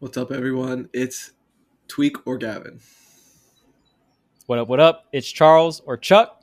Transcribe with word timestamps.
What's 0.00 0.16
up, 0.16 0.30
everyone? 0.30 0.88
It's 0.92 1.32
Tweek 1.88 2.18
or 2.24 2.38
Gavin. 2.38 2.78
What 4.46 4.60
up? 4.60 4.68
What 4.68 4.78
up? 4.78 5.06
It's 5.12 5.28
Charles 5.28 5.80
or 5.86 5.96
Chuck. 5.96 6.40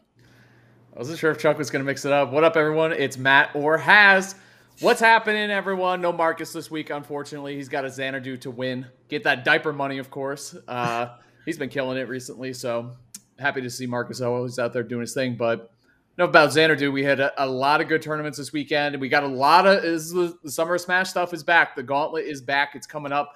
I 0.93 1.00
wasn't 1.00 1.20
sure 1.20 1.31
if 1.31 1.38
Chuck 1.38 1.57
was 1.57 1.70
going 1.70 1.79
to 1.79 1.86
mix 1.86 2.04
it 2.04 2.12
up. 2.12 2.33
What 2.33 2.44
up, 2.44 2.57
everyone? 2.57 2.91
It's 2.91 3.18
Matt 3.18 3.55
or 3.55 3.78
Has. 3.78 4.36
What's 4.81 4.99
happening, 4.99 5.52
everyone? 5.52 6.02
No 6.02 6.12
Marcus 6.12 6.52
this 6.52 6.70
week, 6.70 6.89
unfortunately. 6.89 7.55
He's 7.55 7.70
got 7.70 7.86
a 7.86 7.89
Xanadu 7.89 8.36
to 8.39 8.52
win. 8.52 8.88
Get 9.07 9.23
that 9.23 9.46
diaper 9.46 9.72
money, 9.72 10.00
of 10.00 10.12
course. 10.12 10.54
Uh, 10.68 11.16
he's 11.46 11.58
been 11.58 11.70
killing 11.70 11.98
it 11.98 12.10
recently, 12.10 12.52
so 12.52 12.92
happy 13.40 13.62
to 13.62 13.70
see 13.70 13.86
Marcus 13.86 14.20
always 14.20 14.60
out 14.60 14.74
there 14.74 14.84
doing 14.84 15.00
his 15.00 15.14
thing. 15.14 15.38
But 15.38 15.72
enough 16.18 16.28
about 16.28 16.52
Xanadu. 16.52 16.92
We 16.92 17.06
had 17.06 17.22
a, 17.22 17.32
a, 17.42 17.48
lot 17.48 17.80
of 17.80 17.88
good 17.88 18.02
tournaments 18.02 18.38
this 18.38 18.52
weekend, 18.52 18.96
and 18.96 19.02
we 19.02 19.08
got 19.08 19.24
a 19.24 19.28
lot 19.28 19.66
of 19.66 19.86
is 19.86 20.12
the, 20.12 20.38
the 20.44 20.52
Summer 20.52 20.78
Smash 20.78 21.10
stuff 21.10 21.34
is 21.34 21.42
back. 21.42 21.78
The 21.78 21.84
Gauntlet 21.84 22.26
is 22.26 22.42
back. 22.42 22.76
It's 22.76 22.86
coming 22.86 23.14
up. 23.14 23.32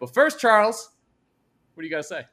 But 0.00 0.14
first, 0.14 0.40
Charles, 0.40 0.90
what 1.74 1.82
do 1.82 1.86
you 1.86 1.90
got 1.90 1.98
to 1.98 2.02
say? 2.02 2.24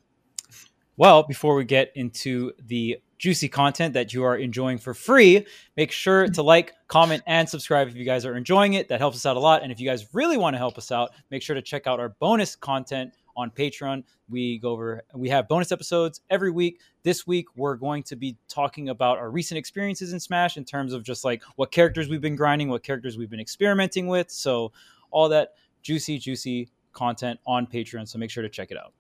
Well, 0.95 1.21
before 1.23 1.53
we 1.53 1.66
get 1.66 1.91
into 1.95 2.53
the 2.66 2.98
juicy 3.20 3.49
content 3.49 3.94
that 3.94 4.13
you 4.13 4.23
are 4.23 4.38
enjoying 4.38 4.77
for 4.77 4.94
free, 4.94 5.45
make 5.75 5.91
sure 5.91 6.27
to 6.27 6.41
like, 6.41 6.73
comment, 6.88 7.22
and 7.27 7.48
subscribe 7.48 7.88
if 7.88 7.95
you 7.95 8.05
guys 8.05 8.25
are 8.25 8.35
enjoying 8.35 8.73
it. 8.73 8.88
That 8.88 8.99
helps 8.99 9.17
us 9.17 9.25
out 9.25 9.38
a 9.38 9.39
lot. 9.39 9.63
And 9.63 9.72
if 9.72 9.80
you 9.80 9.88
guys 9.88 10.08
really 10.13 10.38
want 10.38 10.53
to 10.53 10.58
help 10.58 10.77
us 10.77 10.91
out, 10.91 11.11
make 11.30 11.41
sure 11.44 11.55
to 11.55 11.61
check 11.61 11.88
out 11.88 11.99
our 11.99 12.09
bonus 12.20 12.55
content 12.55 13.13
on 13.35 13.52
Patreon. 13.52 14.03
We 14.30 14.58
go 14.58 14.72
over, 14.72 15.03
we 15.13 15.30
have 15.30 15.47
bonus 15.47 15.72
episodes 15.72 16.22
every 16.30 16.52
week. 16.52 16.80
This 17.03 17.27
week, 17.27 17.45
we're 17.55 17.75
going 17.75 18.03
to 18.03 18.16
be 18.16 18.38
talking 18.47 18.89
about 18.89 19.17
our 19.17 19.30
recent 19.30 19.58
experiences 19.58 20.13
in 20.13 20.20
Smash 20.20 20.58
in 20.58 20.66
terms 20.66 20.94
of 20.94 21.03
just 21.03 21.23
like 21.23 21.44
what 21.58 21.72
characters 21.72 22.09
we've 22.09 22.22
been 22.22 22.36
grinding, 22.36 22.70
what 22.70 22.84
characters 22.84 23.17
we've 23.17 23.30
been 23.30 23.39
experimenting 23.39 24.08
with. 24.08 24.31
So, 24.31 24.72
all 25.11 25.30
that 25.30 25.53
juicy, 25.84 26.17
juicy 26.17 26.70
content 26.98 27.40
on 27.46 27.68
Patreon. 27.68 28.08
So, 28.08 28.18
make 28.18 28.30
sure 28.32 28.44
to 28.44 28.50
check 28.50 28.72
it 28.72 28.78
out. 28.78 28.94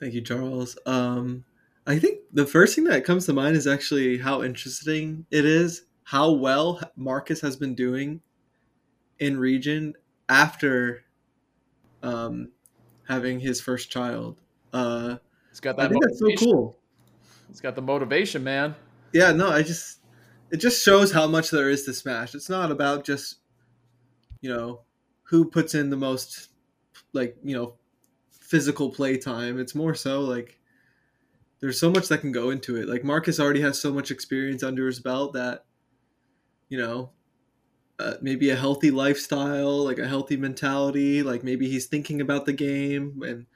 Thank 0.00 0.12
you, 0.12 0.20
Charles. 0.20 0.76
Um, 0.84 1.44
I 1.86 1.98
think 1.98 2.20
the 2.32 2.46
first 2.46 2.74
thing 2.74 2.84
that 2.84 3.04
comes 3.04 3.26
to 3.26 3.32
mind 3.32 3.56
is 3.56 3.66
actually 3.66 4.18
how 4.18 4.42
interesting 4.42 5.24
it 5.30 5.44
is 5.44 5.86
how 6.06 6.30
well 6.30 6.80
Marcus 6.94 7.40
has 7.40 7.56
been 7.56 7.74
doing 7.74 8.20
in 9.18 9.38
region 9.38 9.92
after 10.28 11.02
um, 12.00 12.52
having 13.08 13.40
his 13.40 13.60
first 13.60 13.90
child. 13.90 14.40
Uh, 14.72 15.16
it's 15.50 15.58
got 15.58 15.76
that. 15.76 15.86
I 15.86 15.88
think 15.88 16.04
that's 16.04 16.20
so 16.20 16.28
cool. 16.38 16.78
It's 17.50 17.60
got 17.60 17.74
the 17.74 17.82
motivation, 17.82 18.44
man. 18.44 18.76
Yeah, 19.12 19.32
no, 19.32 19.48
I 19.48 19.62
just 19.62 19.98
it 20.52 20.58
just 20.58 20.84
shows 20.84 21.10
how 21.10 21.26
much 21.26 21.50
there 21.50 21.70
is 21.70 21.84
to 21.86 21.92
Smash. 21.92 22.36
It's 22.36 22.48
not 22.48 22.70
about 22.70 23.04
just 23.04 23.38
you 24.40 24.50
know 24.50 24.82
who 25.26 25.44
puts 25.44 25.74
in 25.74 25.90
the 25.90 25.96
most 25.96 26.50
like 27.12 27.36
you 27.42 27.56
know 27.56 27.74
physical 28.30 28.90
play 28.90 29.16
time. 29.16 29.58
It's 29.58 29.74
more 29.74 29.94
so 29.94 30.20
like 30.20 30.58
there's 31.60 31.80
so 31.80 31.90
much 31.90 32.08
that 32.08 32.20
can 32.20 32.32
go 32.32 32.50
into 32.50 32.76
it. 32.76 32.88
Like 32.88 33.04
Marcus 33.04 33.40
already 33.40 33.60
has 33.62 33.80
so 33.80 33.92
much 33.92 34.10
experience 34.10 34.62
under 34.62 34.86
his 34.86 35.00
belt 35.00 35.32
that 35.34 35.64
you 36.68 36.78
know 36.78 37.10
uh, 37.98 38.14
maybe 38.20 38.50
a 38.50 38.56
healthy 38.56 38.90
lifestyle, 38.90 39.84
like 39.84 39.98
a 39.98 40.06
healthy 40.08 40.36
mentality, 40.36 41.22
like 41.22 41.42
maybe 41.42 41.68
he's 41.68 41.86
thinking 41.86 42.20
about 42.20 42.46
the 42.46 42.52
game 42.52 43.22
and 43.26 43.46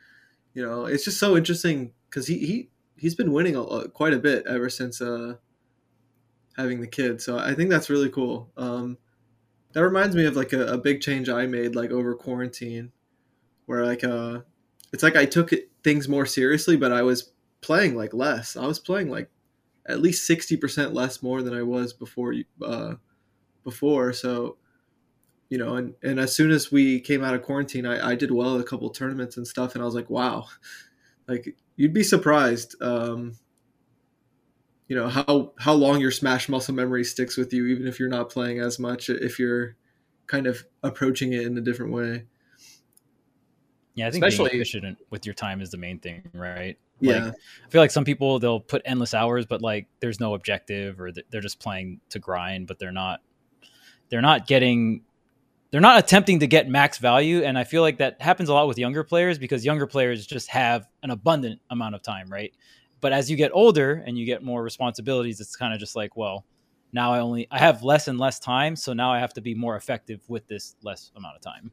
you 0.55 0.67
know, 0.67 0.87
it's 0.87 1.05
just 1.05 1.21
so 1.21 1.37
interesting 1.37 1.93
cuz 2.11 2.27
he 2.27 2.39
he 2.39 2.71
he's 2.97 3.15
been 3.15 3.33
winning 3.33 3.55
a, 3.55 3.89
quite 3.89 4.13
a 4.13 4.19
bit 4.19 4.45
ever 4.49 4.69
since 4.69 5.01
uh 5.01 5.35
having 6.57 6.81
the 6.81 6.89
kid. 6.89 7.23
So 7.23 7.39
I 7.39 7.55
think 7.55 7.71
that's 7.71 7.89
really 7.91 8.11
cool. 8.11 8.51
Um 8.57 8.99
that 9.73 9.85
reminds 9.85 10.17
me 10.17 10.25
of 10.27 10.37
like 10.37 10.53
a, 10.53 10.67
a 10.75 10.79
big 10.79 11.01
change 11.01 11.29
I 11.29 11.47
made 11.47 11.75
like 11.75 11.91
over 11.91 12.15
quarantine 12.15 12.93
where 13.67 13.85
like 13.85 14.05
uh 14.05 14.41
it's 14.93 15.03
like 15.03 15.17
I 15.17 15.25
took 15.25 15.53
it, 15.53 15.71
things 15.85 16.09
more 16.09 16.27
seriously, 16.27 16.77
but 16.77 16.93
I 16.93 17.03
was 17.03 17.31
playing 17.61 17.97
like 17.97 18.13
less. 18.13 18.57
I 18.57 18.67
was 18.67 18.79
playing 18.79 19.09
like 19.09 19.31
at 19.87 20.01
least 20.01 20.27
sixty 20.27 20.57
percent 20.57 20.95
less 20.95 21.23
more 21.23 21.43
than 21.43 21.55
I 21.55 21.63
was 21.63 21.93
before. 21.93 22.35
Uh, 22.63 22.95
before, 23.63 24.13
so 24.13 24.57
you 25.49 25.59
know, 25.59 25.77
and 25.77 25.95
and 26.03 26.19
as 26.19 26.35
soon 26.35 26.51
as 26.51 26.73
we 26.73 27.01
came 27.01 27.23
out 27.23 27.35
of 27.35 27.43
quarantine, 27.43 27.87
I, 27.87 28.11
I 28.11 28.15
did 28.15 28.31
well 28.31 28.55
at 28.55 28.61
a 28.61 28.65
couple 28.65 28.89
tournaments 28.91 29.37
and 29.37 29.47
stuff, 29.47 29.75
and 29.75 29.83
I 29.83 29.85
was 29.85 29.95
like, 29.95 30.11
wow, 30.11 30.47
like 31.29 31.57
you'd 31.77 31.93
be 31.93 32.03
surprised. 32.03 32.75
Um, 32.81 33.37
you 34.91 34.97
know 34.97 35.09
how 35.09 35.53
how 35.59 35.73
long 35.73 36.01
your 36.01 36.11
smash 36.11 36.49
muscle 36.49 36.75
memory 36.75 37.05
sticks 37.05 37.37
with 37.37 37.53
you 37.55 37.67
even 37.67 37.87
if 37.87 37.99
you're 37.99 38.09
not 38.09 38.29
playing 38.29 38.59
as 38.59 38.79
much 38.79 39.09
if 39.09 39.39
you're 39.39 39.77
kind 40.27 40.47
of 40.47 40.67
approaching 40.83 41.33
it 41.33 41.47
in 41.47 41.57
a 41.57 41.61
different 41.61 41.93
way 41.93 42.25
yeah, 43.95 44.07
I 44.07 44.11
think 44.11 44.25
Especially, 44.25 44.51
being 44.51 44.63
efficient 44.63 44.99
with 45.11 45.27
your 45.27 45.35
time 45.35 45.61
is 45.61 45.71
the 45.71 45.77
main 45.77 45.99
thing, 45.99 46.23
right? 46.33 46.79
Yeah. 47.01 47.25
Like, 47.25 47.35
I 47.67 47.71
feel 47.71 47.81
like 47.83 47.91
some 47.91 48.05
people 48.05 48.39
they'll 48.39 48.61
put 48.61 48.83
endless 48.85 49.13
hours, 49.15 49.47
but 49.47 49.61
like 49.61 49.89
there's 49.99 50.21
no 50.21 50.35
objective, 50.35 51.01
or 51.01 51.11
they're 51.13 51.41
just 51.41 51.59
playing 51.59 52.01
to 52.11 52.19
grind, 52.19 52.67
but 52.67 52.79
they're 52.79 52.93
not 52.93 53.21
they're 54.09 54.23
not 54.23 54.47
getting 54.47 55.03
they're 55.71 55.81
not 55.81 55.99
attempting 55.99 56.41
to 56.41 56.47
get 56.47 56.69
max 56.69 56.99
value 56.99 57.45
and 57.45 57.57
i 57.57 57.63
feel 57.63 57.81
like 57.81 57.99
that 57.99 58.21
happens 58.21 58.49
a 58.49 58.53
lot 58.53 58.67
with 58.67 58.77
younger 58.77 59.05
players 59.05 59.39
because 59.39 59.65
younger 59.65 59.87
players 59.87 60.27
just 60.27 60.49
have 60.49 60.89
an 61.05 61.11
abundant 61.11 61.61
amount 61.71 61.95
of 61.95 62.03
time 62.03 62.29
right 62.29 62.53
but 63.01 63.13
as 63.13 63.31
you 63.31 63.37
get 63.37 63.51
older 63.55 64.03
and 64.07 64.19
you 64.19 64.25
get 64.25 64.43
more 64.43 64.63
responsibilities 64.63 65.41
it's 65.41 65.57
kind 65.57 65.73
of 65.73 65.81
just 65.81 65.97
like 65.97 66.17
well 66.17 66.45
now 66.93 67.13
i 67.13 67.21
only 67.21 67.47
i 67.51 67.59
have 67.59 67.83
less 67.83 68.09
and 68.09 68.19
less 68.19 68.39
time 68.39 68.75
so 68.77 68.93
now 68.93 69.13
i 69.13 69.19
have 69.19 69.33
to 69.33 69.41
be 69.41 69.55
more 69.55 69.77
effective 69.77 70.21
with 70.29 70.47
this 70.49 70.77
less 70.83 71.11
amount 71.17 71.37
of 71.37 71.43
time 71.43 71.71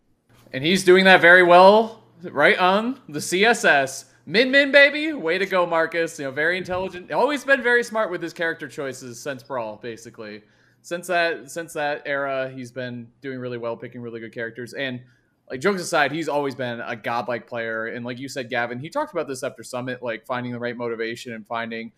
and 0.54 0.64
he's 0.64 0.84
doing 0.84 1.06
that 1.06 1.22
very 1.22 1.44
well 1.44 2.04
right 2.24 2.58
on 2.58 3.00
the 3.10 3.20
CSS. 3.20 4.06
Min 4.26 4.52
Min 4.52 4.72
baby, 4.72 5.14
way 5.14 5.38
to 5.38 5.46
go, 5.46 5.66
Marcus. 5.66 6.20
You 6.20 6.26
know, 6.26 6.32
very 6.32 6.58
intelligent. 6.58 7.12
Always 7.12 7.44
been 7.44 7.62
very 7.62 7.84
smart 7.84 8.12
with 8.12 8.22
his 8.22 8.34
character 8.34 8.68
choices 8.68 9.20
since 9.20 9.44
Brawl, 9.44 9.78
basically. 9.78 10.44
Since 10.82 11.08
that 11.08 11.50
since 11.50 11.74
that 11.74 12.04
era, 12.06 12.50
he's 12.50 12.72
been 12.72 13.08
doing 13.22 13.40
really 13.40 13.58
well, 13.58 13.76
picking 13.76 14.02
really 14.02 14.20
good 14.20 14.34
characters. 14.34 14.74
And 14.74 15.02
like 15.50 15.62
jokes 15.62 15.82
aside, 15.82 16.12
he's 16.12 16.28
always 16.28 16.56
been 16.56 16.82
a 16.82 16.96
godlike 16.96 17.48
player. 17.48 17.88
And 17.88 18.06
like 18.06 18.20
you 18.20 18.28
said, 18.28 18.50
Gavin, 18.50 18.80
he 18.80 18.90
talked 18.90 19.14
about 19.14 19.28
this 19.28 19.44
after 19.44 19.64
Summit, 19.64 20.04
like 20.04 20.26
finding 20.26 20.52
the 20.52 20.60
right 20.60 20.76
motivation 20.76 21.34
and 21.34 21.46
finding 21.48 21.92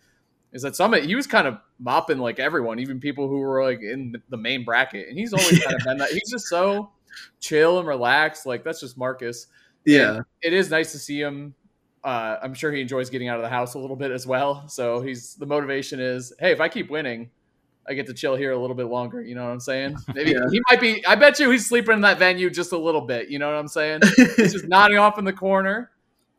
is 0.52 0.62
that 0.62 0.76
Summit 0.76 1.04
he 1.04 1.14
was 1.14 1.26
kind 1.26 1.46
of 1.46 1.58
mopping 1.78 2.18
like 2.18 2.38
everyone, 2.38 2.78
even 2.78 3.00
people 3.00 3.28
who 3.28 3.38
were 3.38 3.62
like 3.62 3.82
in 3.82 4.20
the 4.28 4.36
main 4.36 4.64
bracket. 4.64 5.08
And 5.08 5.18
he's 5.18 5.32
always 5.32 5.62
kind 5.62 5.76
of 5.76 5.84
been 5.84 5.98
that. 5.98 6.10
He's 6.10 6.30
just 6.30 6.46
so 6.46 6.90
chill 7.40 7.78
and 7.78 7.88
relaxed. 7.88 8.46
Like 8.46 8.64
that's 8.64 8.80
just 8.80 8.96
Marcus. 8.96 9.46
Yeah, 9.84 10.16
and 10.16 10.24
it 10.42 10.52
is 10.52 10.70
nice 10.70 10.92
to 10.92 10.98
see 10.98 11.20
him. 11.20 11.54
Uh, 12.02 12.36
I'm 12.42 12.54
sure 12.54 12.72
he 12.72 12.80
enjoys 12.80 13.10
getting 13.10 13.28
out 13.28 13.36
of 13.36 13.42
the 13.42 13.48
house 13.48 13.74
a 13.74 13.78
little 13.78 13.96
bit 13.96 14.10
as 14.10 14.26
well. 14.26 14.68
So 14.68 15.00
he's 15.00 15.34
the 15.34 15.46
motivation 15.46 16.00
is, 16.00 16.32
hey, 16.38 16.52
if 16.52 16.60
I 16.60 16.68
keep 16.68 16.90
winning, 16.90 17.30
I 17.88 17.94
get 17.94 18.06
to 18.06 18.14
chill 18.14 18.36
here 18.36 18.52
a 18.52 18.58
little 18.58 18.76
bit 18.76 18.86
longer. 18.86 19.22
You 19.22 19.34
know 19.34 19.44
what 19.44 19.50
I'm 19.50 19.60
saying? 19.60 19.96
Maybe 20.14 20.30
yeah. 20.32 20.48
he 20.50 20.60
might 20.70 20.80
be. 20.80 21.04
I 21.06 21.14
bet 21.14 21.38
you 21.38 21.50
he's 21.50 21.66
sleeping 21.66 21.94
in 21.94 22.00
that 22.02 22.18
venue 22.18 22.50
just 22.50 22.72
a 22.72 22.78
little 22.78 23.00
bit. 23.00 23.28
You 23.28 23.38
know 23.38 23.50
what 23.50 23.58
I'm 23.58 23.68
saying? 23.68 24.00
he's 24.16 24.52
just 24.52 24.64
nodding 24.68 24.98
off 24.98 25.18
in 25.18 25.24
the 25.24 25.32
corner. 25.32 25.90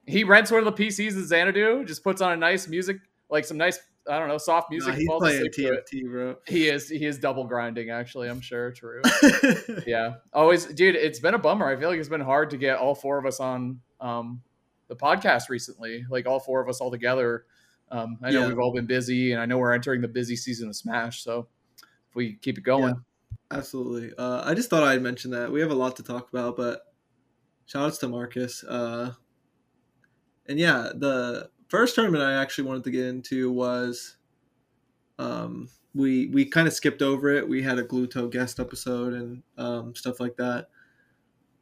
He 0.06 0.24
rents 0.24 0.52
one 0.52 0.66
of 0.66 0.75
the 0.75 0.84
PCs 0.84 1.13
that 1.13 1.25
Xanadu, 1.25 1.85
just 1.85 2.03
puts 2.03 2.22
on 2.22 2.31
a 2.31 2.35
nice 2.35 2.68
music, 2.68 2.97
like 3.29 3.46
some 3.46 3.57
nice 3.57 3.79
I 4.09 4.18
don't 4.18 4.28
know, 4.28 4.38
soft 4.38 4.72
music. 4.72 4.94
No, 4.94 5.00
he's 5.00 5.09
playing 5.09 5.46
TFT, 5.46 6.09
bro. 6.09 6.35
He 6.47 6.68
is 6.68 6.90
he 6.90 7.06
is 7.06 7.19
double 7.19 7.44
grinding. 7.44 7.91
Actually, 7.91 8.29
I'm 8.29 8.41
sure. 8.41 8.72
True. 8.72 9.02
yeah, 9.88 10.16
always, 10.34 10.66
dude. 10.66 10.96
It's 10.96 11.19
been 11.19 11.35
a 11.35 11.40
bummer. 11.40 11.68
I 11.68 11.75
feel 11.75 11.90
like 11.90 12.00
it's 12.00 12.09
been 12.09 12.22
hard 12.22 12.50
to 12.52 12.58
get 12.58 12.78
all 12.78 12.96
four 12.96 13.19
of 13.19 13.25
us 13.25 13.40
on 13.40 13.79
um, 14.00 14.41
the 14.88 14.96
podcast 14.96 15.50
recently. 15.50 16.03
Like 16.09 16.25
all 16.25 16.40
four 16.40 16.62
of 16.62 16.68
us 16.68 16.81
all 16.81 16.90
together. 16.90 17.46
Um, 17.91 18.18
I 18.24 18.31
know 18.31 18.41
yeah. 18.41 18.47
we've 18.47 18.59
all 18.59 18.74
been 18.74 18.85
busy, 18.85 19.34
and 19.34 19.41
I 19.41 19.46
know 19.46 19.57
we're 19.57 19.74
entering 19.74 20.02
the 20.02 20.07
busy 20.07 20.35
season 20.35 20.69
of 20.69 20.75
Smash. 20.75 21.24
So 21.24 21.47
if 22.09 22.16
we 22.16 22.35
keep 22.35 22.57
it 22.57 22.63
going, 22.63 22.96
yeah, 22.96 23.57
absolutely. 23.57 24.13
Uh, 24.18 24.41
I 24.46 24.53
just 24.53 24.69
thought 24.69 24.84
I'd 24.84 25.02
mention 25.02 25.31
that 25.31 25.52
we 25.52 25.59
have 25.62 25.72
a 25.72 25.75
lot 25.75 25.97
to 25.97 26.03
talk 26.03 26.29
about, 26.29 26.56
but 26.56 26.81
shout 27.66 27.85
outs 27.85 27.97
to 28.00 28.07
Marcus. 28.07 28.64
Uh, 28.64 29.11
and 30.47 30.58
yeah, 30.58 30.90
the 30.96 31.49
first 31.67 31.96
tournament 31.96 32.23
I 32.23 32.34
actually 32.34 32.67
wanted 32.67 32.85
to 32.85 32.91
get 32.91 33.05
into 33.05 33.52
was 33.52 34.17
um, 35.20 35.70
we 35.93 36.28
we 36.28 36.46
kind 36.46 36.67
of 36.67 36.73
skipped 36.73 37.02
over 37.02 37.29
it. 37.29 37.47
We 37.47 37.61
had 37.61 37.78
a 37.78 37.84
Gluto 37.84 38.32
guest 38.32 38.59
episode 38.59 39.14
and 39.14 39.43
um, 39.58 39.96
stuff 39.96 40.20
like 40.20 40.38
that. 40.38 40.67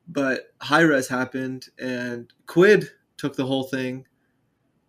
But 0.08 0.54
High 0.62 0.84
Rez 0.84 1.08
happened 1.08 1.68
and 1.78 2.31
Quid 2.48 2.90
took 3.18 3.36
the 3.36 3.46
whole 3.46 3.64
thing. 3.64 4.06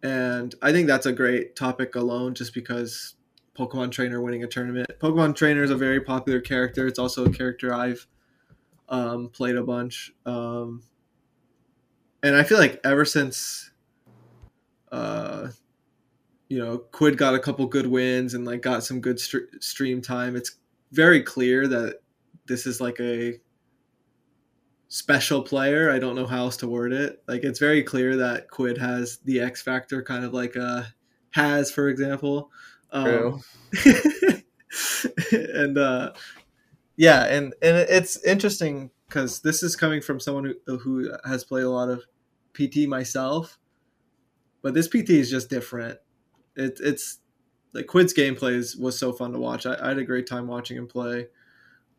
And 0.02 0.54
I 0.62 0.72
think 0.72 0.86
that's 0.86 1.06
a 1.06 1.12
great 1.12 1.56
topic 1.56 1.94
alone 1.94 2.34
just 2.34 2.54
because 2.54 3.14
Pokemon 3.56 3.90
Trainer 3.90 4.20
winning 4.22 4.44
a 4.44 4.46
tournament. 4.46 4.90
Pokemon 4.98 5.36
Trainer 5.36 5.62
is 5.62 5.70
a 5.70 5.76
very 5.76 6.00
popular 6.00 6.40
character. 6.40 6.86
It's 6.86 6.98
also 6.98 7.26
a 7.26 7.30
character 7.30 7.74
I've 7.74 8.06
um, 8.88 9.28
played 9.28 9.56
a 9.56 9.62
bunch. 9.62 10.12
Um, 10.24 10.82
and 12.22 12.34
I 12.34 12.42
feel 12.42 12.58
like 12.58 12.80
ever 12.84 13.04
since 13.04 13.70
uh, 14.90 15.48
you 16.48 16.58
know, 16.58 16.78
Quid 16.78 17.16
got 17.16 17.34
a 17.34 17.38
couple 17.38 17.64
good 17.66 17.86
wins 17.86 18.34
and 18.34 18.44
like 18.44 18.60
got 18.60 18.82
some 18.84 19.00
good 19.00 19.20
st- 19.20 19.62
stream 19.62 20.02
time. 20.02 20.34
It's 20.36 20.56
very 20.90 21.22
clear 21.22 21.68
that 21.68 22.00
this 22.46 22.66
is 22.66 22.80
like 22.80 22.98
a 23.00 23.38
special 24.90 25.40
player. 25.40 25.90
I 25.90 25.98
don't 25.98 26.16
know 26.16 26.26
how 26.26 26.38
else 26.38 26.58
to 26.58 26.68
word 26.68 26.92
it. 26.92 27.22
Like 27.26 27.44
it's 27.44 27.58
very 27.58 27.82
clear 27.82 28.16
that 28.16 28.50
Quid 28.50 28.76
has 28.76 29.18
the 29.24 29.40
X 29.40 29.62
factor, 29.62 30.02
kind 30.02 30.24
of 30.24 30.34
like 30.34 30.56
a 30.56 30.92
has, 31.30 31.70
for 31.70 31.88
example. 31.88 32.50
Um, 32.90 33.40
and 35.32 35.78
uh, 35.78 36.12
yeah, 36.96 37.24
and 37.24 37.54
and 37.62 37.76
it's 37.78 38.22
interesting 38.24 38.90
because 39.08 39.40
this 39.40 39.62
is 39.62 39.76
coming 39.76 40.02
from 40.02 40.20
someone 40.20 40.54
who 40.66 40.76
who 40.78 41.10
has 41.24 41.44
played 41.44 41.64
a 41.64 41.70
lot 41.70 41.88
of 41.88 42.04
PT 42.52 42.88
myself, 42.88 43.58
but 44.60 44.74
this 44.74 44.88
PT 44.88 45.10
is 45.10 45.30
just 45.30 45.48
different. 45.48 45.98
It, 46.56 46.80
it's 46.82 47.18
like 47.72 47.86
Quid's 47.86 48.12
gameplay 48.12 48.54
is, 48.54 48.76
was 48.76 48.98
so 48.98 49.12
fun 49.12 49.32
to 49.32 49.38
watch. 49.38 49.66
I, 49.66 49.76
I 49.80 49.88
had 49.88 49.98
a 49.98 50.04
great 50.04 50.26
time 50.26 50.48
watching 50.48 50.76
him 50.76 50.88
play. 50.88 51.28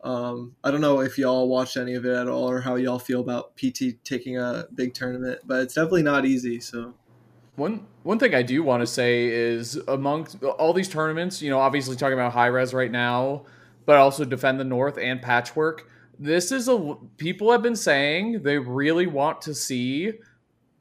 Um, 0.04 0.56
I 0.64 0.72
don't 0.72 0.82
know 0.82 1.02
if 1.02 1.18
y'all 1.18 1.48
watched 1.48 1.78
any 1.78 1.94
of 1.94 2.06
it 2.06 2.14
at 2.14 2.28
all 2.28 2.50
or 2.50 2.60
how 2.60 2.76
y'all 2.76 3.00
feel 3.00 3.20
about 3.20 3.56
PT 3.56 4.04
taking 4.04 4.38
a 4.38 4.66
big 4.74 4.94
tournament, 4.94 5.42
but 5.46 5.62
it's 5.62 5.76
definitely 5.76 6.04
not 6.04 6.26
easy. 6.26 6.60
So 6.60 6.96
one 7.56 7.86
one 8.04 8.18
thing 8.18 8.34
I 8.34 8.42
do 8.42 8.64
want 8.64 8.82
to 8.82 8.88
say 8.88 9.28
is 9.28 9.76
amongst 9.88 10.44
all 10.44 10.74
these 10.74 10.90
tournaments, 10.90 11.42
you 11.42 11.50
know, 11.50 11.60
obviously 11.60 11.96
talking 11.96 12.14
about 12.14 12.34
High 12.34 12.50
Rez 12.50 12.74
right 12.74 12.92
now, 12.92 13.46
but 13.86 13.98
also 13.98 14.26
defend 14.26 14.60
the 14.60 14.64
north 14.64 14.98
and 14.98 15.22
patchwork. 15.22 15.88
This 16.18 16.52
is 16.52 16.68
a 16.68 16.96
people 17.18 17.52
have 17.52 17.62
been 17.62 17.76
saying 17.76 18.44
they 18.44 18.58
really 18.58 19.08
want 19.08 19.42
to 19.44 19.54
see 19.54 20.14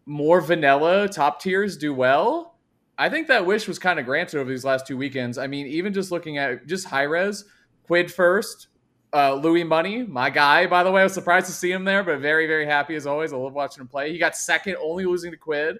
more 0.06 0.40
vanilla 0.40 1.08
top 1.08 1.40
tiers 1.40 1.76
do 1.76 1.92
well. 1.92 2.58
I 2.98 3.08
think 3.08 3.28
that 3.28 3.46
wish 3.46 3.66
was 3.66 3.78
kind 3.78 3.98
of 3.98 4.04
granted 4.04 4.38
over 4.38 4.50
these 4.50 4.64
last 4.64 4.86
two 4.86 4.96
weekends. 4.96 5.38
I 5.38 5.46
mean, 5.46 5.66
even 5.66 5.92
just 5.92 6.10
looking 6.10 6.38
at 6.38 6.66
just 6.66 6.86
High 6.86 7.06
Rez, 7.06 7.44
Quid 7.86 8.12
first, 8.12 8.68
uh, 9.12 9.34
Louis 9.34 9.64
Money, 9.64 10.04
my 10.04 10.30
guy, 10.30 10.66
by 10.66 10.82
the 10.84 10.90
way. 10.90 11.00
I 11.00 11.04
was 11.04 11.14
surprised 11.14 11.46
to 11.46 11.52
see 11.52 11.70
him 11.70 11.84
there, 11.84 12.04
but 12.04 12.20
very, 12.20 12.46
very 12.46 12.66
happy 12.66 12.94
as 12.94 13.06
always. 13.06 13.32
I 13.32 13.36
love 13.36 13.52
watching 13.52 13.80
him 13.80 13.88
play. 13.88 14.12
He 14.12 14.18
got 14.18 14.36
second, 14.36 14.76
only 14.80 15.04
losing 15.04 15.30
to 15.30 15.36
Quid. 15.36 15.78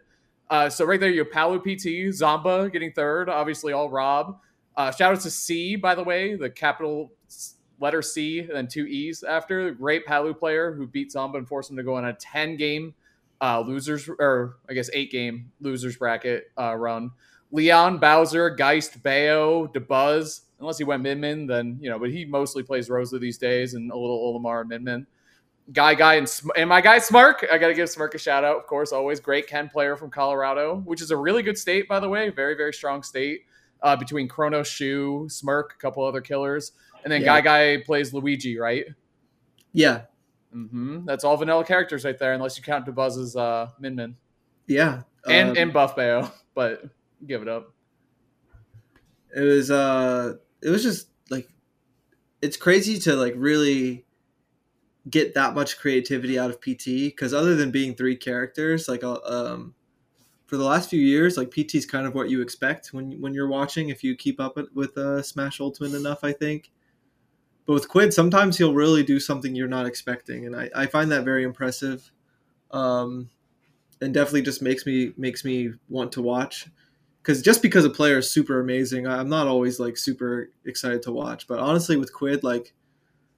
Uh, 0.48 0.68
so 0.68 0.84
right 0.84 0.98
there, 0.98 1.10
you 1.10 1.20
have 1.20 1.30
Palu 1.30 1.60
PT, 1.60 2.10
Zomba 2.10 2.72
getting 2.72 2.92
third, 2.92 3.28
obviously 3.28 3.72
all 3.72 3.88
Rob. 3.88 4.40
Uh, 4.76 4.90
shout 4.90 5.12
out 5.12 5.20
to 5.20 5.30
C, 5.30 5.76
by 5.76 5.94
the 5.94 6.02
way, 6.02 6.34
the 6.34 6.50
capital 6.50 7.12
letter 7.80 8.02
C 8.02 8.40
and 8.40 8.50
then 8.50 8.66
two 8.66 8.86
E's 8.86 9.22
after. 9.22 9.70
Great 9.70 10.04
Palu 10.06 10.34
player 10.34 10.72
who 10.72 10.86
beat 10.86 11.12
Zomba 11.12 11.36
and 11.38 11.46
forced 11.46 11.70
him 11.70 11.76
to 11.76 11.82
go 11.82 11.94
on 11.94 12.06
a 12.06 12.12
10 12.14 12.56
game 12.56 12.94
uh, 13.40 13.60
losers, 13.60 14.08
or 14.08 14.56
I 14.68 14.74
guess 14.74 14.90
eight 14.92 15.10
game 15.10 15.52
losers 15.60 15.96
bracket 15.96 16.50
uh, 16.58 16.74
run. 16.74 17.12
Leon, 17.52 17.98
Bowser, 17.98 18.50
Geist, 18.50 19.02
Bayo, 19.02 19.66
Dabuz, 19.68 20.42
unless 20.60 20.78
he 20.78 20.84
went 20.84 21.02
Minmin, 21.02 21.48
then, 21.48 21.78
you 21.80 21.90
know, 21.90 21.98
but 21.98 22.10
he 22.10 22.24
mostly 22.24 22.62
plays 22.62 22.88
Rosa 22.88 23.18
these 23.18 23.38
days 23.38 23.74
and 23.74 23.90
a 23.90 23.96
little 23.96 24.18
Olimar 24.18 24.60
and 24.60 24.70
Minmin. 24.70 25.06
Guy 25.72 25.94
Guy 25.94 26.14
and, 26.14 26.40
and 26.56 26.68
my 26.68 26.80
guy 26.80 26.98
Smark. 26.98 27.50
I 27.50 27.58
got 27.58 27.68
to 27.68 27.74
give 27.74 27.88
Smark 27.88 28.14
a 28.14 28.18
shout 28.18 28.44
out, 28.44 28.56
of 28.56 28.66
course. 28.66 28.92
Always 28.92 29.20
great 29.20 29.46
Ken 29.46 29.68
player 29.68 29.96
from 29.96 30.10
Colorado, 30.10 30.82
which 30.84 31.00
is 31.00 31.10
a 31.10 31.16
really 31.16 31.42
good 31.42 31.56
state, 31.56 31.88
by 31.88 32.00
the 32.00 32.08
way. 32.08 32.28
Very, 32.30 32.54
very 32.54 32.72
strong 32.72 33.02
state 33.02 33.42
uh, 33.82 33.96
between 33.96 34.28
Chrono 34.28 34.62
Shoe, 34.62 35.26
Smirk, 35.28 35.74
a 35.76 35.80
couple 35.80 36.04
other 36.04 36.20
killers. 36.20 36.72
And 37.04 37.12
then 37.12 37.20
yeah. 37.20 37.40
Guy 37.40 37.76
Guy 37.76 37.82
plays 37.84 38.12
Luigi, 38.12 38.58
right? 38.58 38.86
Yeah. 39.72 40.02
Mm-hmm. 40.54 41.04
That's 41.04 41.22
all 41.22 41.36
vanilla 41.36 41.64
characters 41.64 42.04
right 42.04 42.18
there, 42.18 42.32
unless 42.32 42.56
you 42.56 42.64
count 42.64 42.86
Dabuz's 42.86 43.36
uh, 43.36 43.68
Min 43.78 43.94
Min. 43.94 44.16
Yeah. 44.66 45.02
And, 45.28 45.50
um, 45.50 45.56
and 45.56 45.72
Buff 45.72 45.94
Bayo, 45.94 46.30
but 46.54 46.82
give 47.26 47.42
it 47.42 47.48
up. 47.48 47.72
It 49.34 49.42
was, 49.42 49.70
uh, 49.70 50.34
it 50.62 50.70
was 50.70 50.82
just 50.82 51.08
like, 51.30 51.48
it's 52.42 52.56
crazy 52.56 52.98
to 53.00 53.14
like 53.14 53.34
really 53.36 54.04
get 55.08 55.34
that 55.34 55.54
much 55.54 55.78
creativity 55.78 56.38
out 56.38 56.50
of 56.50 56.60
PT 56.60 56.84
because 56.84 57.32
other 57.32 57.54
than 57.56 57.70
being 57.70 57.94
three 57.94 58.16
characters, 58.16 58.88
like 58.88 59.02
uh, 59.04 59.18
um, 59.24 59.74
for 60.46 60.56
the 60.56 60.64
last 60.64 60.90
few 60.90 61.00
years, 61.00 61.36
like 61.36 61.50
PT 61.50 61.76
is 61.76 61.86
kind 61.86 62.06
of 62.06 62.14
what 62.14 62.28
you 62.28 62.42
expect 62.42 62.88
when 62.92 63.20
when 63.20 63.32
you're 63.32 63.48
watching 63.48 63.88
if 63.88 64.02
you 64.02 64.16
keep 64.16 64.40
up 64.40 64.58
with 64.74 64.96
uh, 64.98 65.22
Smash 65.22 65.60
Ultimate 65.60 65.94
enough, 65.94 66.24
I 66.24 66.32
think. 66.32 66.70
But 67.66 67.74
with 67.74 67.88
Quid, 67.88 68.12
sometimes 68.12 68.58
he'll 68.58 68.74
really 68.74 69.02
do 69.02 69.20
something 69.20 69.54
you're 69.54 69.68
not 69.68 69.86
expecting, 69.86 70.46
and 70.46 70.56
I, 70.56 70.68
I 70.74 70.86
find 70.86 71.10
that 71.12 71.24
very 71.24 71.44
impressive, 71.44 72.10
um, 72.72 73.30
and 74.00 74.12
definitely 74.12 74.42
just 74.42 74.60
makes 74.60 74.84
me 74.86 75.12
makes 75.16 75.44
me 75.44 75.72
want 75.88 76.12
to 76.12 76.22
watch. 76.22 76.66
Because 77.22 77.42
just 77.42 77.60
because 77.60 77.84
a 77.84 77.90
player 77.90 78.18
is 78.18 78.30
super 78.30 78.60
amazing, 78.60 79.06
I'm 79.06 79.28
not 79.28 79.46
always 79.46 79.78
like 79.78 79.96
super 79.96 80.50
excited 80.64 81.02
to 81.02 81.12
watch. 81.12 81.46
But 81.46 81.58
honestly, 81.58 81.96
with 81.96 82.12
Quid, 82.12 82.42
like 82.42 82.72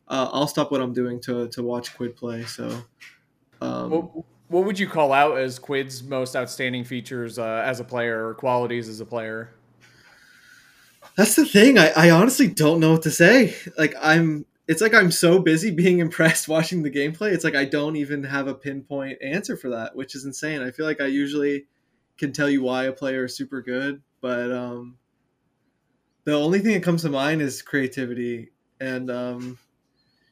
uh, 0.08 0.28
I'll 0.32 0.46
stop 0.46 0.70
what 0.70 0.80
I'm 0.80 0.92
doing 0.92 1.20
to 1.22 1.48
to 1.48 1.62
watch 1.62 1.94
Quid 1.96 2.16
play. 2.16 2.44
So, 2.44 2.84
um, 3.60 3.90
what, 3.90 4.24
what 4.48 4.64
would 4.64 4.78
you 4.78 4.86
call 4.86 5.12
out 5.12 5.38
as 5.38 5.58
Quid's 5.58 6.02
most 6.02 6.36
outstanding 6.36 6.84
features 6.84 7.38
uh, 7.38 7.62
as 7.64 7.80
a 7.80 7.84
player 7.84 8.28
or 8.28 8.34
qualities 8.34 8.88
as 8.88 9.00
a 9.00 9.06
player? 9.06 9.54
That's 11.16 11.34
the 11.34 11.44
thing. 11.44 11.78
I, 11.78 11.90
I 11.90 12.10
honestly 12.10 12.48
don't 12.48 12.80
know 12.80 12.92
what 12.92 13.02
to 13.02 13.10
say. 13.10 13.56
Like 13.76 13.94
I'm 14.00 14.46
it's 14.68 14.80
like 14.80 14.94
I'm 14.94 15.10
so 15.10 15.38
busy 15.38 15.70
being 15.70 15.98
impressed 16.00 16.48
watching 16.48 16.82
the 16.82 16.90
gameplay. 16.90 17.32
It's 17.32 17.44
like 17.44 17.56
I 17.56 17.64
don't 17.64 17.96
even 17.96 18.22
have 18.24 18.46
a 18.46 18.54
pinpoint 18.54 19.18
answer 19.22 19.56
for 19.56 19.70
that, 19.70 19.96
which 19.96 20.14
is 20.14 20.24
insane. 20.24 20.62
I 20.62 20.70
feel 20.70 20.86
like 20.86 21.00
I 21.00 21.06
usually 21.06 21.66
can 22.22 22.32
tell 22.32 22.48
you 22.48 22.62
why 22.62 22.84
a 22.84 22.92
player 22.92 23.24
is 23.24 23.36
super 23.36 23.60
good, 23.62 24.00
but 24.20 24.52
um 24.52 24.96
the 26.24 26.32
only 26.32 26.60
thing 26.60 26.74
that 26.74 26.82
comes 26.84 27.02
to 27.02 27.10
mind 27.10 27.42
is 27.42 27.62
creativity 27.62 28.52
and 28.80 29.10
um 29.10 29.58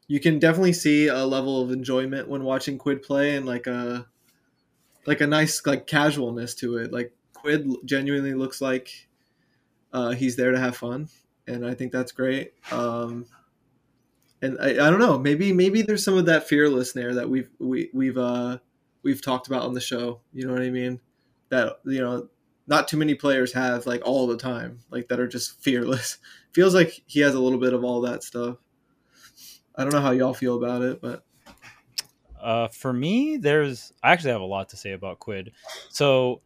you 0.07 0.21
can 0.21 0.39
definitely 0.39 0.73
see 0.73 1.09
a 1.09 1.25
level 1.25 1.63
of 1.63 1.71
enjoyment 1.71 2.29
when 2.29 2.43
watching 2.43 2.79
Quid 2.79 3.03
play 3.03 3.37
and 3.37 3.47
like 3.47 3.67
a 3.67 4.07
like 5.07 5.21
a 5.21 5.27
nice 5.27 5.65
like 5.67 5.87
casualness 5.87 6.55
to 6.57 6.77
it. 6.79 6.93
Like 6.93 7.13
Quid 7.33 7.69
genuinely 7.85 8.35
looks 8.35 8.61
like 8.61 9.09
uh, 9.93 10.11
he's 10.11 10.37
there 10.37 10.51
to 10.51 10.59
have 10.59 10.77
fun, 10.77 11.09
and 11.47 11.65
I 11.67 11.75
think 11.75 11.93
that's 11.93 12.13
great. 12.13 12.55
Um, 12.73 13.27
and 14.43 14.59
I, 14.61 14.71
I 14.71 14.91
don't 14.91 14.99
know, 14.99 15.19
maybe 15.19 15.53
maybe 15.53 15.83
there's 15.83 16.05
some 16.05 16.17
of 16.17 16.27
that 16.27 16.49
fearless 16.49 16.93
there 16.93 17.15
that 17.15 17.29
we've 17.29 17.51
we, 17.59 17.91
we've 17.93 18.19
uh, 18.19 18.59
we've 19.03 19.23
talked 19.23 19.47
about 19.47 19.63
on 19.63 19.75
the 19.75 19.81
show. 19.81 20.21
You 20.33 20.47
know 20.47 20.53
what 20.53 20.63
I 20.63 20.71
mean? 20.71 21.01
That 21.51 21.81
you 21.85 22.01
know, 22.01 22.29
not 22.67 22.89
too 22.89 22.97
many 22.97 23.15
players 23.15 23.53
have 23.53 23.87
like 23.87 24.03
all 24.05 24.27
the 24.27 24.37
time, 24.37 24.81
like 24.91 25.09
that 25.09 25.21
are 25.21 25.29
just 25.29 25.61
fearless. 25.63 26.19
Feels 26.53 26.75
like 26.75 27.03
he 27.07 27.21
has 27.21 27.35
a 27.35 27.41
little 27.41 27.61
bit 27.61 27.75
of 27.75 27.85
all 27.85 28.01
that 28.03 28.23
stuff. 28.23 28.57
I 29.77 29.85
don't 29.85 29.93
know 29.93 30.01
how 30.01 30.11
y'all 30.11 30.35
feel 30.35 30.57
about 30.57 30.83
it, 30.83 31.01
but 31.01 31.25
uh, 32.41 32.69
for 32.69 32.93
me, 32.93 33.37
there's 33.37 33.93
I 34.03 34.13
actually 34.13 34.33
have 34.33 34.41
a 34.41 34.45
lot 34.45 34.71
to 34.71 34.77
say 34.77 34.93
about 34.93 35.19
Quid. 35.19 35.53
So 35.91 36.41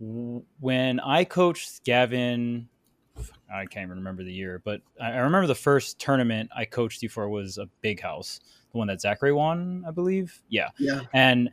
w- 0.00 0.44
when 0.60 1.00
I 1.00 1.24
coached 1.24 1.84
Gavin, 1.84 2.68
I 3.52 3.66
can't 3.66 3.84
even 3.84 3.98
remember 3.98 4.24
the 4.24 4.32
year, 4.32 4.60
but 4.64 4.80
I, 5.00 5.12
I 5.12 5.18
remember 5.18 5.46
the 5.46 5.54
first 5.54 5.98
tournament 5.98 6.50
I 6.56 6.64
coached 6.64 7.02
you 7.02 7.08
for 7.08 7.28
was 7.28 7.58
a 7.58 7.68
big 7.80 8.00
house, 8.00 8.40
the 8.72 8.78
one 8.78 8.88
that 8.88 9.00
Zachary 9.00 9.32
won, 9.32 9.84
I 9.86 9.90
believe. 9.90 10.40
Yeah, 10.48 10.70
yeah. 10.78 11.02
And 11.12 11.50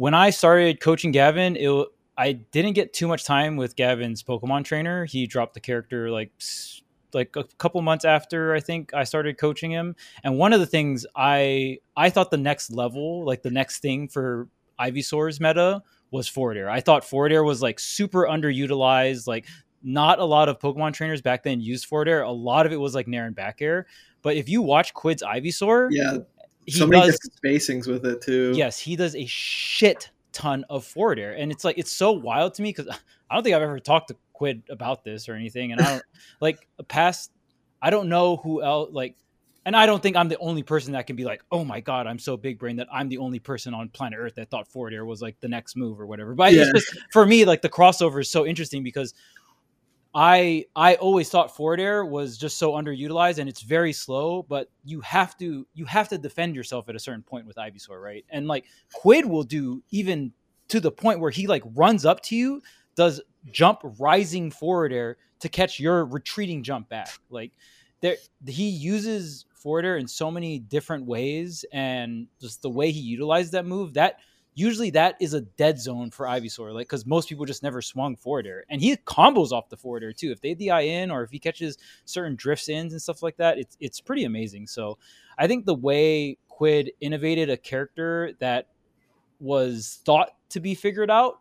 when 0.00 0.14
I 0.14 0.30
started 0.30 0.80
coaching 0.80 1.12
Gavin, 1.12 1.56
it 1.56 1.86
I 2.16 2.32
didn't 2.32 2.72
get 2.72 2.94
too 2.94 3.06
much 3.06 3.22
time 3.22 3.56
with 3.56 3.76
Gavin's 3.76 4.22
Pokemon 4.22 4.64
trainer. 4.64 5.04
He 5.04 5.26
dropped 5.26 5.52
the 5.52 5.60
character 5.60 6.10
like 6.10 6.32
like 7.12 7.36
a 7.36 7.44
couple 7.58 7.82
months 7.82 8.06
after 8.06 8.54
I 8.54 8.60
think 8.60 8.94
I 8.94 9.04
started 9.04 9.36
coaching 9.36 9.70
him. 9.70 9.94
And 10.24 10.38
one 10.38 10.54
of 10.54 10.60
the 10.60 10.64
things 10.64 11.04
I 11.14 11.80
I 11.94 12.08
thought 12.08 12.30
the 12.30 12.38
next 12.38 12.70
level, 12.70 13.26
like 13.26 13.42
the 13.42 13.50
next 13.50 13.80
thing 13.80 14.08
for 14.08 14.48
Ivysaur's 14.80 15.38
meta 15.38 15.82
was 16.10 16.26
forward 16.26 16.56
air. 16.56 16.70
I 16.70 16.80
thought 16.80 17.04
forward 17.04 17.30
air 17.30 17.44
was 17.44 17.60
like 17.60 17.78
super 17.78 18.24
underutilized. 18.24 19.26
Like 19.26 19.48
not 19.82 20.18
a 20.18 20.24
lot 20.24 20.48
of 20.48 20.58
Pokemon 20.58 20.94
trainers 20.94 21.20
back 21.20 21.42
then 21.42 21.60
used 21.60 21.84
forward 21.84 22.08
air. 22.08 22.22
A 22.22 22.32
lot 22.32 22.64
of 22.64 22.72
it 22.72 22.80
was 22.80 22.94
like 22.94 23.06
Nair 23.06 23.26
and 23.26 23.36
back 23.36 23.60
air. 23.60 23.86
But 24.22 24.36
if 24.36 24.48
you 24.48 24.62
watch 24.62 24.94
Quid's 24.94 25.22
Ivysaur, 25.22 25.88
yeah, 25.90 26.18
he 26.66 26.72
so 26.72 26.86
many 26.86 27.02
does, 27.06 27.18
different 27.18 27.42
spacings 27.42 27.86
with 27.86 28.04
it 28.06 28.20
too. 28.20 28.52
Yes, 28.54 28.78
he 28.78 28.96
does 28.96 29.14
a 29.16 29.26
shit 29.26 30.10
ton 30.32 30.64
of 30.70 30.84
forward 30.84 31.18
air, 31.18 31.32
and 31.32 31.50
it's 31.50 31.64
like 31.64 31.78
it's 31.78 31.92
so 31.92 32.12
wild 32.12 32.54
to 32.54 32.62
me 32.62 32.70
because 32.70 32.88
I 33.30 33.34
don't 33.34 33.42
think 33.42 33.54
I've 33.54 33.62
ever 33.62 33.78
talked 33.78 34.08
to 34.08 34.16
Quid 34.32 34.62
about 34.70 35.04
this 35.04 35.28
or 35.28 35.34
anything. 35.34 35.72
And 35.72 35.80
I 35.80 35.84
don't 35.84 36.02
like 36.40 36.66
a 36.78 36.82
past. 36.82 37.30
I 37.82 37.90
don't 37.90 38.08
know 38.08 38.36
who 38.36 38.62
else 38.62 38.90
like, 38.92 39.16
and 39.64 39.74
I 39.76 39.86
don't 39.86 40.02
think 40.02 40.16
I'm 40.16 40.28
the 40.28 40.38
only 40.38 40.62
person 40.62 40.92
that 40.92 41.06
can 41.06 41.16
be 41.16 41.24
like, 41.24 41.42
oh 41.52 41.64
my 41.64 41.80
god, 41.80 42.06
I'm 42.06 42.18
so 42.18 42.36
big 42.36 42.58
brain 42.58 42.76
that 42.76 42.88
I'm 42.92 43.08
the 43.08 43.18
only 43.18 43.38
person 43.38 43.74
on 43.74 43.88
planet 43.88 44.18
Earth 44.18 44.34
that 44.36 44.50
thought 44.50 44.68
forward 44.68 44.92
air 44.92 45.04
was 45.04 45.22
like 45.22 45.38
the 45.40 45.48
next 45.48 45.76
move 45.76 46.00
or 46.00 46.06
whatever. 46.06 46.34
But 46.34 46.52
yeah. 46.52 46.70
just 46.74 46.98
for 47.12 47.24
me, 47.26 47.44
like 47.44 47.62
the 47.62 47.68
crossover 47.68 48.20
is 48.20 48.30
so 48.30 48.46
interesting 48.46 48.82
because 48.82 49.14
I 50.14 50.66
I 50.74 50.96
always 50.96 51.30
thought 51.30 51.54
forward 51.54 51.80
air 51.80 52.04
was 52.04 52.36
just 52.36 52.58
so 52.58 52.72
underutilized 52.72 53.38
and 53.38 53.48
it's 53.48 53.62
very 53.62 53.92
slow, 53.92 54.42
but 54.42 54.70
you 54.84 55.00
have 55.02 55.36
to 55.38 55.66
you 55.74 55.84
have 55.84 56.08
to 56.08 56.18
defend 56.18 56.56
yourself 56.56 56.88
at 56.88 56.96
a 56.96 56.98
certain 56.98 57.22
point 57.22 57.46
with 57.46 57.56
Ivysaur, 57.56 58.02
right? 58.02 58.24
And 58.30 58.48
like 58.48 58.64
Quid 58.92 59.26
will 59.26 59.44
do 59.44 59.82
even 59.90 60.32
to 60.68 60.80
the 60.80 60.90
point 60.90 61.20
where 61.20 61.30
he 61.30 61.46
like 61.46 61.62
runs 61.74 62.04
up 62.04 62.22
to 62.24 62.36
you 62.36 62.62
does 62.96 63.20
jump 63.50 63.80
rising 63.98 64.50
forward 64.50 64.92
air 64.92 65.16
to 65.40 65.48
catch 65.48 65.78
your 65.78 66.04
retreating 66.04 66.62
jump 66.62 66.88
back. 66.88 67.10
Like 67.28 67.52
there, 68.00 68.16
he 68.46 68.68
uses 68.68 69.46
forward 69.54 69.84
air 69.84 69.96
in 69.96 70.08
so 70.08 70.30
many 70.30 70.58
different 70.58 71.06
ways, 71.06 71.64
and 71.72 72.26
just 72.40 72.62
the 72.62 72.70
way 72.70 72.90
he 72.90 73.00
utilized 73.00 73.52
that 73.52 73.66
move, 73.66 73.94
that 73.94 74.16
usually 74.60 74.90
that 74.90 75.16
is 75.20 75.34
a 75.34 75.40
dead 75.40 75.80
zone 75.80 76.10
for 76.10 76.26
Ivysaur, 76.26 76.72
like 76.72 76.88
because 76.88 77.06
most 77.06 77.28
people 77.28 77.44
just 77.44 77.62
never 77.62 77.80
swung 77.82 78.16
forward 78.16 78.30
forwarder, 78.30 78.64
and 78.68 78.80
he 78.80 78.96
combos 78.96 79.50
off 79.50 79.68
the 79.68 79.76
forwarder 79.76 80.12
too. 80.12 80.30
If 80.30 80.40
they 80.40 80.54
DI 80.54 80.82
in 80.82 81.10
or 81.10 81.22
if 81.22 81.30
he 81.30 81.38
catches 81.38 81.78
certain 82.04 82.36
drifts 82.36 82.68
ins 82.68 82.92
and 82.92 83.02
stuff 83.02 83.22
like 83.22 83.36
that, 83.38 83.58
it's 83.58 83.76
it's 83.80 84.00
pretty 84.00 84.24
amazing. 84.24 84.66
So 84.66 84.98
I 85.38 85.46
think 85.46 85.66
the 85.66 85.74
way 85.74 86.38
Quid 86.48 86.92
innovated 87.00 87.50
a 87.50 87.56
character 87.56 88.32
that 88.38 88.68
was 89.40 90.00
thought 90.04 90.30
to 90.50 90.60
be 90.60 90.74
figured 90.74 91.10
out 91.10 91.40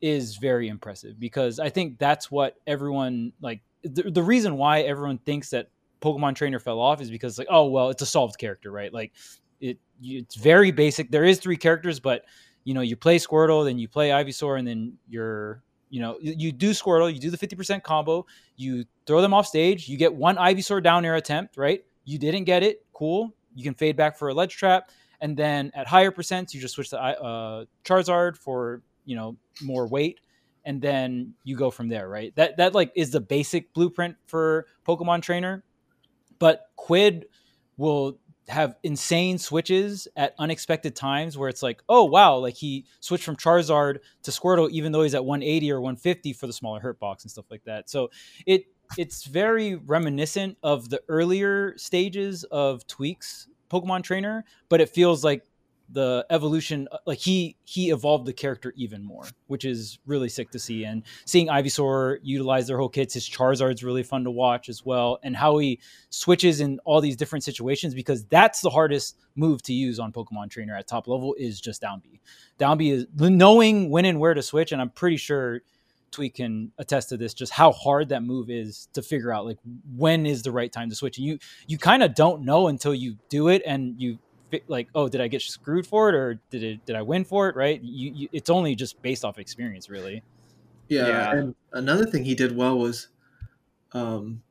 is 0.00 0.36
very 0.36 0.68
impressive 0.68 1.18
because 1.18 1.58
I 1.58 1.70
think 1.70 1.98
that's 1.98 2.30
what 2.30 2.56
everyone 2.66 3.32
like 3.40 3.62
the, 3.82 4.10
the 4.10 4.22
reason 4.22 4.56
why 4.56 4.80
everyone 4.80 5.18
thinks 5.18 5.50
that 5.50 5.68
Pokemon 6.00 6.34
Trainer 6.34 6.58
fell 6.58 6.80
off 6.80 7.00
is 7.00 7.10
because 7.10 7.38
like 7.38 7.48
oh 7.50 7.68
well 7.68 7.90
it's 7.90 8.02
a 8.02 8.06
solved 8.06 8.38
character 8.38 8.70
right 8.70 8.92
like 8.92 9.12
it 9.60 9.78
it's 10.02 10.36
very 10.36 10.70
basic 10.70 11.10
there 11.10 11.24
is 11.24 11.38
three 11.38 11.56
characters 11.56 11.98
but 11.98 12.24
you 12.68 12.74
know 12.74 12.82
you 12.82 12.96
play 12.96 13.16
Squirtle 13.16 13.64
then 13.64 13.78
you 13.78 13.88
play 13.88 14.10
Ivysaur 14.10 14.58
and 14.58 14.68
then 14.68 14.98
you're 15.08 15.62
you 15.88 16.02
know 16.02 16.18
you 16.20 16.52
do 16.52 16.72
Squirtle 16.72 17.10
you 17.10 17.18
do 17.18 17.30
the 17.30 17.38
50% 17.38 17.82
combo 17.82 18.26
you 18.56 18.84
throw 19.06 19.22
them 19.22 19.32
off 19.32 19.46
stage 19.46 19.88
you 19.88 19.96
get 19.96 20.14
one 20.14 20.36
Ivysaur 20.36 20.82
down 20.82 21.06
air 21.06 21.14
attempt 21.14 21.56
right? 21.56 21.82
You 22.04 22.18
didn't 22.18 22.44
get 22.44 22.62
it 22.62 22.84
cool 22.92 23.32
you 23.54 23.64
can 23.64 23.72
fade 23.72 23.96
back 23.96 24.18
for 24.18 24.28
a 24.28 24.34
ledge 24.34 24.54
trap 24.54 24.90
and 25.22 25.34
then 25.34 25.72
at 25.74 25.86
higher 25.86 26.10
percents 26.10 26.52
you 26.52 26.60
just 26.60 26.74
switch 26.74 26.90
to 26.90 27.00
uh, 27.00 27.64
Charizard 27.86 28.36
for 28.36 28.82
you 29.06 29.16
know 29.16 29.38
more 29.62 29.86
weight 29.86 30.20
and 30.66 30.82
then 30.82 31.32
you 31.44 31.56
go 31.56 31.70
from 31.70 31.88
there 31.88 32.06
right? 32.06 32.36
That 32.36 32.58
that 32.58 32.74
like 32.74 32.92
is 32.94 33.12
the 33.12 33.20
basic 33.20 33.72
blueprint 33.72 34.16
for 34.26 34.66
pokemon 34.86 35.22
trainer 35.22 35.64
but 36.38 36.66
quid 36.76 37.28
will 37.78 38.18
have 38.48 38.76
insane 38.82 39.38
switches 39.38 40.08
at 40.16 40.34
unexpected 40.38 40.96
times 40.96 41.36
where 41.36 41.48
it's 41.48 41.62
like 41.62 41.82
oh 41.88 42.04
wow 42.04 42.36
like 42.36 42.56
he 42.56 42.86
switched 43.00 43.24
from 43.24 43.36
charizard 43.36 43.98
to 44.22 44.30
squirtle 44.30 44.70
even 44.70 44.92
though 44.92 45.02
he's 45.02 45.14
at 45.14 45.24
180 45.24 45.70
or 45.72 45.80
150 45.80 46.32
for 46.32 46.46
the 46.46 46.52
smaller 46.52 46.80
hurt 46.80 46.98
box 46.98 47.24
and 47.24 47.30
stuff 47.30 47.46
like 47.50 47.64
that. 47.64 47.90
So 47.90 48.10
it 48.46 48.64
it's 48.96 49.24
very 49.24 49.74
reminiscent 49.74 50.56
of 50.62 50.88
the 50.88 51.02
earlier 51.08 51.76
stages 51.76 52.44
of 52.44 52.86
tweek's 52.86 53.48
pokemon 53.70 54.02
trainer 54.02 54.44
but 54.70 54.80
it 54.80 54.88
feels 54.88 55.22
like 55.22 55.44
the 55.90 56.26
evolution 56.30 56.86
uh, 56.92 56.98
like 57.06 57.18
he 57.18 57.56
he 57.64 57.90
evolved 57.90 58.26
the 58.26 58.32
character 58.32 58.72
even 58.76 59.02
more 59.02 59.24
which 59.46 59.64
is 59.64 59.98
really 60.06 60.28
sick 60.28 60.50
to 60.50 60.58
see 60.58 60.84
and 60.84 61.02
seeing 61.24 61.48
ivysaur 61.48 62.18
utilize 62.22 62.66
their 62.66 62.76
whole 62.78 62.88
kits 62.88 63.14
his 63.14 63.28
charizard's 63.28 63.82
really 63.82 64.02
fun 64.02 64.24
to 64.24 64.30
watch 64.30 64.68
as 64.68 64.84
well 64.84 65.18
and 65.22 65.36
how 65.36 65.56
he 65.58 65.78
switches 66.10 66.60
in 66.60 66.78
all 66.84 67.00
these 67.00 67.16
different 67.16 67.42
situations 67.42 67.94
because 67.94 68.24
that's 68.24 68.60
the 68.60 68.70
hardest 68.70 69.16
move 69.34 69.62
to 69.62 69.72
use 69.72 69.98
on 69.98 70.12
pokemon 70.12 70.50
trainer 70.50 70.76
at 70.76 70.86
top 70.86 71.08
level 71.08 71.34
is 71.38 71.60
just 71.60 71.80
down 71.80 72.00
B. 72.00 72.20
down 72.58 72.76
B 72.76 72.90
is 72.90 73.06
knowing 73.16 73.90
when 73.90 74.04
and 74.04 74.20
where 74.20 74.34
to 74.34 74.42
switch 74.42 74.72
and 74.72 74.80
i'm 74.80 74.90
pretty 74.90 75.16
sure 75.16 75.60
tweek 76.10 76.34
can 76.34 76.72
attest 76.78 77.10
to 77.10 77.16
this 77.16 77.34
just 77.34 77.52
how 77.52 77.72
hard 77.72 78.10
that 78.10 78.22
move 78.22 78.50
is 78.50 78.88
to 78.92 79.02
figure 79.02 79.32
out 79.32 79.44
like 79.44 79.58
when 79.96 80.26
is 80.26 80.42
the 80.42 80.50
right 80.52 80.72
time 80.72 80.88
to 80.88 80.96
switch 80.96 81.18
and 81.18 81.26
you 81.26 81.38
you 81.66 81.78
kind 81.78 82.02
of 82.02 82.14
don't 82.14 82.42
know 82.42 82.68
until 82.68 82.94
you 82.94 83.16
do 83.28 83.48
it 83.48 83.62
and 83.66 84.00
you 84.00 84.18
like 84.68 84.88
oh 84.94 85.08
did 85.08 85.20
i 85.20 85.28
get 85.28 85.42
screwed 85.42 85.86
for 85.86 86.08
it 86.08 86.14
or 86.14 86.40
did 86.50 86.62
it 86.62 86.86
did 86.86 86.96
i 86.96 87.02
win 87.02 87.24
for 87.24 87.48
it 87.48 87.56
right? 87.56 87.82
You, 87.82 88.12
you 88.14 88.28
it's 88.32 88.50
only 88.50 88.74
just 88.74 89.00
based 89.02 89.24
off 89.24 89.38
experience 89.38 89.88
really. 89.90 90.22
Yeah, 90.88 91.08
yeah, 91.08 91.32
and 91.32 91.54
another 91.72 92.06
thing 92.06 92.24
he 92.24 92.34
did 92.34 92.56
well 92.56 92.78
was 92.78 93.08
um 93.92 94.42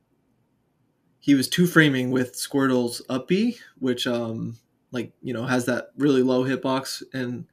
he 1.18 1.34
was 1.34 1.48
two 1.48 1.66
framing 1.66 2.10
with 2.10 2.36
squirtle's 2.36 3.02
up 3.08 3.28
B, 3.28 3.58
which 3.78 4.06
um 4.06 4.56
like 4.92 5.12
you 5.22 5.34
know 5.34 5.44
has 5.44 5.66
that 5.66 5.88
really 5.96 6.22
low 6.22 6.44
hitbox 6.44 7.02
and 7.12 7.46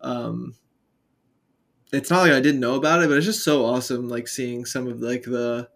um 0.00 0.54
it's 1.92 2.10
not 2.10 2.22
like 2.22 2.32
i 2.32 2.40
didn't 2.40 2.60
know 2.60 2.74
about 2.74 3.02
it 3.02 3.08
but 3.08 3.16
it's 3.16 3.26
just 3.26 3.44
so 3.44 3.64
awesome 3.64 4.08
like 4.08 4.26
seeing 4.26 4.64
some 4.64 4.88
of 4.88 5.00
like 5.00 5.22
the 5.22 5.68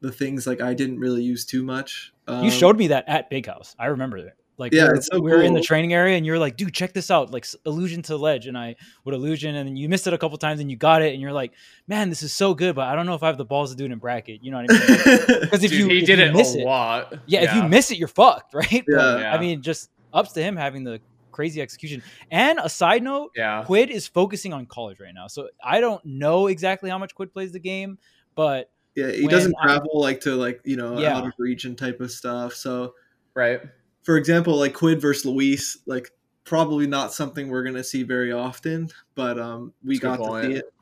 the 0.00 0.12
things 0.12 0.46
like 0.46 0.60
i 0.60 0.74
didn't 0.74 0.98
really 0.98 1.22
use 1.22 1.46
too 1.46 1.62
much. 1.62 2.12
Um, 2.26 2.44
you 2.44 2.50
showed 2.50 2.76
me 2.76 2.88
that 2.88 3.04
at 3.08 3.30
big 3.30 3.46
house. 3.46 3.74
I 3.78 3.86
remember 3.86 4.22
that 4.22 4.36
like 4.56 4.72
yeah, 4.72 4.88
we're, 4.88 5.00
so 5.00 5.20
we're 5.20 5.36
cool. 5.36 5.46
in 5.46 5.54
the 5.54 5.60
training 5.60 5.92
area 5.92 6.16
and 6.16 6.24
you're 6.24 6.38
like, 6.38 6.56
dude, 6.56 6.72
check 6.72 6.92
this 6.92 7.10
out. 7.10 7.32
Like 7.32 7.44
illusion 7.66 8.02
to 8.02 8.16
ledge. 8.16 8.46
And 8.46 8.56
I 8.56 8.76
would 9.04 9.14
illusion 9.14 9.56
and 9.56 9.68
then 9.68 9.76
you 9.76 9.88
missed 9.88 10.06
it 10.06 10.12
a 10.12 10.18
couple 10.18 10.38
times 10.38 10.60
and 10.60 10.70
you 10.70 10.76
got 10.76 11.02
it 11.02 11.12
and 11.12 11.20
you're 11.20 11.32
like, 11.32 11.52
man, 11.88 12.08
this 12.08 12.22
is 12.22 12.32
so 12.32 12.54
good, 12.54 12.76
but 12.76 12.86
I 12.86 12.94
don't 12.94 13.06
know 13.06 13.14
if 13.14 13.22
I 13.22 13.26
have 13.26 13.38
the 13.38 13.44
balls 13.44 13.70
to 13.70 13.76
do 13.76 13.84
it 13.84 13.90
in 13.90 13.98
bracket. 13.98 14.44
You 14.44 14.52
know 14.52 14.58
what 14.58 14.70
I 14.70 14.74
mean? 14.74 15.40
Because 15.40 15.64
if 15.64 15.70
dude, 15.70 15.80
you 15.80 15.88
he 15.88 15.98
if 15.98 16.06
did 16.06 16.18
you 16.18 16.24
it 16.26 16.34
miss 16.34 16.54
a 16.54 16.60
it, 16.60 16.64
lot. 16.64 17.12
Yeah, 17.26 17.42
yeah, 17.42 17.48
if 17.48 17.54
you 17.56 17.68
miss 17.68 17.90
it, 17.90 17.98
you're 17.98 18.08
fucked, 18.08 18.54
right? 18.54 18.70
Yeah. 18.72 18.82
But, 18.86 19.20
yeah. 19.20 19.34
I 19.34 19.38
mean, 19.38 19.60
just 19.62 19.90
ups 20.12 20.32
to 20.32 20.42
him 20.42 20.56
having 20.56 20.84
the 20.84 21.00
crazy 21.32 21.60
execution. 21.60 22.02
And 22.30 22.60
a 22.62 22.68
side 22.68 23.02
note, 23.02 23.32
yeah. 23.34 23.64
Quid 23.64 23.90
is 23.90 24.06
focusing 24.06 24.52
on 24.52 24.66
college 24.66 25.00
right 25.00 25.14
now. 25.14 25.26
So 25.26 25.48
I 25.62 25.80
don't 25.80 26.04
know 26.04 26.46
exactly 26.46 26.90
how 26.90 26.98
much 26.98 27.14
Quid 27.16 27.32
plays 27.32 27.50
the 27.50 27.58
game, 27.58 27.98
but 28.36 28.70
yeah, 28.94 29.10
he 29.10 29.26
doesn't 29.26 29.56
travel 29.60 29.90
I, 29.96 29.98
like 29.98 30.20
to 30.20 30.36
like, 30.36 30.60
you 30.62 30.76
know, 30.76 31.00
yeah. 31.00 31.16
out 31.16 31.26
of 31.26 31.32
region 31.38 31.74
type 31.74 32.00
of 32.00 32.12
stuff. 32.12 32.54
So 32.54 32.94
Right 33.34 33.60
for 34.04 34.16
example, 34.16 34.56
like 34.56 34.74
Quid 34.74 35.00
versus 35.00 35.24
Luis, 35.24 35.78
like 35.86 36.12
probably 36.44 36.86
not 36.86 37.12
something 37.12 37.48
we're 37.48 37.64
gonna 37.64 37.82
see 37.82 38.02
very 38.04 38.32
often, 38.32 38.88
but 39.14 39.38
um, 39.38 39.72
we 39.82 39.98
That's 39.98 40.18
got 40.18 40.40
to 40.40 40.42
see 40.42 40.52
it. 40.58 40.72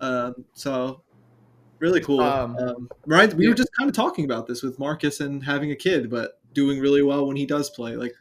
Um, 0.00 0.44
so 0.54 1.02
really 1.80 2.00
cool. 2.00 2.20
Um, 2.20 2.56
um, 2.56 2.88
right, 3.06 3.32
we 3.34 3.44
yeah. 3.44 3.50
were 3.50 3.56
just 3.56 3.70
kind 3.76 3.90
of 3.90 3.96
talking 3.96 4.24
about 4.24 4.46
this 4.46 4.62
with 4.62 4.78
Marcus 4.78 5.20
and 5.20 5.44
having 5.44 5.72
a 5.72 5.76
kid, 5.76 6.08
but 6.08 6.40
doing 6.54 6.80
really 6.80 7.02
well 7.02 7.26
when 7.26 7.36
he 7.36 7.46
does 7.46 7.68
play. 7.70 7.96
Like, 7.96 8.14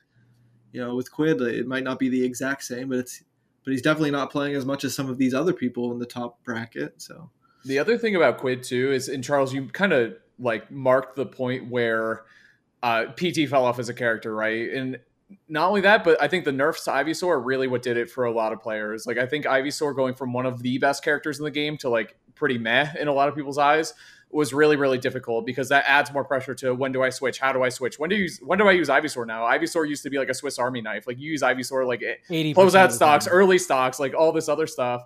you 0.71 0.81
know, 0.81 0.95
with 0.95 1.11
Quid, 1.11 1.41
it 1.41 1.67
might 1.67 1.83
not 1.83 1.99
be 1.99 2.09
the 2.09 2.23
exact 2.23 2.63
same, 2.63 2.89
but 2.89 2.99
it's 2.99 3.23
but 3.63 3.71
he's 3.71 3.81
definitely 3.81 4.11
not 4.11 4.31
playing 4.31 4.55
as 4.55 4.65
much 4.65 4.83
as 4.85 4.95
some 4.95 5.09
of 5.09 5.17
these 5.17 5.33
other 5.33 5.53
people 5.53 5.91
in 5.91 5.99
the 5.99 6.05
top 6.05 6.43
bracket. 6.43 7.01
So 7.01 7.29
the 7.65 7.77
other 7.79 7.97
thing 7.97 8.15
about 8.15 8.37
Quid 8.37 8.63
too 8.63 8.91
is, 8.91 9.07
and 9.07 9.23
Charles, 9.23 9.53
you 9.53 9.67
kind 9.67 9.93
of 9.93 10.15
like 10.39 10.71
marked 10.71 11.15
the 11.15 11.25
point 11.25 11.69
where 11.69 12.23
uh, 12.87 13.05
PT 13.17 13.49
fell 13.49 13.65
off 13.65 13.79
as 13.79 13.89
a 13.89 13.93
character, 13.93 14.33
right? 14.33 14.69
And 14.69 14.97
not 15.49 15.67
only 15.67 15.81
that, 15.81 16.05
but 16.05 16.21
I 16.21 16.29
think 16.29 16.45
the 16.45 16.53
nerfs 16.53 16.85
to 16.85 16.91
Ivysaur 16.91 17.31
are 17.31 17.39
really 17.41 17.67
what 17.67 17.81
did 17.81 17.97
it 17.97 18.09
for 18.09 18.23
a 18.23 18.31
lot 18.31 18.53
of 18.53 18.61
players. 18.61 19.05
Like 19.05 19.17
I 19.17 19.25
think 19.25 19.45
Ivysaur 19.45 19.93
going 19.93 20.13
from 20.13 20.31
one 20.31 20.45
of 20.45 20.61
the 20.61 20.77
best 20.77 21.03
characters 21.03 21.37
in 21.37 21.43
the 21.43 21.51
game 21.51 21.77
to 21.79 21.89
like 21.89 22.15
pretty 22.33 22.57
meh 22.57 22.93
in 22.97 23.09
a 23.09 23.13
lot 23.13 23.27
of 23.27 23.35
people's 23.35 23.57
eyes 23.57 23.93
was 24.29 24.53
really 24.53 24.75
really 24.75 24.97
difficult 24.97 25.45
because 25.45 25.69
that 25.69 25.85
adds 25.87 26.11
more 26.13 26.23
pressure 26.23 26.53
to 26.53 26.73
when 26.73 26.93
do 26.93 27.03
I 27.03 27.09
switch? 27.09 27.39
How 27.39 27.51
do 27.51 27.61
I 27.61 27.69
switch? 27.69 27.99
When 27.99 28.09
do 28.09 28.15
you 28.15 28.23
use, 28.23 28.39
when 28.39 28.57
do 28.57 28.67
I 28.69 28.71
use 28.71 28.87
Ivysaur 28.87 29.27
now? 29.27 29.43
Ivysaur 29.43 29.87
used 29.87 30.03
to 30.03 30.09
be 30.09 30.17
like 30.17 30.29
a 30.29 30.33
Swiss 30.33 30.57
Army 30.57 30.79
knife. 30.81 31.07
Like 31.07 31.19
you 31.19 31.29
use 31.29 31.41
Ivysaur 31.41 31.85
like 31.85 32.03
close 32.53 32.75
out 32.75 32.93
stocks, 32.93 33.27
early 33.27 33.57
stocks, 33.57 33.99
like 33.99 34.13
all 34.13 34.31
this 34.31 34.47
other 34.47 34.67
stuff. 34.67 35.03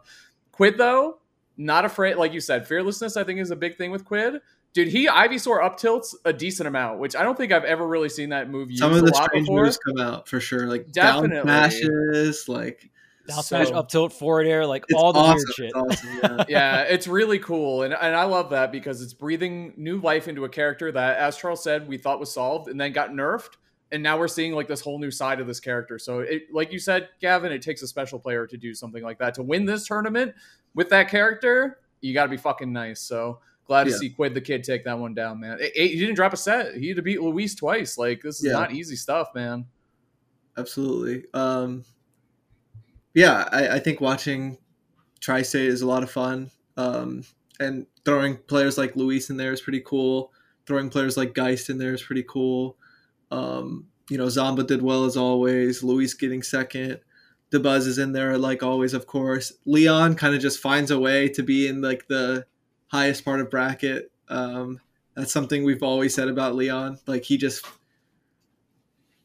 Quid 0.52 0.78
though, 0.78 1.18
not 1.58 1.84
afraid. 1.86 2.16
Like 2.18 2.34
you 2.34 2.42
said, 2.42 2.68
fearlessness 2.68 3.18
I 3.18 3.24
think 3.24 3.40
is 3.40 3.50
a 3.50 3.56
big 3.56 3.76
thing 3.76 3.90
with 3.90 4.06
Quid. 4.06 4.36
Dude, 4.74 4.88
he 4.88 5.08
Ivysaur 5.08 5.64
up 5.64 5.78
tilts 5.78 6.16
a 6.24 6.32
decent 6.32 6.68
amount, 6.68 7.00
which 7.00 7.16
I 7.16 7.24
don't 7.24 7.38
think 7.38 7.52
I've 7.52 7.66
ever 7.66 7.86
really 7.86 8.08
seen 8.08 8.30
that 8.30 8.50
move 8.50 8.70
used 8.70 8.80
Some 8.80 8.94
of 8.94 9.06
the 9.06 9.14
strange 9.14 9.50
moves 9.50 9.78
come 9.78 10.00
out 10.00 10.30
for 10.30 10.40
sure, 10.40 10.66
like 10.66 10.92
Definitely. 10.92 11.36
down 11.36 11.44
smashes, 11.44 12.48
like 12.48 12.90
down 13.28 13.44
smash, 13.44 13.72
up 13.72 13.90
tilt, 13.90 14.14
forward 14.14 14.48
air, 14.48 14.66
like 14.66 14.86
all 14.96 15.12
the 15.12 15.20
awesome. 15.20 15.36
weird 15.36 15.56
shit. 15.56 15.72
It's 15.76 15.76
awesome, 15.76 16.20
yeah. 16.24 16.46
yeah. 16.48 16.82
it's 16.84 17.06
really 17.06 17.38
cool, 17.40 17.84
and 17.84 17.94
and 17.94 18.16
I 18.16 18.24
love 18.24 18.52
that 18.52 18.72
because 18.72 19.02
it's 19.02 19.14
breathing 19.14 19.74
new 19.76 20.00
life 20.00 20.30
into 20.30 20.46
a 20.46 20.50
character 20.50 20.90
that, 20.94 21.18
as 21.18 21.36
Charles 21.36 21.62
said, 21.62 21.86
we 21.90 21.98
thought 21.98 22.22
was 22.22 22.32
solved, 22.32 22.70
and 22.70 22.80
then 22.80 22.94
got 22.94 23.10
nerfed, 23.10 23.56
and 23.92 24.02
now 24.02 24.18
we're 24.18 24.30
seeing 24.30 24.54
like 24.54 24.70
this 24.70 24.80
whole 24.80 25.00
new 25.00 25.12
side 25.12 25.42
of 25.42 25.48
this 25.48 25.60
character. 25.60 26.00
So, 26.00 26.20
it, 26.20 26.44
like 26.54 26.72
you 26.72 26.80
said, 26.80 27.10
Gavin, 27.20 27.52
it 27.52 27.62
takes 27.62 27.82
a 27.82 27.88
special 27.88 28.20
player 28.20 28.48
to 28.48 28.56
do 28.56 28.74
something 28.74 29.04
like 29.04 29.20
that 29.20 29.34
to 29.34 29.44
win 29.44 29.66
this 29.66 29.86
tournament 29.86 30.34
with 30.76 30.88
that 30.90 31.10
character. 31.10 31.80
You 32.00 32.14
got 32.14 32.24
to 32.24 32.30
be 32.30 32.38
fucking 32.38 32.72
nice. 32.72 33.02
So 33.02 33.40
Glad 33.72 33.86
to 33.86 33.92
yeah. 33.92 33.98
see 34.00 34.10
Quid 34.10 34.34
the 34.34 34.42
kid 34.42 34.66
take 34.66 34.84
that 34.84 35.00
one 35.00 35.14
down, 35.14 35.40
man. 35.40 35.58
he 35.74 35.98
didn't 35.98 36.16
drop 36.16 36.34
a 36.34 36.36
set. 36.36 36.76
He 36.76 36.90
had 36.90 36.98
to 36.98 37.02
beat 37.02 37.22
Luis 37.22 37.56
twice. 37.56 37.98
Like 37.98 38.22
this 38.22 38.40
is 38.40 38.48
yeah. 38.48 38.52
not 38.52 38.74
easy 38.74 38.98
stuff, 38.98 39.30
man. 39.34 39.64
Absolutely. 40.58 41.24
Um, 41.34 41.86
yeah, 43.14 43.48
I, 43.50 43.70
I 43.70 43.80
think 43.80 44.02
watching 44.02 44.58
Tri-State 45.22 45.70
is 45.70 45.84
a 45.84 45.88
lot 45.88 46.04
of 46.04 46.12
fun. 46.12 46.52
Um, 46.76 47.24
and 47.62 47.88
throwing 48.04 48.36
players 48.36 48.78
like 48.78 48.98
Luis 48.98 49.30
in 49.30 49.38
there 49.38 49.54
is 49.54 49.62
pretty 49.62 49.84
cool. 49.86 50.34
Throwing 50.68 50.90
players 50.90 51.16
like 51.16 51.34
Geist 51.34 51.70
in 51.70 51.78
there 51.78 51.94
is 51.94 52.04
pretty 52.04 52.26
cool. 52.28 52.76
Um, 53.32 53.86
you 54.10 54.18
know, 54.18 54.26
Zomba 54.26 54.68
did 54.68 54.82
well 54.82 55.06
as 55.06 55.16
always. 55.16 55.82
Luis 55.82 56.14
getting 56.14 56.44
second. 56.44 57.00
The 57.52 57.62
buzz 57.62 57.88
is 57.88 58.00
in 58.00 58.12
there 58.12 58.38
like 58.38 58.64
always, 58.64 58.94
of 58.94 59.08
course. 59.08 59.54
Leon 59.66 60.16
kind 60.16 60.36
of 60.36 60.42
just 60.42 60.60
finds 60.60 60.92
a 60.92 61.00
way 61.00 61.30
to 61.30 61.42
be 61.42 61.70
in 61.70 61.82
like 61.82 62.06
the 62.10 62.46
highest 62.92 63.24
part 63.24 63.40
of 63.40 63.50
bracket. 63.50 64.12
Um, 64.28 64.80
that's 65.16 65.32
something 65.32 65.64
we've 65.64 65.84
always 65.84 66.14
said 66.14 66.28
about 66.28 66.56
Leon. 66.56 67.00
Like 67.08 67.24
he 67.24 67.38
just 67.38 67.66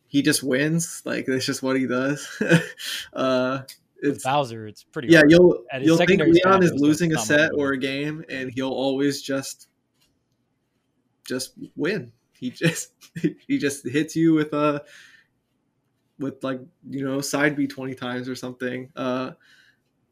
he 0.06 0.22
just 0.22 0.42
wins. 0.42 1.02
Like 1.04 1.26
that's 1.26 1.44
just 1.44 1.62
what 1.62 1.76
he 1.76 1.86
does. 1.86 2.26
uh, 3.12 3.62
it's 3.98 4.18
With 4.18 4.22
Bowser. 4.22 4.66
It's 4.66 4.84
pretty. 4.84 5.08
Yeah, 5.08 5.18
hard. 5.18 5.30
you'll 5.30 5.64
you'll 5.80 5.96
think 5.96 6.20
Leon 6.20 6.62
is 6.62 6.72
losing 6.74 7.14
a 7.14 7.18
set 7.18 7.50
or 7.56 7.72
a 7.72 7.78
game, 7.78 8.24
and 8.28 8.50
he'll 8.50 8.70
always 8.70 9.20
just 9.22 9.68
just 11.26 11.54
win. 11.74 12.12
he 12.38 12.50
just 12.50 12.92
he 13.48 13.58
just 13.58 13.86
hits 13.88 14.14
you 14.14 14.34
with 14.34 14.52
a 14.52 14.84
with 16.18 16.42
like 16.44 16.60
you 16.88 17.04
know 17.04 17.20
side 17.20 17.56
B 17.56 17.66
twenty 17.66 17.94
times 17.94 18.28
or 18.28 18.34
something. 18.34 18.90
Uh, 18.94 19.32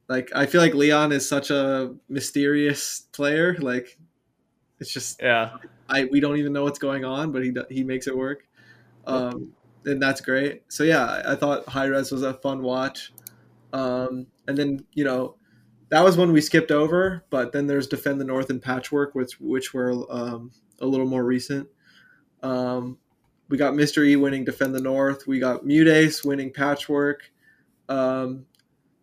like 0.09 0.31
I 0.35 0.47
feel 0.47 0.61
like 0.61 0.75
Leon 0.75 1.13
is 1.13 1.29
such 1.29 1.51
a 1.51 1.95
mysterious 2.09 3.01
player. 3.13 3.57
Like 3.59 3.99
it's 4.81 4.93
just 4.93 5.21
yeah. 5.23 5.57
I 5.89 6.05
we 6.05 6.21
don't 6.21 6.37
even 6.37 6.53
know 6.53 6.65
what's 6.65 6.79
going 6.79 7.05
on, 7.05 7.33
but 7.33 7.43
he 7.43 7.53
he 7.71 7.85
makes 7.85 8.07
it 8.07 8.17
work. 8.17 8.47
Um, 9.07 9.53
and 9.85 10.01
that's 10.01 10.21
great. 10.21 10.63
So 10.69 10.85
yeah, 10.85 11.23
I 11.27 11.35
thought 11.35 11.69
High 11.69 11.89
Rez 11.89 12.11
was 12.11 12.23
a 12.23 12.35
fun 12.35 12.63
watch. 12.63 13.13
Um, 13.73 14.27
and 14.47 14.57
then 14.57 14.85
you 14.93 15.05
know 15.05 15.37
that 15.91 16.03
was 16.03 16.17
one 16.17 16.33
we 16.33 16.41
skipped 16.41 16.71
over, 16.71 17.25
but 17.31 17.53
then 17.53 17.67
there's 17.67 17.87
Defend 17.87 18.21
the 18.21 18.25
North 18.25 18.51
and 18.51 18.61
Patchwork, 18.61 19.15
which 19.15 19.41
which 19.41 19.75
were 19.75 19.93
um, 20.11 20.51
a 20.81 20.87
little 20.87 21.07
more 21.07 21.25
recent. 21.25 21.69
Um, 22.43 22.99
we 23.49 23.57
got 23.59 23.75
Mr. 23.75 24.07
E 24.07 24.17
winning 24.17 24.45
Defend 24.45 24.75
the 24.75 24.81
North. 24.81 25.27
We 25.27 25.39
got 25.39 25.65
MuteAce 25.65 26.25
winning 26.25 26.53
Patchwork. 26.53 27.31
Um, 27.89 28.47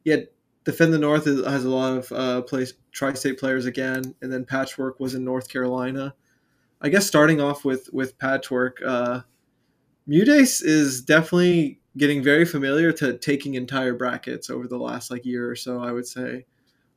yeah, 0.03 0.17
Defend 0.63 0.93
the 0.93 0.99
North 0.99 1.25
has 1.25 1.65
a 1.65 1.69
lot 1.69 1.97
of 1.97 2.11
uh, 2.11 2.41
place 2.43 2.73
tri-state 2.91 3.39
players 3.39 3.65
again, 3.65 4.15
and 4.21 4.31
then 4.31 4.45
Patchwork 4.45 4.99
was 4.99 5.15
in 5.15 5.23
North 5.23 5.49
Carolina. 5.49 6.13
I 6.81 6.89
guess 6.89 7.07
starting 7.07 7.41
off 7.41 7.65
with 7.65 7.89
with 7.91 8.17
Patchwork, 8.17 8.77
uh, 8.85 9.21
MuteAce 10.07 10.63
is 10.63 11.01
definitely 11.01 11.79
getting 11.97 12.23
very 12.23 12.45
familiar 12.45 12.91
to 12.93 13.17
taking 13.17 13.55
entire 13.55 13.93
brackets 13.93 14.49
over 14.49 14.67
the 14.67 14.77
last 14.77 15.11
like 15.11 15.25
year 15.25 15.49
or 15.49 15.55
so. 15.55 15.79
I 15.79 15.91
would 15.91 16.07
say, 16.07 16.45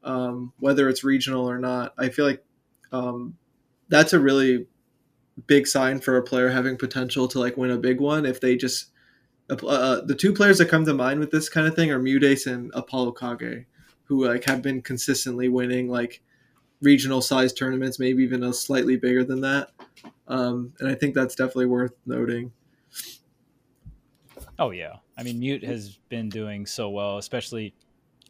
um, 0.03 0.53
whether 0.59 0.89
it's 0.89 1.05
regional 1.05 1.49
or 1.49 1.59
not, 1.59 1.95
I 1.99 2.11
feel 2.11 2.27
like 2.27 2.45
um, 2.93 3.37
that's 3.89 4.13
a 4.13 4.21
really 4.21 4.67
big 5.47 5.67
sign 5.67 6.01
for 6.01 6.17
a 6.17 6.23
player 6.23 6.49
having 6.49 6.77
potential 6.77 7.27
to 7.29 7.39
like 7.39 7.57
win 7.57 7.71
a 7.71 7.79
big 7.79 8.01
one 8.01 8.25
if 8.25 8.41
they 8.41 8.57
just 8.57 8.91
uh, 9.51 9.67
uh, 9.67 10.01
the 10.05 10.15
two 10.15 10.33
players 10.33 10.59
that 10.59 10.69
come 10.69 10.85
to 10.85 10.95
mind 10.95 11.21
with 11.21 11.31
this 11.31 11.49
kind 11.49 11.67
of 11.67 11.75
thing 11.75 11.91
are 11.91 12.01
MuteAce 12.01 12.47
and 12.47 12.71
Apollo 12.75 13.13
Kage, 13.13 13.67
who 14.05 14.27
like 14.27 14.45
have 14.45 14.63
been 14.63 14.83
consistently 14.83 15.49
winning 15.49 15.89
like 15.89 16.23
regional 16.81 17.21
size 17.21 17.53
tournaments, 17.53 17.99
maybe 17.99 18.23
even 18.23 18.43
a 18.43 18.53
slightly 18.53 18.97
bigger 18.97 19.25
than 19.25 19.41
that. 19.43 19.71
Um, 20.29 20.73
and 20.81 20.89
I 20.89 20.95
think 20.95 21.15
that's 21.15 21.35
definitely 21.35 21.67
worth 21.67 21.93
noting. 22.07 22.53
Oh 24.59 24.71
yeah, 24.71 24.97
I 25.19 25.23
mean 25.23 25.39
Mute 25.41 25.65
has 25.65 25.99
been 26.09 26.29
doing 26.29 26.65
so 26.65 26.89
well, 26.91 27.19
especially 27.19 27.75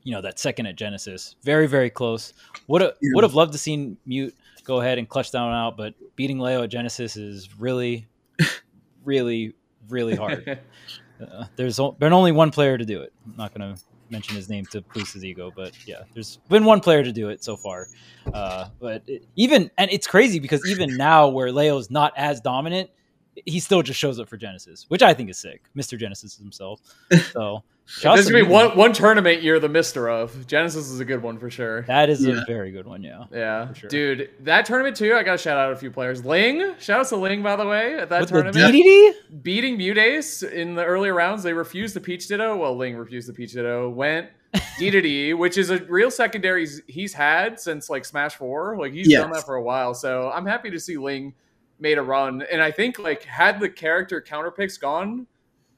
you 0.03 0.13
know 0.13 0.23
that 0.23 0.39
second 0.39 0.67
at 0.67 0.77
Genesis, 0.77 1.37
very 1.43 1.67
very 1.67 1.91
close. 1.91 2.33
Would 2.67 2.83
have 2.83 2.93
yeah. 3.01 3.11
would 3.15 3.25
have 3.25 3.35
loved 3.35 3.53
to 3.53 3.59
seen 3.59 3.99
Mute 4.07 4.35
go 4.65 4.81
ahead 4.81 4.99
and 4.99 5.09
clutch 5.09 5.31
down 5.31 5.53
out, 5.53 5.77
but 5.77 5.95
beating 6.17 6.39
Leo 6.39 6.63
at 6.63 6.71
Genesis 6.71 7.17
is 7.17 7.49
really, 7.59 8.09
really, 9.05 9.55
really 9.89 10.17
hard. 10.17 10.59
Uh, 11.21 11.45
there's 11.57 11.81
been 11.99 12.13
only 12.13 12.33
one 12.33 12.51
player 12.51 12.77
to 12.77 12.85
do 12.85 13.01
it. 13.03 13.13
I'm 13.27 13.37
not 13.37 13.55
going 13.55 13.75
to 13.75 13.81
mention 14.11 14.37
his 14.37 14.49
name 14.49 14.67
to 14.67 14.81
boost 14.81 15.15
his 15.15 15.25
ego, 15.25 15.53
but 15.55 15.73
yeah, 15.87 16.03
there's 16.13 16.39
been 16.49 16.65
one 16.65 16.81
player 16.81 17.03
to 17.03 17.13
do 17.13 17.29
it 17.29 17.43
so 17.43 17.57
far. 17.57 17.89
Uh, 18.33 18.69
but 18.81 19.03
it, 19.07 19.27
even 19.37 19.71
and 19.79 19.91
it's 19.91 20.07
crazy 20.07 20.39
because 20.39 20.67
even 20.69 20.97
now, 20.97 21.29
where 21.29 21.51
Leo's 21.53 21.91
not 21.91 22.13
as 22.17 22.41
dominant, 22.41 22.91
he 23.47 23.61
still 23.61 23.83
just 23.83 23.99
shows 23.99 24.19
up 24.21 24.29
for 24.29 24.37
Genesis, 24.37 24.87
which 24.89 25.03
I 25.03 25.15
think 25.15 25.31
is 25.31 25.39
sick. 25.39 25.63
Mr. 25.77 25.99
Genesis 25.99 26.37
himself. 26.37 26.81
So 27.33 27.63
there's 28.03 28.31
gonna 28.31 28.45
be 28.45 28.51
one 28.51 28.77
one 28.77 28.93
tournament 28.93 29.43
you're 29.43 29.61
the 29.61 29.69
mister 29.69 30.09
of. 30.09 30.47
Genesis 30.47 30.91
is 30.91 31.01
a 31.01 31.05
good 31.05 31.23
one 31.23 31.39
for 31.39 31.51
sure. 31.51 31.83
That 31.83 32.09
is 32.09 32.25
yeah. 32.25 32.43
a 32.43 32.45
very 32.47 32.71
good 32.71 32.87
one, 32.87 33.03
yeah. 33.03 33.25
Yeah, 33.33 33.73
sure. 33.73 33.89
dude, 33.89 34.31
that 34.41 34.67
tournament 34.67 34.97
too. 34.97 35.15
I 35.15 35.23
gotta 35.23 35.39
shout 35.39 35.59
out 35.59 35.73
a 35.73 35.77
few 35.77 35.91
players. 35.91 36.25
Ling, 36.25 36.75
shout 36.79 37.01
out 37.01 37.09
to 37.09 37.17
Ling 37.17 37.43
by 37.43 37.57
the 37.57 37.67
way 37.67 37.99
at 37.99 38.09
that 38.09 38.23
With 38.23 38.31
tournament. 38.31 38.75
Beating 39.43 39.79
MuteAce 39.79 40.51
in 40.51 40.75
the 40.75 40.85
earlier 40.85 41.15
rounds, 41.15 41.43
they 41.43 41.53
refused 41.53 41.95
the 41.95 42.01
Peach 42.01 42.29
Ditto. 42.29 42.57
Well, 42.57 42.77
Ling 42.77 42.97
refused 42.97 43.29
the 43.29 43.33
Peach 43.33 43.53
Ditto. 43.53 43.89
Went 43.91 44.31
DDD, 44.79 45.37
which 45.37 45.59
is 45.59 45.71
a 45.71 45.85
real 45.85 46.11
secondary 46.11 46.67
he's 46.87 47.13
had 47.13 47.61
since 47.61 47.91
like 47.91 48.05
Smash 48.05 48.37
Four. 48.37 48.79
Like 48.79 48.93
he's 48.93 49.09
yes. 49.09 49.21
done 49.21 49.33
that 49.33 49.45
for 49.45 49.57
a 49.57 49.63
while. 49.63 49.95
So 49.95 50.31
I'm 50.31 50.47
happy 50.47 50.71
to 50.71 50.81
see 50.81 50.97
Ling 50.97 51.35
made 51.79 51.99
a 51.99 52.03
run. 52.03 52.43
And 52.51 52.63
I 52.63 52.71
think 52.71 52.99
like 52.99 53.25
had 53.25 53.61
the 53.61 53.69
character 53.69 54.21
counter 54.21 54.51
picks 54.51 54.77
gone 54.79 55.27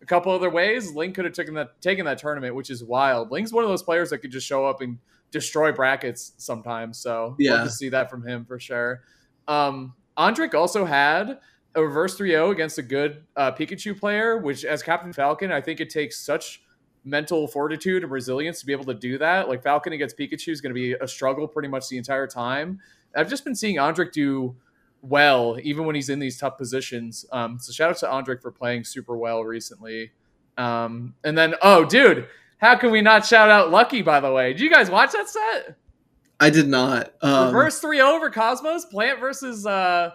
a 0.02 0.06
couple 0.06 0.32
other 0.32 0.50
ways, 0.50 0.92
Ling 0.92 1.12
could 1.12 1.24
have 1.24 1.34
taken 1.34 1.54
that 1.54 1.80
taken 1.80 2.04
that 2.04 2.18
tournament, 2.18 2.54
which 2.54 2.70
is 2.70 2.84
wild. 2.84 3.30
Ling's 3.30 3.52
one 3.52 3.64
of 3.64 3.70
those 3.70 3.82
players 3.82 4.10
that 4.10 4.18
could 4.18 4.30
just 4.30 4.46
show 4.46 4.64
up 4.64 4.80
and 4.80 4.98
destroy 5.30 5.72
brackets 5.72 6.32
sometimes. 6.36 6.98
So 6.98 7.34
yeah, 7.38 7.64
to 7.64 7.70
see 7.70 7.88
that 7.88 8.10
from 8.10 8.26
him 8.26 8.44
for 8.44 8.58
sure. 8.58 9.02
Um, 9.48 9.94
Andric 10.16 10.54
also 10.54 10.84
had 10.84 11.40
a 11.74 11.82
reverse 11.82 12.16
3-0 12.16 12.52
against 12.52 12.78
a 12.78 12.82
good 12.82 13.24
uh, 13.36 13.52
Pikachu 13.52 13.98
player, 13.98 14.38
which 14.38 14.64
as 14.64 14.82
Captain 14.82 15.12
Falcon, 15.12 15.52
I 15.52 15.60
think 15.60 15.80
it 15.80 15.90
takes 15.90 16.18
such 16.18 16.62
mental 17.04 17.46
fortitude 17.46 18.02
and 18.02 18.10
resilience 18.10 18.60
to 18.60 18.66
be 18.66 18.72
able 18.72 18.84
to 18.84 18.94
do 18.94 19.18
that. 19.18 19.48
Like 19.48 19.62
Falcon 19.62 19.92
against 19.92 20.16
Pikachu 20.16 20.52
is 20.52 20.60
going 20.60 20.70
to 20.70 20.74
be 20.74 20.94
a 20.94 21.06
struggle 21.06 21.46
pretty 21.46 21.68
much 21.68 21.88
the 21.88 21.98
entire 21.98 22.26
time. 22.26 22.80
I've 23.14 23.28
just 23.28 23.44
been 23.44 23.54
seeing 23.54 23.76
Andric 23.76 24.12
do 24.12 24.56
well, 25.02 25.58
even 25.62 25.86
when 25.86 25.94
he's 25.94 26.08
in 26.08 26.18
these 26.18 26.38
tough 26.38 26.58
positions. 26.58 27.24
Um, 27.32 27.58
so 27.58 27.72
shout 27.72 27.90
out 27.90 27.98
to 27.98 28.06
Andric 28.06 28.42
for 28.42 28.50
playing 28.50 28.84
super 28.84 29.16
well 29.16 29.42
recently. 29.44 30.12
Um, 30.58 31.14
and 31.24 31.36
then, 31.36 31.54
oh, 31.62 31.84
dude, 31.84 32.26
how 32.58 32.76
can 32.76 32.90
we 32.90 33.02
not 33.02 33.26
shout 33.26 33.50
out 33.50 33.70
Lucky? 33.70 34.02
By 34.02 34.20
the 34.20 34.32
way, 34.32 34.52
did 34.52 34.60
you 34.60 34.70
guys 34.70 34.90
watch 34.90 35.12
that 35.12 35.28
set? 35.28 35.76
I 36.40 36.50
did 36.50 36.68
not. 36.68 37.14
Um, 37.22 37.54
Reverse 37.54 37.80
three 37.80 38.00
over 38.00 38.30
Cosmos 38.30 38.84
Plant 38.86 39.20
versus 39.20 39.66
uh, 39.66 40.10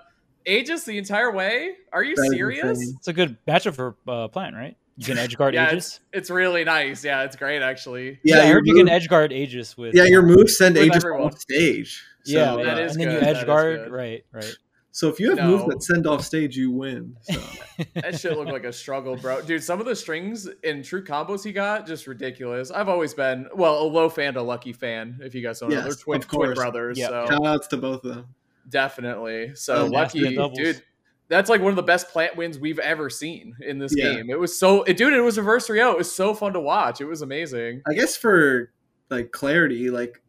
Aegis 0.45 0.83
the 0.83 0.97
entire 0.97 1.31
way. 1.31 1.75
Are 1.91 2.03
you 2.03 2.15
serious? 2.15 2.79
It's 2.97 3.07
a 3.07 3.13
good 3.13 3.37
matchup 3.47 3.75
for 3.75 3.95
uh, 4.07 4.27
Plant, 4.27 4.55
right? 4.55 4.75
You 4.97 5.05
can 5.05 5.17
edge 5.17 5.37
guard 5.37 5.53
yeah, 5.55 5.69
Aegis. 5.69 5.87
It's, 5.87 5.99
it's, 6.13 6.29
really 6.29 6.63
nice. 6.63 7.03
Yeah, 7.03 7.23
it's 7.23 7.35
great 7.35 7.61
actually. 7.61 8.19
Yeah, 8.23 8.37
yeah 8.37 8.41
I 8.43 8.45
heard 8.47 8.67
you 8.67 8.75
can 8.75 8.89
edge 8.89 9.09
guard 9.09 9.31
Aegis 9.31 9.77
with. 9.77 9.95
Yeah, 9.95 10.03
your 10.03 10.21
moves 10.21 10.57
send 10.57 10.77
Aegis 10.77 10.97
everyone. 10.97 11.21
off 11.27 11.39
stage. 11.39 12.03
So, 12.23 12.33
yeah, 12.33 12.55
yeah. 12.57 12.77
and 12.77 12.99
then 12.99 13.11
you 13.11 13.19
edge 13.19 13.45
guard. 13.45 13.89
Right, 13.89 14.23
right. 14.31 14.55
So 14.93 15.07
if 15.07 15.19
you 15.19 15.29
have 15.29 15.37
no. 15.37 15.47
moves 15.47 15.65
that 15.67 15.83
send 15.83 16.05
off 16.05 16.23
stage, 16.23 16.57
you 16.57 16.69
win. 16.69 17.15
So. 17.21 17.41
that 17.95 18.19
shit 18.19 18.37
looked 18.37 18.51
like 18.51 18.65
a 18.65 18.73
struggle, 18.73 19.15
bro. 19.15 19.41
Dude, 19.41 19.63
some 19.63 19.79
of 19.79 19.85
the 19.85 19.95
strings 19.95 20.49
in 20.63 20.83
true 20.83 21.03
combos 21.03 21.45
he 21.45 21.53
got 21.53 21.87
just 21.87 22.07
ridiculous. 22.07 22.71
I've 22.71 22.89
always 22.89 23.13
been 23.13 23.47
well 23.55 23.81
a 23.81 23.87
low 23.87 24.09
fan 24.09 24.35
a 24.35 24.43
Lucky 24.43 24.73
fan. 24.73 25.19
If 25.21 25.33
you 25.33 25.41
guys 25.41 25.59
don't 25.59 25.71
yes, 25.71 25.79
know, 25.79 25.83
they're 25.85 25.95
twin, 25.95 26.21
twin 26.21 26.53
brothers. 26.53 26.97
Yeah, 26.97 27.07
so. 27.07 27.25
shout 27.29 27.45
outs 27.45 27.67
to 27.67 27.77
both 27.77 28.03
of 28.03 28.15
them. 28.15 28.35
Definitely. 28.67 29.55
So 29.55 29.83
oh, 29.83 29.85
Lucky, 29.85 30.35
dude. 30.35 30.83
That's 31.29 31.49
like 31.49 31.61
one 31.61 31.69
of 31.69 31.77
the 31.77 31.83
best 31.83 32.09
plant 32.09 32.35
wins 32.35 32.59
we've 32.59 32.79
ever 32.79 33.09
seen 33.09 33.55
in 33.61 33.79
this 33.79 33.95
yeah. 33.95 34.15
game. 34.15 34.29
It 34.29 34.37
was 34.37 34.59
so, 34.59 34.83
it, 34.83 34.97
dude. 34.97 35.13
It 35.13 35.21
was 35.21 35.37
reverse 35.37 35.69
Rio. 35.69 35.87
Oh. 35.87 35.91
It 35.93 35.97
was 35.99 36.13
so 36.13 36.33
fun 36.33 36.51
to 36.53 36.59
watch. 36.59 36.99
It 36.99 37.05
was 37.05 37.21
amazing. 37.21 37.81
I 37.87 37.93
guess 37.93 38.17
for 38.17 38.73
like 39.09 39.31
clarity, 39.31 39.89
like 39.89 40.21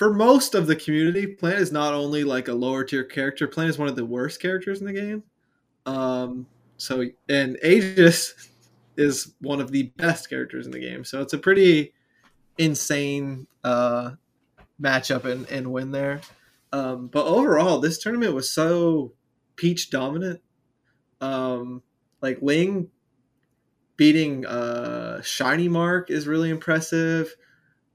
for 0.00 0.14
most 0.14 0.54
of 0.54 0.66
the 0.66 0.76
community, 0.76 1.26
Plant 1.26 1.58
is 1.58 1.72
not 1.72 1.92
only 1.92 2.24
like 2.24 2.48
a 2.48 2.54
lower 2.54 2.84
tier 2.84 3.04
character. 3.04 3.46
Plant 3.46 3.68
is 3.68 3.76
one 3.76 3.86
of 3.86 3.96
the 3.96 4.04
worst 4.06 4.40
characters 4.40 4.80
in 4.80 4.86
the 4.86 4.94
game. 4.94 5.22
Um, 5.84 6.46
so 6.78 7.04
and 7.28 7.58
Aegis 7.62 8.48
is 8.96 9.34
one 9.42 9.60
of 9.60 9.70
the 9.72 9.92
best 9.98 10.30
characters 10.30 10.64
in 10.64 10.72
the 10.72 10.78
game. 10.78 11.04
So 11.04 11.20
it's 11.20 11.34
a 11.34 11.38
pretty 11.38 11.92
insane 12.56 13.46
uh, 13.62 14.12
matchup 14.80 15.26
and, 15.26 15.46
and 15.50 15.70
win 15.70 15.90
there. 15.90 16.22
Um, 16.72 17.08
but 17.08 17.26
overall, 17.26 17.78
this 17.78 17.98
tournament 17.98 18.32
was 18.32 18.50
so 18.50 19.12
Peach 19.56 19.90
dominant. 19.90 20.40
Um, 21.20 21.82
like 22.22 22.40
Ling 22.40 22.88
beating 23.98 24.46
uh, 24.46 25.20
Shiny 25.20 25.68
Mark 25.68 26.10
is 26.10 26.26
really 26.26 26.48
impressive. 26.48 27.36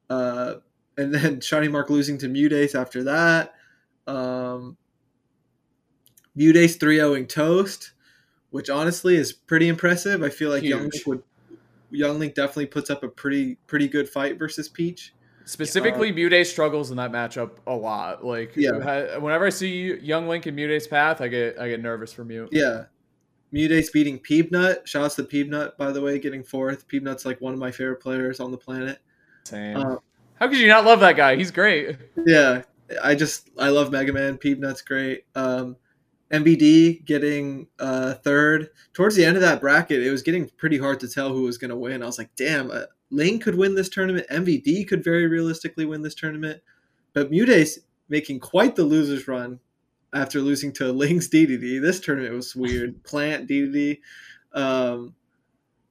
Uh, 0.08 0.58
and 0.98 1.14
then 1.14 1.42
Shiny 1.42 1.68
Mark 1.68 1.90
losing 1.90 2.18
to 2.20 2.28
MuteAce 2.28 2.80
after 2.80 3.04
that. 3.04 3.54
Um, 4.08 4.78
MuteAce 6.38 6.80
3 6.80 6.98
0ing 6.98 7.30
Toast, 7.30 7.94
which 8.50 8.70
honestly 8.70 9.16
is 9.16 9.32
pretty 9.32 9.68
impressive. 9.68 10.24
I 10.24 10.30
feel 10.30 10.50
like 10.50 10.64
Huge. 10.64 10.72
Young 10.72 10.82
Link 10.82 11.08
would 11.08 11.24
Young 11.92 12.20
Link 12.20 12.34
definitely 12.34 12.68
puts 12.68 12.90
up 12.90 13.04
a 13.04 13.08
pretty 13.08 13.56
pretty 13.68 13.88
good 13.88 14.10
fight 14.10 14.38
versus 14.38 14.68
Peach. 14.68 15.14
Specifically, 15.46 16.10
uh, 16.10 16.14
MuteAce 16.14 16.48
struggles 16.48 16.90
in 16.90 16.98
that 16.98 17.12
matchup 17.12 17.52
a 17.68 17.74
lot. 17.74 18.26
Like, 18.26 18.56
yeah. 18.56 19.18
whenever 19.18 19.46
I 19.46 19.50
see 19.50 19.96
Young 20.00 20.28
Link 20.28 20.48
in 20.48 20.56
MuteAce 20.56 20.90
path, 20.90 21.22
I 21.22 21.28
get 21.28 21.60
I 21.60 21.70
get 21.70 21.82
nervous 21.82 22.12
for 22.12 22.26
Mute. 22.26 22.50
Yeah, 22.52 22.86
MuteAce 23.54 23.94
beating 23.94 24.20
Peebnut. 24.20 24.88
Shouts 24.88 25.16
to 25.16 25.24
Peebnut, 25.24 25.78
by 25.78 25.92
the 25.92 26.02
way, 26.02 26.20
getting 26.20 26.44
fourth. 26.44 26.88
Peebnut's 26.88 27.26
like 27.26 27.40
one 27.42 27.54
of 27.54 27.60
my 27.60 27.72
favorite 27.72 28.02
players 28.02 28.40
on 28.40 28.52
the 28.52 28.58
planet. 28.58 29.00
Same. 29.46 29.78
Uh, 29.78 29.96
how 30.40 30.48
could 30.48 30.58
you 30.58 30.68
not 30.68 30.86
love 30.86 31.00
that 31.02 31.16
guy? 31.16 31.36
He's 31.36 31.52
great. 31.52 31.98
Yeah, 32.26 32.64
I 33.04 33.16
just 33.16 33.50
I 33.58 33.70
love 33.70 33.92
Mega 33.92 34.14
Man. 34.14 34.38
Peebnut's 34.38 34.82
great. 34.82 35.26
Um, 35.36 35.78
MVD 36.32 37.06
getting 37.06 37.68
uh, 37.80 38.16
third. 38.16 38.70
Towards 38.94 39.16
the 39.16 39.26
end 39.26 39.38
of 39.38 39.42
that 39.42 39.62
bracket, 39.62 40.04
it 40.04 40.12
was 40.12 40.24
getting 40.24 40.50
pretty 40.58 40.78
hard 40.78 41.00
to 41.02 41.08
tell 41.08 41.30
who 41.30 41.44
was 41.44 41.58
going 41.58 41.70
to 41.70 41.78
win. 41.78 42.02
I 42.02 42.06
was 42.06 42.18
like, 42.18 42.36
damn, 42.36 42.72
uh, 42.72 42.84
Ling 43.12 43.40
could 43.40 43.56
win 43.56 43.76
this 43.76 43.90
tournament. 43.90 44.26
MVD 44.32 44.88
could 44.88 45.04
very 45.04 45.28
realistically 45.28 45.86
win 45.86 46.02
this 46.02 46.16
tournament. 46.16 46.62
But 47.14 47.32
MuteAce 47.32 47.80
making 48.10 48.40
quite 48.40 48.76
the 48.76 48.84
losers 48.84 49.28
run. 49.28 49.60
after 50.14 50.40
losing 50.40 50.72
to 50.74 50.92
Ling's 50.92 51.30
DDD. 51.30 51.82
This 51.82 52.00
tournament 52.00 52.34
was 52.34 52.56
weird. 52.56 53.04
Plant 53.04 53.48
DDD. 53.50 54.00
Um, 54.54 55.14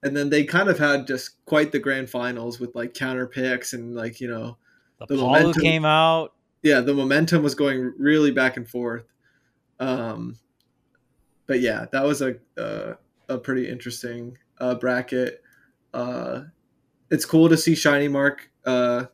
and 0.04 0.14
then 0.14 0.28
they 0.28 0.44
kind 0.44 0.68
of 0.68 0.78
had 0.78 1.06
just 1.06 1.44
quite 1.46 1.72
the 1.72 1.78
grand 1.78 2.10
finals 2.10 2.60
with 2.60 2.74
like 2.74 2.92
counter 2.92 3.26
picks 3.26 3.72
and 3.72 3.96
like 3.96 4.20
you 4.20 4.28
know 4.28 4.58
the, 5.00 5.06
the 5.06 5.16
momentum 5.16 5.62
came 5.62 5.84
out. 5.84 6.34
Yeah, 6.62 6.80
the 6.80 6.94
momentum 6.94 7.42
was 7.42 7.54
going 7.54 7.94
really 7.98 8.30
back 8.30 8.56
and 8.56 8.68
forth. 8.68 9.04
Um, 9.80 10.38
but 11.46 11.60
yeah, 11.60 11.86
that 11.90 12.04
was 12.04 12.22
a 12.22 12.36
uh, 12.58 12.94
a 13.28 13.38
pretty 13.38 13.68
interesting 13.68 14.36
uh, 14.60 14.74
bracket. 14.74 15.42
Uh, 15.92 16.42
it's 17.10 17.24
cool 17.24 17.48
to 17.48 17.56
see 17.56 17.74
Shiny 17.74 18.08
Mark 18.08 18.50
uh, 18.66 19.06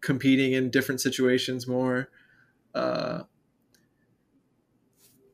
competing 0.00 0.54
in 0.54 0.70
different 0.70 1.02
situations 1.02 1.68
more. 1.68 2.08
Uh, 2.74 3.24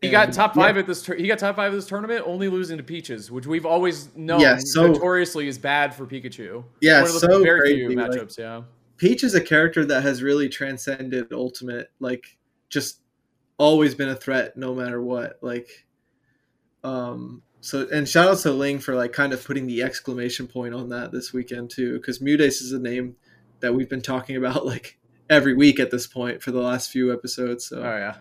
he 0.06 0.10
got 0.10 0.32
top 0.32 0.54
five 0.54 0.76
yeah. 0.76 0.80
at 0.80 0.86
this. 0.86 1.06
he 1.06 1.26
got 1.26 1.38
top 1.38 1.56
five 1.56 1.72
of 1.72 1.78
this 1.78 1.86
tournament, 1.86 2.24
only 2.26 2.48
losing 2.48 2.76
to 2.78 2.82
Peaches, 2.82 3.30
which 3.30 3.46
we've 3.46 3.66
always 3.66 4.14
known 4.16 4.40
yeah, 4.40 4.56
so, 4.58 4.88
notoriously 4.88 5.48
is 5.48 5.58
bad 5.58 5.94
for 5.94 6.06
Pikachu. 6.06 6.64
Yeah, 6.80 7.02
One 7.02 7.08
of 7.08 7.14
the 7.14 7.20
so 7.20 7.42
very 7.42 7.60
crazy. 7.60 7.86
few 7.86 7.96
matchups. 7.96 8.38
Like, 8.38 8.38
yeah, 8.38 8.62
Peach 8.96 9.24
is 9.24 9.34
a 9.34 9.40
character 9.40 9.84
that 9.86 10.02
has 10.02 10.22
really 10.22 10.48
transcended 10.48 11.32
Ultimate. 11.32 11.90
Like, 12.00 12.38
just 12.68 13.00
always 13.58 13.94
been 13.94 14.08
a 14.08 14.16
threat, 14.16 14.56
no 14.56 14.74
matter 14.74 15.00
what. 15.00 15.38
Like, 15.42 15.86
um, 16.84 17.42
so 17.60 17.88
and 17.92 18.08
shout 18.08 18.28
out 18.28 18.38
to 18.38 18.52
Ling 18.52 18.78
for 18.78 18.94
like 18.94 19.12
kind 19.12 19.32
of 19.32 19.44
putting 19.44 19.66
the 19.66 19.82
exclamation 19.82 20.46
point 20.46 20.74
on 20.74 20.88
that 20.90 21.12
this 21.12 21.32
weekend 21.32 21.70
too, 21.70 21.94
because 21.94 22.20
MuteAce 22.20 22.62
is 22.62 22.72
a 22.72 22.78
name 22.78 23.16
that 23.60 23.74
we've 23.74 23.88
been 23.88 24.02
talking 24.02 24.36
about 24.36 24.64
like 24.66 24.98
every 25.28 25.54
week 25.54 25.80
at 25.80 25.90
this 25.90 26.06
point 26.06 26.42
for 26.42 26.52
the 26.52 26.60
last 26.60 26.90
few 26.90 27.12
episodes. 27.12 27.66
So. 27.66 27.78
Oh 27.78 27.96
yeah. 27.96 28.16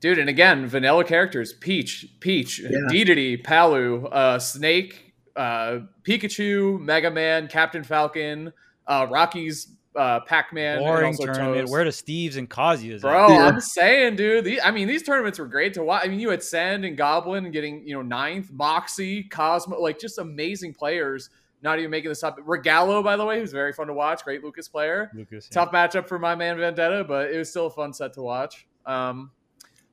Dude, 0.00 0.18
and 0.18 0.28
again, 0.28 0.66
vanilla 0.66 1.04
characters: 1.04 1.52
Peach, 1.52 2.06
Peach, 2.20 2.58
yeah. 2.58 2.70
Dedede, 2.90 3.44
Palu, 3.44 4.06
uh, 4.06 4.38
Snake, 4.38 5.14
uh, 5.36 5.80
Pikachu, 6.02 6.80
Mega 6.80 7.10
Man, 7.10 7.48
Captain 7.48 7.84
Falcon, 7.84 8.52
uh, 8.86 9.06
Rocky's 9.10 9.68
uh, 9.96 10.20
Pac-Man. 10.20 10.78
Boring 10.78 11.16
tournament. 11.16 11.66
Toes. 11.66 11.70
Where 11.70 11.84
do 11.84 11.90
Steve's 11.90 12.36
and 12.36 12.48
Kazuya's? 12.48 13.02
Bro, 13.02 13.28
yeah. 13.28 13.46
I'm 13.46 13.60
saying, 13.60 14.16
dude. 14.16 14.44
These, 14.44 14.60
I 14.64 14.70
mean, 14.70 14.88
these 14.88 15.02
tournaments 15.02 15.38
were 15.38 15.46
great 15.46 15.74
to 15.74 15.82
watch. 15.82 16.04
I 16.04 16.08
mean, 16.08 16.20
you 16.20 16.30
had 16.30 16.42
Sand 16.42 16.84
and 16.84 16.96
Goblin 16.96 17.50
getting 17.50 17.86
you 17.86 17.94
know 17.94 18.02
ninth, 18.02 18.50
Moxie, 18.52 19.24
Cosmo, 19.24 19.78
like 19.80 19.98
just 19.98 20.18
amazing 20.18 20.74
players. 20.74 21.30
Not 21.62 21.78
even 21.78 21.90
making 21.90 22.08
this 22.08 22.22
up. 22.22 22.38
Regalo, 22.38 23.04
by 23.04 23.16
the 23.16 23.24
way, 23.24 23.38
who's 23.38 23.52
very 23.52 23.74
fun 23.74 23.86
to 23.88 23.92
watch. 23.92 24.24
Great 24.24 24.42
Lucas 24.42 24.66
player. 24.66 25.10
Lucas, 25.14 25.46
yeah. 25.50 25.54
tough 25.54 25.72
matchup 25.72 26.08
for 26.08 26.18
my 26.18 26.34
man 26.34 26.56
Vendetta, 26.56 27.04
but 27.04 27.30
it 27.30 27.36
was 27.36 27.50
still 27.50 27.66
a 27.66 27.70
fun 27.70 27.92
set 27.92 28.14
to 28.14 28.22
watch. 28.22 28.66
Um, 28.86 29.30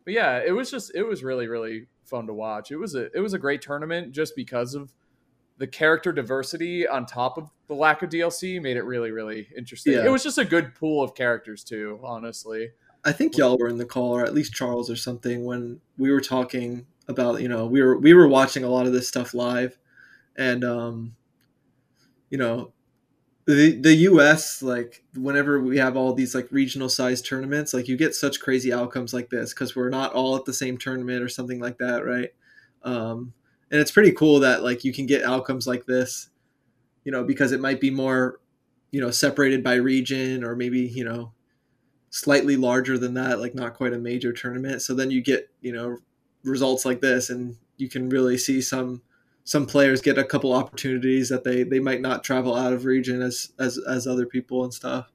but 0.07 0.13
yeah, 0.13 0.39
it 0.39 0.53
was 0.53 0.71
just 0.71 0.93
it 0.95 1.03
was 1.03 1.21
really 1.21 1.49
really 1.49 1.87
fun 2.05 2.27
to 2.27 2.33
watch. 2.33 2.71
It 2.71 2.77
was 2.77 2.95
a 2.95 3.13
it 3.13 3.19
was 3.19 3.33
a 3.33 3.37
great 3.37 3.61
tournament 3.61 4.13
just 4.13 4.37
because 4.37 4.73
of 4.73 4.93
the 5.57 5.67
character 5.67 6.13
diversity 6.13 6.87
on 6.87 7.05
top 7.05 7.37
of 7.37 7.49
the 7.67 7.73
lack 7.73 8.01
of 8.03 8.09
DLC 8.09 8.61
made 8.61 8.77
it 8.77 8.83
really 8.83 9.11
really 9.11 9.49
interesting. 9.57 9.91
Yeah. 9.91 10.05
It 10.05 10.09
was 10.09 10.23
just 10.23 10.37
a 10.37 10.45
good 10.45 10.73
pool 10.75 11.03
of 11.03 11.13
characters 11.13 11.61
too, 11.61 11.99
honestly. 12.01 12.69
I 13.03 13.11
think 13.11 13.35
y'all 13.35 13.57
were 13.57 13.67
in 13.67 13.77
the 13.77 13.85
call, 13.85 14.15
or 14.15 14.23
at 14.23 14.33
least 14.33 14.53
Charles 14.53 14.89
or 14.89 14.95
something, 14.95 15.43
when 15.43 15.81
we 15.97 16.09
were 16.09 16.21
talking 16.21 16.85
about 17.09 17.41
you 17.41 17.49
know 17.49 17.65
we 17.65 17.81
were 17.81 17.97
we 17.97 18.13
were 18.13 18.29
watching 18.29 18.63
a 18.63 18.69
lot 18.69 18.85
of 18.85 18.93
this 18.93 19.09
stuff 19.09 19.33
live, 19.33 19.77
and 20.37 20.63
um, 20.63 21.17
you 22.29 22.37
know 22.37 22.71
the 23.47 23.79
the 23.79 23.95
US 23.95 24.61
like 24.61 25.03
whenever 25.15 25.61
we 25.61 25.77
have 25.77 25.95
all 25.95 26.13
these 26.13 26.35
like 26.35 26.51
regional 26.51 26.89
size 26.89 27.21
tournaments 27.21 27.73
like 27.73 27.87
you 27.87 27.95
get 27.97 28.13
such 28.13 28.41
crazy 28.41 28.73
outcomes 28.73 29.13
like 29.13 29.29
this 29.29 29.53
because 29.53 29.75
we're 29.75 29.89
not 29.89 30.13
all 30.13 30.35
at 30.35 30.45
the 30.45 30.53
same 30.53 30.77
tournament 30.77 31.23
or 31.23 31.29
something 31.29 31.59
like 31.59 31.77
that 31.77 32.05
right? 32.05 32.29
Um, 32.83 33.33
and 33.71 33.81
it's 33.81 33.91
pretty 33.91 34.11
cool 34.11 34.39
that 34.41 34.63
like 34.63 34.83
you 34.83 34.93
can 34.93 35.05
get 35.05 35.23
outcomes 35.23 35.65
like 35.65 35.85
this 35.85 36.29
you 37.05 37.11
know 37.11 37.23
because 37.23 37.53
it 37.53 37.61
might 37.61 37.81
be 37.81 37.89
more 37.89 38.39
you 38.91 39.01
know 39.01 39.11
separated 39.11 39.63
by 39.63 39.75
region 39.75 40.43
or 40.43 40.55
maybe 40.55 40.81
you 40.81 41.05
know 41.05 41.31
slightly 42.09 42.57
larger 42.57 42.97
than 42.97 43.13
that 43.13 43.39
like 43.39 43.55
not 43.55 43.73
quite 43.75 43.93
a 43.93 43.99
major 43.99 44.33
tournament. 44.33 44.81
So 44.81 44.93
then 44.93 45.11
you 45.11 45.21
get 45.21 45.49
you 45.61 45.71
know 45.71 45.97
results 46.43 46.85
like 46.85 47.01
this 47.01 47.29
and 47.29 47.55
you 47.77 47.89
can 47.89 48.09
really 48.09 48.37
see 48.37 48.61
some 48.61 49.01
some 49.47 49.65
players 49.65 50.01
get 50.01 50.17
a 50.17 50.25
couple 50.25 50.51
opportunities 50.51 51.29
that 51.29 51.45
they 51.45 51.63
they 51.63 51.79
might 51.79 52.01
not 52.01 52.21
travel 52.21 52.53
out 52.53 52.73
of 52.73 52.83
region 52.83 53.21
as 53.21 53.53
as 53.57 53.79
as 53.87 54.05
other 54.05 54.25
people 54.25 54.65
and 54.65 54.73
stuff. 54.73 55.09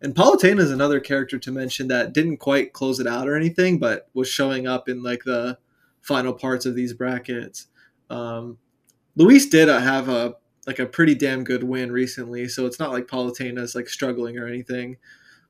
And 0.00 0.14
Palutena 0.14 0.60
is 0.60 0.70
another 0.70 1.00
character 1.00 1.36
to 1.40 1.50
mention 1.50 1.88
that 1.88 2.12
didn't 2.12 2.36
quite 2.36 2.72
close 2.72 3.00
it 3.00 3.08
out 3.08 3.28
or 3.28 3.34
anything, 3.34 3.80
but 3.80 4.08
was 4.14 4.28
showing 4.28 4.68
up 4.68 4.88
in 4.88 5.02
like 5.02 5.24
the 5.24 5.58
final 6.00 6.32
parts 6.32 6.64
of 6.64 6.76
these 6.76 6.92
brackets. 6.92 7.66
Um, 8.08 8.58
Luis 9.16 9.48
did 9.48 9.66
have 9.66 10.08
a 10.08 10.36
like 10.64 10.78
a 10.78 10.86
pretty 10.86 11.16
damn 11.16 11.42
good 11.42 11.64
win 11.64 11.90
recently, 11.90 12.46
so 12.46 12.66
it's 12.66 12.78
not 12.78 12.92
like 12.92 13.08
Palutena 13.08 13.58
is 13.58 13.74
like 13.74 13.88
struggling 13.88 14.38
or 14.38 14.46
anything. 14.46 14.96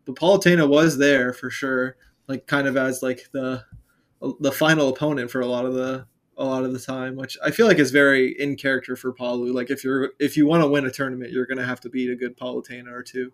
But 0.06 0.16
Palutena 0.16 0.66
was 0.66 0.96
there 0.96 1.34
for 1.34 1.50
sure, 1.50 1.98
like 2.28 2.46
kind 2.46 2.66
of 2.66 2.78
as 2.78 3.02
like 3.02 3.28
the 3.32 3.62
the 4.40 4.52
final 4.52 4.88
opponent 4.88 5.30
for 5.30 5.42
a 5.42 5.46
lot 5.46 5.66
of 5.66 5.74
the 5.74 6.06
a 6.36 6.44
lot 6.44 6.64
of 6.64 6.72
the 6.72 6.78
time, 6.78 7.16
which 7.16 7.36
I 7.44 7.50
feel 7.50 7.66
like 7.66 7.78
is 7.78 7.90
very 7.90 8.32
in 8.38 8.56
character 8.56 8.96
for 8.96 9.12
Palu. 9.12 9.52
Like 9.52 9.70
if 9.70 9.84
you're 9.84 10.12
if 10.18 10.36
you 10.36 10.46
want 10.46 10.62
to 10.62 10.68
win 10.68 10.86
a 10.86 10.90
tournament, 10.90 11.30
you're 11.30 11.46
gonna 11.46 11.66
have 11.66 11.80
to 11.80 11.88
beat 11.88 12.10
a 12.10 12.16
good 12.16 12.36
Palutena 12.36 12.92
or 12.92 13.02
two. 13.02 13.32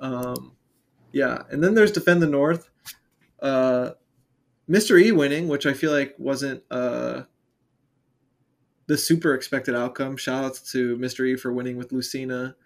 Um, 0.00 0.52
yeah, 1.12 1.42
and 1.50 1.62
then 1.62 1.74
there's 1.74 1.92
defend 1.92 2.22
the 2.22 2.26
North. 2.26 2.68
Uh, 3.40 3.90
Mr. 4.68 5.00
E 5.00 5.12
winning, 5.12 5.48
which 5.48 5.64
I 5.64 5.72
feel 5.72 5.92
like 5.92 6.14
wasn't 6.18 6.62
uh, 6.70 7.22
the 8.86 8.98
super 8.98 9.34
expected 9.34 9.74
outcome. 9.74 10.16
Shout 10.16 10.44
out 10.44 10.60
to 10.72 10.96
Mr. 10.96 11.26
E 11.26 11.36
for 11.36 11.52
winning 11.52 11.76
with 11.76 11.92
Lucina. 11.92 12.56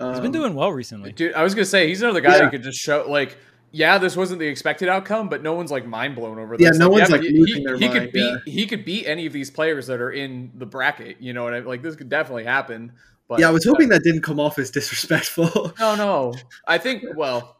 Um, 0.00 0.10
he's 0.10 0.20
been 0.20 0.26
um, 0.26 0.32
doing 0.32 0.54
well 0.54 0.72
recently, 0.72 1.12
dude. 1.12 1.34
I 1.34 1.42
was 1.42 1.54
gonna 1.54 1.64
say 1.64 1.88
he's 1.88 2.02
another 2.02 2.20
guy 2.20 2.36
yeah. 2.36 2.42
that 2.42 2.50
could 2.50 2.62
just 2.62 2.78
show 2.78 3.04
like 3.08 3.36
yeah, 3.70 3.98
this 3.98 4.16
wasn't 4.16 4.38
the 4.38 4.46
expected 4.46 4.88
outcome, 4.88 5.28
but 5.28 5.42
no 5.42 5.54
one's 5.54 5.70
like 5.70 5.86
mind 5.86 6.14
blown 6.14 6.38
over 6.38 6.56
this. 6.56 6.64
Yeah, 6.64 6.78
no 6.78 6.88
like, 6.88 7.00
one's 7.00 7.10
yeah, 7.10 7.16
like 7.16 7.24
he, 7.24 7.44
he, 7.44 7.86
he 7.86 7.88
could 7.88 8.12
beat 8.12 8.20
yeah. 8.46 8.52
he 8.52 8.66
could 8.66 8.84
beat 8.84 9.06
any 9.06 9.26
of 9.26 9.32
these 9.32 9.50
players 9.50 9.86
that 9.88 10.00
are 10.00 10.10
in 10.10 10.50
the 10.54 10.66
bracket. 10.66 11.20
You 11.20 11.32
know 11.32 11.44
what 11.44 11.54
I 11.54 11.60
mean? 11.60 11.68
like? 11.68 11.82
This 11.82 11.96
could 11.96 12.08
definitely 12.08 12.44
happen. 12.44 12.92
But 13.28 13.40
yeah, 13.40 13.48
I 13.48 13.50
was 13.50 13.64
hoping 13.64 13.90
that 13.90 14.02
didn't 14.02 14.22
come 14.22 14.40
off 14.40 14.58
as 14.58 14.70
disrespectful. 14.70 15.72
no, 15.78 15.94
no. 15.94 16.34
I 16.66 16.78
think 16.78 17.04
well, 17.14 17.58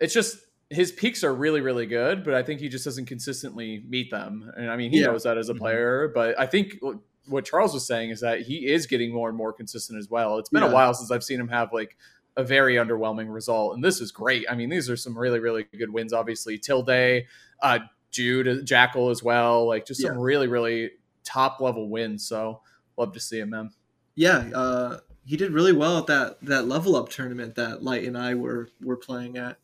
it's 0.00 0.12
just 0.12 0.38
his 0.70 0.92
peaks 0.92 1.24
are 1.24 1.34
really, 1.34 1.60
really 1.60 1.86
good, 1.86 2.24
but 2.24 2.34
I 2.34 2.42
think 2.42 2.60
he 2.60 2.68
just 2.68 2.84
doesn't 2.84 3.06
consistently 3.06 3.82
meet 3.88 4.10
them. 4.10 4.52
And 4.56 4.70
I 4.70 4.76
mean, 4.76 4.90
he 4.90 5.00
yeah. 5.00 5.06
knows 5.06 5.22
that 5.22 5.38
as 5.38 5.48
a 5.48 5.52
mm-hmm. 5.52 5.60
player, 5.60 6.12
but 6.14 6.38
I 6.38 6.46
think 6.46 6.78
what 7.26 7.44
Charles 7.44 7.74
was 7.74 7.86
saying 7.86 8.10
is 8.10 8.20
that 8.20 8.42
he 8.42 8.66
is 8.66 8.86
getting 8.86 9.12
more 9.12 9.28
and 9.28 9.36
more 9.36 9.52
consistent 9.52 9.98
as 9.98 10.10
well. 10.10 10.38
It's 10.38 10.50
been 10.50 10.62
a 10.62 10.70
while 10.70 10.94
since 10.94 11.10
I've 11.10 11.24
seen 11.24 11.40
him 11.40 11.48
have 11.48 11.72
like 11.72 11.96
a 12.38 12.44
very 12.44 12.76
underwhelming 12.76 13.32
result. 13.32 13.74
And 13.74 13.84
this 13.84 14.00
is 14.00 14.12
great. 14.12 14.46
I 14.48 14.54
mean, 14.54 14.70
these 14.70 14.88
are 14.88 14.96
some 14.96 15.18
really, 15.18 15.40
really 15.40 15.66
good 15.76 15.92
wins. 15.92 16.12
Obviously, 16.12 16.56
Tilde, 16.56 17.24
uh, 17.60 17.80
Jude, 18.12 18.64
Jackal 18.64 19.10
as 19.10 19.22
well. 19.22 19.66
Like 19.66 19.84
just 19.84 20.00
some 20.00 20.14
yeah. 20.14 20.22
really, 20.22 20.46
really 20.46 20.92
top 21.24 21.60
level 21.60 21.90
wins. 21.90 22.26
So 22.26 22.62
love 22.96 23.12
to 23.12 23.20
see 23.20 23.40
him, 23.40 23.50
man. 23.50 23.70
Yeah, 24.14 24.48
uh, 24.54 24.98
he 25.24 25.36
did 25.36 25.52
really 25.52 25.72
well 25.72 25.98
at 25.98 26.06
that 26.06 26.40
that 26.42 26.66
level 26.66 26.96
up 26.96 27.08
tournament 27.08 27.56
that 27.56 27.82
Light 27.82 28.04
and 28.04 28.16
I 28.16 28.34
were 28.34 28.68
were 28.80 28.96
playing 28.96 29.36
at. 29.36 29.58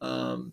Um, 0.00 0.52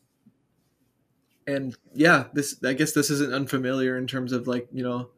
and 1.46 1.76
yeah, 1.94 2.26
this 2.34 2.56
I 2.64 2.74
guess 2.74 2.94
this 2.94 3.10
isn't 3.10 3.34
unfamiliar 3.34 3.98
in 3.98 4.08
terms 4.08 4.32
of 4.32 4.48
like 4.48 4.68
you 4.72 4.84
know 4.84 5.10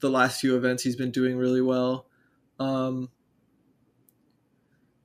the 0.00 0.08
last 0.08 0.40
few 0.40 0.56
events 0.56 0.82
he's 0.82 0.96
been 0.96 1.10
doing 1.10 1.36
really 1.36 1.62
well. 1.62 2.06
Um, 2.58 3.10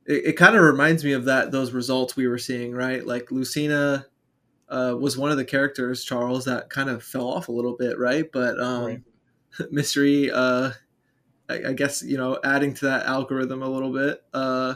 it, 0.10 0.26
it 0.26 0.34
kind 0.34 0.56
of 0.56 0.63
reminds 0.63 1.06
me 1.06 1.13
of 1.13 1.26
that 1.26 1.52
those 1.52 1.72
results 1.72 2.17
we 2.17 2.28
were 2.28 2.38
seeing, 2.38 2.74
right? 2.74 3.06
Like 3.06 3.32
Lucina 3.32 4.08
uh, 4.67 4.95
was 5.00 5.17
one 5.17 5.32
of 5.32 5.38
the 5.38 5.45
characters, 5.45 6.04
Charles, 6.04 6.45
that 6.45 6.69
kind 6.69 6.89
of 6.89 7.04
fell 7.04 7.28
off 7.28 7.48
a 7.48 7.54
little 7.54 7.78
bit, 7.78 7.98
right? 7.98 8.30
But 8.30 8.60
um, 8.60 8.86
right. 8.86 9.02
Mystery, 9.72 10.30
uh, 10.32 10.72
I, 11.50 11.69
I, 11.69 11.74
guess 11.74 12.04
you 12.04 12.17
know, 12.17 12.39
adding 12.43 12.74
to 12.76 12.86
that 12.86 13.06
algorithm 13.06 13.63
a 13.63 13.69
little 13.69 13.93
bit. 13.93 14.22
Uh, 14.34 14.76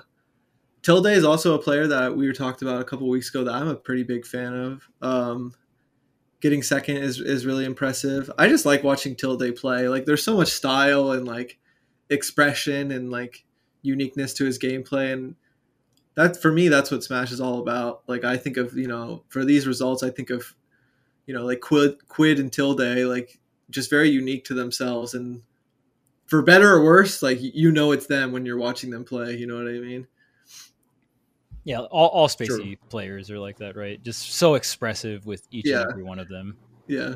Tilde 0.82 1.08
is 1.08 1.24
also 1.24 1.56
a 1.56 1.62
player 1.62 1.88
that 1.88 2.16
we 2.16 2.28
were 2.28 2.34
talked 2.34 2.62
about 2.62 2.82
a 2.82 2.84
couple 2.84 3.08
weeks 3.08 3.30
ago 3.30 3.44
that 3.44 3.54
I'm 3.54 3.68
a 3.68 3.76
pretty 3.76 4.04
big 4.04 4.26
fan 4.26 4.54
of. 4.54 4.90
Um, 5.02 5.54
getting 6.42 6.62
second 6.62 6.98
is 6.98 7.20
is 7.20 7.46
really 7.46 7.66
impressive. 7.66 8.30
I 8.38 8.48
just 8.50 8.66
like 8.66 8.84
watching 8.84 9.16
Tilde 9.16 9.56
play. 9.56 9.88
Like 9.88 10.06
there's 10.06 10.24
so 10.24 10.36
much 10.36 10.50
style 10.50 11.12
and 11.12 11.26
like 11.26 11.58
expression 12.10 12.92
and 12.92 13.10
like 13.12 13.46
uniqueness 13.84 14.34
to 14.34 14.46
his 14.46 14.58
gameplay 14.58 15.14
and 15.14 15.36
that 16.16 16.42
for 16.42 16.52
me 16.52 16.68
that's 16.68 16.90
what 16.90 17.04
smash 17.04 17.32
is 17.32 17.40
all 17.40 17.60
about 17.60 18.02
like 18.08 18.24
i 18.24 18.36
think 18.36 18.58
of 18.58 18.76
you 18.76 18.88
know 18.88 19.24
for 19.30 19.46
these 19.46 19.68
results 19.68 20.02
i 20.02 20.10
think 20.10 20.30
of 20.30 20.56
you 21.26 21.34
know 21.34 21.46
like 21.46 21.60
quid 21.60 22.08
quid 22.08 22.40
and 22.40 22.52
tilde 22.52 22.80
like 23.08 23.40
just 23.70 23.90
very 23.90 24.10
unique 24.10 24.46
to 24.46 24.54
themselves 24.54 25.14
and 25.14 25.42
for 26.26 26.42
better 26.42 26.74
or 26.74 26.84
worse 26.84 27.22
like 27.22 27.38
you 27.40 27.72
know 27.72 27.92
it's 27.92 28.08
them 28.08 28.32
when 28.32 28.46
you're 28.46 28.58
watching 28.58 28.90
them 28.90 29.04
play 29.04 29.36
you 29.36 29.46
know 29.46 29.56
what 29.56 29.68
i 29.68 29.80
mean 29.80 30.08
yeah 31.66 31.80
all, 31.80 32.08
all 32.10 32.28
spacey 32.28 32.48
sure. 32.48 32.76
players 32.90 33.30
are 33.30 33.40
like 33.40 33.58
that 33.58 33.76
right 33.76 34.04
just 34.04 34.34
so 34.34 34.56
expressive 34.56 35.26
with 35.26 35.48
each 35.52 35.68
yeah. 35.68 35.82
and 35.82 35.92
every 35.92 36.04
one 36.04 36.20
of 36.20 36.28
them 36.28 36.58
Yeah. 36.88 37.16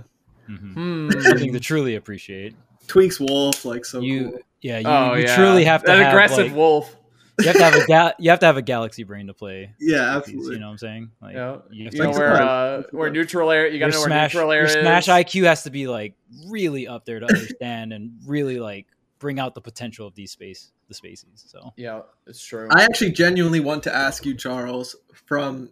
Mm-hmm. 0.50 0.74
Hmm. 1.10 1.22
Something 1.22 1.54
to 1.54 1.60
truly 1.60 1.96
appreciate. 1.96 2.56
Tweek's 2.88 3.20
wolf 3.20 3.66
like 3.66 3.86
so 3.86 4.00
you, 4.00 4.32
cool. 4.32 4.40
Yeah, 4.62 4.80
you, 4.80 4.88
oh, 4.88 5.14
you 5.14 5.26
yeah. 5.26 5.36
truly 5.36 5.66
have 5.66 5.82
to 5.82 5.88
that 5.88 6.00
have, 6.00 6.14
aggressive 6.14 6.48
like, 6.48 6.56
wolf. 6.56 6.96
You 7.40 7.48
have 7.48 7.56
to 7.56 7.64
have 7.64 7.76
a 7.76 7.86
ga- 7.86 8.14
you 8.20 8.30
have 8.32 8.40
to 8.40 8.46
have 8.48 8.58
a 8.58 8.62
galaxy 8.62 9.04
brain 9.04 9.28
to 9.28 9.34
play. 9.34 9.74
Yeah, 9.80 10.18
absolutely. 10.18 10.56
You 10.56 10.60
know 10.60 10.68
what 10.68 10.72
I'm 10.74 10.78
saying? 10.80 11.12
Like, 11.22 11.36
yeah. 11.36 11.58
you, 11.70 11.90
you 11.92 12.04
know 12.04 12.12
where 12.12 12.42
uh, 12.42 12.84
where 12.92 13.12
neutral 13.12 13.52
air. 13.52 13.68
You 13.68 13.80
got 13.80 13.88
to 13.88 13.92
know 13.92 14.04
smash, 14.04 14.34
where 14.34 14.44
neutral 14.44 14.52
air 14.52 14.62
your 14.62 14.70
smash 14.70 15.08
IQ 15.08 15.46
has 15.46 15.64
to 15.64 15.70
be 15.70 15.88
like 15.88 16.16
really 16.48 16.88
up 16.88 17.06
there 17.06 17.20
to 17.20 17.28
understand 17.28 17.94
and 17.94 18.14
really 18.26 18.60
like 18.60 18.88
bring 19.20 19.40
out 19.40 19.56
the 19.56 19.62
potential 19.62 20.08
of 20.08 20.16
these 20.16 20.32
space 20.32 20.72
the 20.88 20.94
species. 20.94 21.46
So 21.48 21.74
yeah, 21.76 22.02
it's 22.26 22.44
true. 22.44 22.70
I 22.72 22.84
actually 22.84 23.12
genuinely 23.12 23.60
want 23.60 23.84
to 23.84 23.96
ask 23.96 24.26
you, 24.26 24.36
Charles, 24.36 24.96
from 25.26 25.70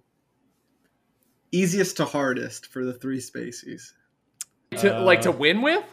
easiest 1.52 1.98
to 1.98 2.06
hardest 2.06 2.68
for 2.68 2.86
the 2.86 2.94
three 2.94 3.20
species. 3.20 3.94
To 4.78 4.98
uh, 4.98 5.04
like 5.04 5.22
to 5.22 5.32
win 5.32 5.62
with? 5.62 5.84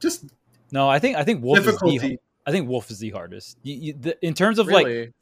Just 0.00 0.26
no. 0.70 0.88
I 0.88 0.98
think 0.98 1.16
I 1.16 1.24
think 1.24 1.42
wolf 1.42 1.58
difficulty. 1.58 1.96
is 1.96 2.02
the, 2.02 2.18
I 2.46 2.50
think 2.50 2.68
wolf 2.68 2.90
is 2.90 2.98
the 2.98 3.10
hardest. 3.10 3.58
You, 3.62 3.74
you, 3.74 3.92
the, 3.94 4.26
in 4.26 4.34
terms 4.34 4.58
of 4.58 4.66
really? 4.66 5.00
like 5.00 5.12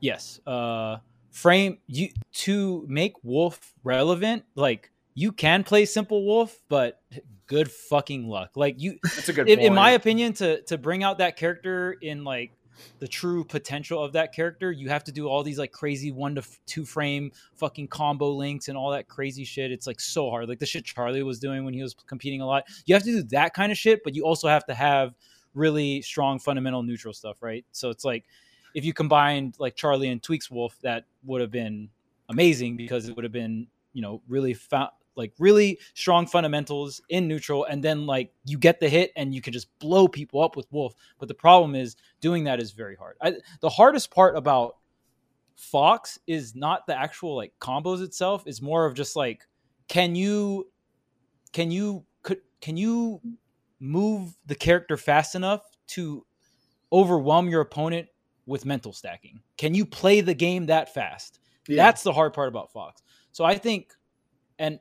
yes, 0.00 0.40
uh, 0.46 0.98
frame 1.30 1.78
you 1.86 2.10
to 2.32 2.84
make 2.88 3.12
wolf 3.22 3.74
relevant. 3.84 4.44
Like 4.54 4.90
you 5.14 5.32
can 5.32 5.64
play 5.64 5.84
simple 5.84 6.24
wolf, 6.24 6.56
but 6.68 7.00
good 7.46 7.70
fucking 7.70 8.28
luck. 8.28 8.50
Like 8.56 8.80
you, 8.80 8.98
that's 9.02 9.28
a 9.28 9.32
good. 9.32 9.48
In, 9.48 9.60
in 9.60 9.74
my 9.74 9.90
opinion, 9.92 10.32
to 10.34 10.62
to 10.62 10.78
bring 10.78 11.02
out 11.02 11.18
that 11.18 11.36
character 11.36 11.96
in 12.00 12.24
like 12.24 12.52
the 12.98 13.08
true 13.08 13.44
potential 13.44 14.02
of 14.02 14.12
that 14.12 14.34
character, 14.34 14.72
you 14.72 14.88
have 14.88 15.04
to 15.04 15.12
do 15.12 15.28
all 15.28 15.42
these 15.42 15.58
like 15.58 15.72
crazy 15.72 16.12
one 16.12 16.34
to 16.34 16.40
f- 16.40 16.58
two 16.66 16.84
frame 16.84 17.32
fucking 17.54 17.88
combo 17.88 18.30
links 18.30 18.68
and 18.68 18.76
all 18.76 18.90
that 18.90 19.08
crazy 19.08 19.44
shit. 19.44 19.72
It's 19.72 19.86
like 19.86 20.00
so 20.00 20.30
hard. 20.30 20.48
Like 20.48 20.58
the 20.58 20.66
shit 20.66 20.84
Charlie 20.84 21.22
was 21.22 21.38
doing 21.38 21.64
when 21.64 21.74
he 21.74 21.82
was 21.82 21.94
competing 22.06 22.40
a 22.40 22.46
lot. 22.46 22.64
You 22.86 22.94
have 22.94 23.04
to 23.04 23.12
do 23.12 23.22
that 23.24 23.54
kind 23.54 23.72
of 23.72 23.78
shit, 23.78 24.02
but 24.04 24.14
you 24.14 24.24
also 24.24 24.48
have 24.48 24.64
to 24.66 24.74
have 24.74 25.14
really 25.54 26.02
strong 26.02 26.38
fundamental 26.38 26.82
neutral 26.82 27.14
stuff, 27.14 27.42
right? 27.42 27.64
So 27.72 27.90
it's 27.90 28.04
like 28.04 28.24
if 28.74 28.84
you 28.84 28.92
combined 28.92 29.56
like 29.58 29.74
Charlie 29.74 30.08
and 30.08 30.22
Tweek's 30.22 30.50
Wolf, 30.50 30.76
that 30.82 31.04
would 31.24 31.40
have 31.40 31.50
been 31.50 31.88
amazing 32.28 32.76
because 32.76 33.08
it 33.08 33.16
would 33.16 33.24
have 33.24 33.32
been 33.32 33.66
you 33.92 34.02
know 34.02 34.20
really 34.28 34.52
fa- 34.54 34.92
like 35.16 35.32
really 35.38 35.78
strong 35.94 36.26
fundamentals 36.26 37.00
in 37.08 37.26
neutral 37.26 37.64
and 37.64 37.82
then 37.82 38.06
like 38.06 38.32
you 38.44 38.58
get 38.58 38.80
the 38.80 38.88
hit 38.88 39.12
and 39.16 39.34
you 39.34 39.40
can 39.40 39.52
just 39.52 39.76
blow 39.78 40.06
people 40.06 40.42
up 40.42 40.56
with 40.56 40.66
wolf. 40.70 40.94
But 41.18 41.28
the 41.28 41.34
problem 41.34 41.74
is 41.74 41.96
doing 42.20 42.44
that 42.44 42.60
is 42.60 42.72
very 42.72 42.96
hard. 42.96 43.16
I, 43.20 43.34
the 43.60 43.70
hardest 43.70 44.10
part 44.10 44.36
about 44.36 44.76
fox 45.56 46.18
is 46.26 46.54
not 46.54 46.86
the 46.86 46.96
actual 46.96 47.34
like 47.34 47.52
combos 47.60 48.02
itself. 48.02 48.46
Is 48.46 48.60
more 48.60 48.84
of 48.84 48.94
just 48.94 49.16
like 49.16 49.46
can 49.88 50.14
you 50.14 50.70
can 51.52 51.70
you 51.70 52.04
could 52.22 52.40
can 52.60 52.76
you 52.76 53.20
move 53.80 54.36
the 54.46 54.54
character 54.54 54.96
fast 54.96 55.34
enough 55.34 55.62
to 55.88 56.24
overwhelm 56.92 57.48
your 57.48 57.62
opponent 57.62 58.08
with 58.44 58.64
mental 58.64 58.92
stacking? 58.92 59.40
Can 59.56 59.74
you 59.74 59.86
play 59.86 60.20
the 60.20 60.34
game 60.34 60.66
that 60.66 60.92
fast? 60.92 61.40
Yeah. 61.68 61.82
that's 61.82 62.02
the 62.04 62.12
hard 62.12 62.32
part 62.32 62.48
about 62.48 62.70
fox. 62.72 63.02
So 63.32 63.44
i 63.44 63.56
think 63.56 63.92
and 64.58 64.78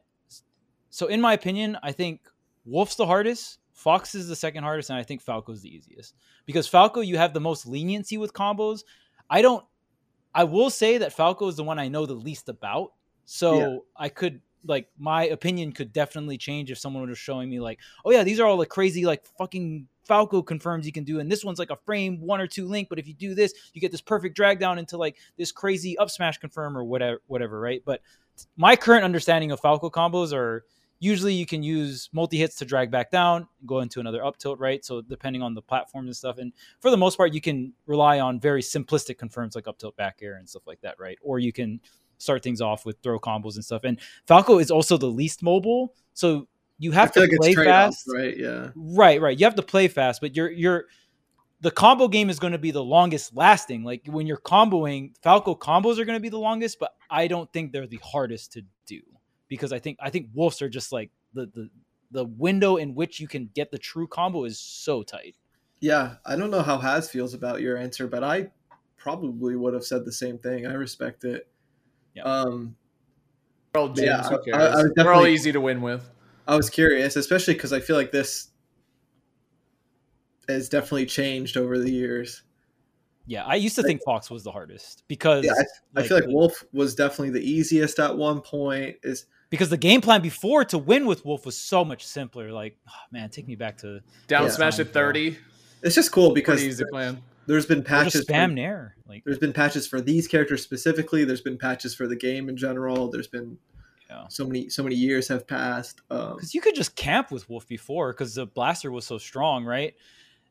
so 0.96 1.08
in 1.08 1.20
my 1.20 1.34
opinion, 1.34 1.78
I 1.84 1.92
think 1.92 2.22
Wolf's 2.64 2.96
the 2.96 3.06
hardest, 3.06 3.60
Fox 3.74 4.16
is 4.16 4.30
the 4.30 4.36
second 4.36 4.64
hardest, 4.64 4.90
and 4.90 4.98
I 4.98 5.04
think 5.04 5.22
Falco's 5.22 5.62
the 5.62 5.68
easiest. 5.68 6.16
Because 6.46 6.70
Falco, 6.70 7.02
you 7.02 7.18
have 7.18 7.34
the 7.34 7.42
most 7.42 7.68
leniency 7.68 8.18
with 8.18 8.32
combos. 8.32 8.86
I 9.30 9.42
don't 9.42 9.66
I 10.34 10.46
will 10.46 10.70
say 10.70 10.98
that 11.00 11.12
Falco 11.12 11.50
is 11.50 11.58
the 11.58 11.66
one 11.66 11.80
I 11.80 11.90
know 11.90 12.06
the 12.06 12.14
least 12.14 12.48
about. 12.48 12.94
So 13.26 13.58
yeah. 13.60 13.78
I 13.98 14.08
could 14.08 14.40
like 14.64 14.88
my 14.98 15.26
opinion 15.26 15.74
could 15.74 15.92
definitely 15.92 16.38
change 16.38 16.72
if 16.72 16.78
someone 16.78 17.10
was 17.10 17.18
showing 17.18 17.50
me 17.50 17.60
like, 17.60 17.80
oh 18.06 18.12
yeah, 18.12 18.24
these 18.24 18.40
are 18.40 18.48
all 18.48 18.56
the 18.56 18.66
crazy 18.66 19.04
like 19.04 19.26
fucking 19.38 19.90
Falco 20.06 20.42
confirms 20.42 20.86
you 20.86 20.94
can 20.94 21.04
do, 21.04 21.20
and 21.20 21.30
this 21.30 21.44
one's 21.44 21.60
like 21.60 21.72
a 21.72 21.78
frame 21.86 22.22
one 22.22 22.40
or 22.40 22.48
two 22.48 22.70
link, 22.70 22.88
but 22.88 23.00
if 23.00 23.06
you 23.06 23.14
do 23.14 23.36
this, 23.36 23.54
you 23.74 23.82
get 23.82 23.92
this 23.92 24.00
perfect 24.00 24.34
drag 24.34 24.60
down 24.62 24.80
into 24.80 24.98
like 24.98 25.18
this 25.38 25.52
crazy 25.52 25.98
up 25.98 26.10
smash 26.10 26.38
confirm 26.38 26.78
or 26.78 26.86
whatever, 26.86 27.22
whatever, 27.28 27.60
right? 27.60 27.82
But 27.84 28.00
my 28.56 28.78
current 28.78 29.04
understanding 29.04 29.52
of 29.52 29.60
Falco 29.60 29.90
combos 29.90 30.32
are 30.32 30.64
usually 31.06 31.34
you 31.34 31.46
can 31.46 31.62
use 31.62 32.10
multi 32.12 32.38
hits 32.38 32.56
to 32.58 32.66
drag 32.66 32.90
back 32.90 33.12
down, 33.12 33.48
go 33.66 33.80
into 33.80 34.00
another 34.00 34.26
up 34.26 34.38
tilt, 34.38 34.60
right? 34.60 34.84
So 34.84 35.02
depending 35.02 35.42
on 35.44 35.54
the 35.54 35.62
platform 35.62 36.08
and 36.08 36.16
stuff, 36.16 36.40
and 36.40 36.52
for 36.80 36.90
the 36.90 36.98
most 36.98 37.16
part, 37.16 37.34
you 37.34 37.42
can 37.42 37.74
rely 37.86 38.20
on 38.20 38.40
very 38.40 38.62
simplistic 38.62 39.18
confirms 39.18 39.56
like 39.56 39.68
up 39.68 39.78
tilt, 39.78 39.96
back 39.96 40.20
air, 40.22 40.36
and 40.38 40.50
stuff 40.50 40.64
like 40.66 40.82
that, 40.82 41.00
right? 41.00 41.18
Or 41.22 41.38
you 41.38 41.54
can 41.54 41.80
start 42.18 42.42
things 42.42 42.60
off 42.60 42.86
with 42.86 42.98
throw 43.04 43.20
combos 43.20 43.56
and 43.56 43.64
stuff. 43.64 43.84
And 43.84 44.00
Falco 44.26 44.58
is 44.58 44.72
also 44.72 44.98
the 44.98 45.06
least 45.06 45.44
mobile, 45.44 45.94
so 46.14 46.48
you 46.80 46.92
have 46.92 47.12
to 47.14 47.22
like 47.22 47.30
play 47.38 47.54
fast, 47.54 48.06
right? 48.12 48.36
Yeah, 48.36 48.72
right, 48.76 49.22
right. 49.22 49.40
You 49.40 49.46
have 49.46 49.56
to 49.56 49.62
play 49.62 49.88
fast, 49.88 50.22
but 50.22 50.36
you're 50.36 50.50
you're 50.50 50.86
the 51.62 51.72
combo 51.72 52.08
game 52.08 52.30
is 52.30 52.40
going 52.40 52.54
to 52.54 52.60
be 52.60 52.72
the 52.72 52.84
longest 52.84 53.36
lasting. 53.36 53.84
Like 53.84 54.02
when 54.08 54.28
you're 54.28 54.38
comboing, 54.38 55.16
Falco 55.22 55.56
combos 55.56 56.00
are 56.00 56.06
going 56.06 56.18
to 56.18 56.22
be 56.22 56.30
the 56.30 56.40
longest, 56.40 56.80
but 56.80 56.92
I 57.10 57.28
don't 57.28 57.52
think 57.54 57.72
they're 57.72 57.88
the 57.88 58.02
hardest 58.04 58.54
to 58.54 58.64
do 58.86 59.02
because 59.48 59.72
I 59.72 59.80
think 59.80 59.98
I 60.02 60.10
think 60.10 60.30
wolves 60.34 60.62
are 60.62 60.70
just 60.70 60.92
like 60.92 61.12
the 61.34 61.48
the 61.54 61.70
the 62.12 62.26
window 62.26 62.78
in 62.78 62.96
which 62.96 63.20
you 63.20 63.28
can 63.28 63.50
get 63.54 63.72
the 63.72 63.78
true 63.78 64.08
combo 64.08 64.46
is 64.46 64.60
so 64.60 65.04
tight. 65.04 65.36
Yeah, 65.82 66.16
I 66.26 66.36
don't 66.36 66.52
know 66.52 66.62
how 66.62 66.78
Has 66.78 67.10
feels 67.10 67.34
about 67.34 67.62
your 67.62 67.78
answer, 67.78 68.08
but 68.08 68.24
I 68.24 68.50
probably 68.98 69.56
would 69.56 69.74
have 69.74 69.84
said 69.84 70.06
the 70.06 70.12
same 70.12 70.38
thing. 70.38 70.66
I 70.66 70.74
respect 70.74 71.26
it. 71.26 71.48
Yeah. 72.16 72.24
Um, 72.24 72.76
we're 73.74 73.82
all, 73.82 73.94
yeah, 74.00 74.28
I, 74.54 74.58
I, 74.58 74.80
I 74.80 74.84
we're 74.98 75.14
all 75.14 75.28
easy 75.28 75.52
to 75.52 75.60
win 75.60 75.82
with. 75.82 76.10
I 76.48 76.56
was 76.56 76.70
curious, 76.70 77.16
especially 77.16 77.56
because 77.56 77.74
I 77.74 77.80
feel 77.80 77.96
like 77.96 78.12
this 78.12 78.50
has 80.48 80.70
definitely 80.70 81.08
changed 81.08 81.58
over 81.58 81.78
the 81.78 81.92
years. 81.92 82.44
Yeah, 83.28 83.44
I 83.44 83.56
used 83.56 83.76
to 83.76 83.84
think 83.84 84.04
Fox 84.04 84.30
was 84.30 84.44
the 84.44 84.52
hardest 84.52 85.04
because 85.08 85.46
yeah, 85.46 85.54
I, 85.54 85.56
like, 85.96 86.06
I, 86.06 86.08
feel 86.08 86.20
like 86.20 86.28
Wolf 86.28 86.64
was 86.74 86.94
definitely 86.94 87.32
the 87.32 87.42
easiest 87.42 88.00
at 88.00 88.16
one 88.16 88.40
point. 88.42 88.98
Is 89.04 89.26
because 89.56 89.70
the 89.70 89.78
game 89.78 90.02
plan 90.02 90.22
before 90.22 90.66
to 90.66 90.78
win 90.78 91.06
with 91.06 91.26
Wolf 91.26 91.46
was 91.46 91.58
so 91.58 91.84
much 91.84 92.06
simpler. 92.06 92.52
Like, 92.52 92.78
oh, 92.88 92.92
man, 93.12 93.30
take 93.30 93.48
me 93.48 93.56
back 93.56 93.78
to 93.80 94.02
down 94.28 94.44
yeah, 94.44 94.50
smash 94.50 94.80
at 94.80 94.94
thirty. 94.94 95.38
It's 95.82 95.96
just 95.96 96.12
cool 96.12 96.34
because 96.34 96.64
easy 96.64 96.84
plan. 96.92 97.22
There's 97.48 97.66
been 97.66 97.84
patches 97.84 98.26
spam 98.26 98.48
for, 98.48 98.54
nair. 98.54 98.96
Like 99.08 99.24
there's 99.24 99.38
been 99.38 99.54
patches 99.54 99.88
for 99.88 100.02
these 100.02 100.28
characters 100.28 100.64
specifically. 100.64 101.26
There's 101.26 101.42
been 101.42 101.58
patches 101.58 101.94
for 101.94 102.08
the 102.08 102.16
game 102.16 102.50
in 102.50 102.58
general. 102.58 103.10
There's 103.10 103.28
been 103.28 103.58
yeah. 104.10 104.28
so 104.30 104.46
many 104.46 104.70
so 104.70 104.84
many 104.84 104.96
years 104.96 105.28
have 105.28 105.48
passed. 105.48 106.02
Because 106.10 106.44
um, 106.44 106.50
you 106.54 106.62
could 106.62 106.76
just 106.76 106.96
camp 106.96 107.32
with 107.32 107.48
Wolf 107.50 107.68
before 107.68 108.14
because 108.14 108.36
the 108.36 108.48
blaster 108.48 108.92
was 108.92 109.06
so 109.06 109.18
strong, 109.18 109.64
right? 109.64 109.94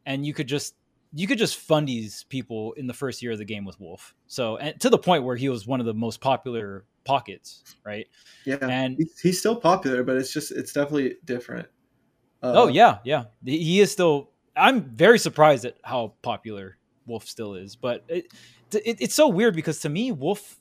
And 0.06 0.24
you 0.24 0.34
could 0.34 0.46
just 0.46 0.74
you 1.14 1.28
could 1.28 1.38
just 1.38 1.56
fund 1.56 1.88
these 1.88 2.24
people 2.24 2.72
in 2.72 2.88
the 2.88 2.92
first 2.92 3.22
year 3.22 3.32
of 3.32 3.38
the 3.38 3.44
game 3.44 3.64
with 3.64 3.78
Wolf. 3.78 4.14
So 4.26 4.56
and 4.56 4.78
to 4.80 4.90
the 4.90 4.98
point 4.98 5.22
where 5.22 5.36
he 5.36 5.48
was 5.48 5.66
one 5.66 5.78
of 5.78 5.86
the 5.86 5.94
most 5.94 6.20
popular 6.20 6.84
pockets, 7.04 7.62
right? 7.84 8.06
Yeah, 8.44 8.56
and 8.60 8.98
he's 9.22 9.38
still 9.38 9.56
popular, 9.56 10.02
but 10.02 10.16
it's 10.16 10.32
just 10.32 10.50
it's 10.50 10.72
definitely 10.72 11.16
different. 11.24 11.68
Uh, 12.42 12.52
oh 12.56 12.66
yeah, 12.66 12.98
yeah, 13.04 13.24
he 13.44 13.80
is 13.80 13.92
still. 13.92 14.30
I'm 14.56 14.82
very 14.82 15.18
surprised 15.18 15.64
at 15.64 15.76
how 15.84 16.14
popular 16.22 16.78
Wolf 17.06 17.26
still 17.28 17.54
is, 17.54 17.76
but 17.76 18.04
it, 18.08 18.26
it, 18.72 19.00
it's 19.00 19.14
so 19.14 19.28
weird 19.28 19.54
because 19.54 19.80
to 19.80 19.88
me, 19.88 20.10
Wolf. 20.12 20.60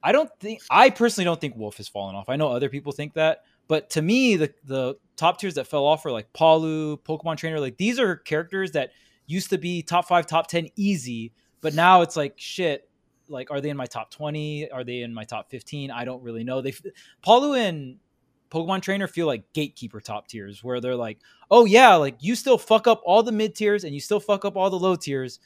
I 0.00 0.12
don't 0.12 0.30
think 0.38 0.60
I 0.70 0.90
personally 0.90 1.24
don't 1.24 1.40
think 1.40 1.56
Wolf 1.56 1.76
has 1.78 1.88
fallen 1.88 2.14
off. 2.14 2.28
I 2.28 2.36
know 2.36 2.48
other 2.48 2.68
people 2.68 2.92
think 2.92 3.14
that, 3.14 3.42
but 3.68 3.90
to 3.90 4.02
me, 4.02 4.36
the 4.36 4.52
the 4.64 4.96
top 5.16 5.38
tiers 5.38 5.54
that 5.54 5.66
fell 5.66 5.84
off 5.84 6.04
are 6.06 6.12
like 6.12 6.32
Palu, 6.32 6.96
Pokemon 6.98 7.36
Trainer. 7.36 7.60
Like 7.60 7.76
these 7.76 7.98
are 8.00 8.16
characters 8.16 8.72
that 8.72 8.90
used 9.26 9.50
to 9.50 9.58
be 9.58 9.82
top 9.82 10.08
five, 10.08 10.26
top 10.26 10.48
ten 10.48 10.68
easy, 10.74 11.32
but 11.60 11.74
now 11.74 12.02
it's 12.02 12.16
like 12.16 12.34
shit 12.36 12.88
like 13.28 13.50
are 13.50 13.60
they 13.60 13.68
in 13.68 13.76
my 13.76 13.86
top 13.86 14.10
20 14.10 14.70
are 14.70 14.84
they 14.84 15.02
in 15.02 15.12
my 15.12 15.24
top 15.24 15.50
15 15.50 15.90
i 15.90 16.04
don't 16.04 16.22
really 16.22 16.44
know. 16.44 16.60
They 16.60 16.72
palu 17.22 17.54
and 17.54 17.96
pokemon 18.50 18.80
trainer 18.80 19.06
feel 19.06 19.26
like 19.26 19.52
gatekeeper 19.52 20.00
top 20.00 20.26
tiers 20.26 20.64
where 20.64 20.80
they're 20.80 20.96
like 20.96 21.18
oh 21.50 21.66
yeah 21.66 21.94
like 21.96 22.16
you 22.20 22.34
still 22.34 22.56
fuck 22.56 22.86
up 22.86 23.02
all 23.04 23.22
the 23.22 23.32
mid 23.32 23.54
tiers 23.54 23.84
and 23.84 23.92
you 23.92 24.00
still 24.00 24.20
fuck 24.20 24.46
up 24.46 24.56
all 24.56 24.70
the 24.70 24.78
low 24.78 24.96
tiers 24.96 25.40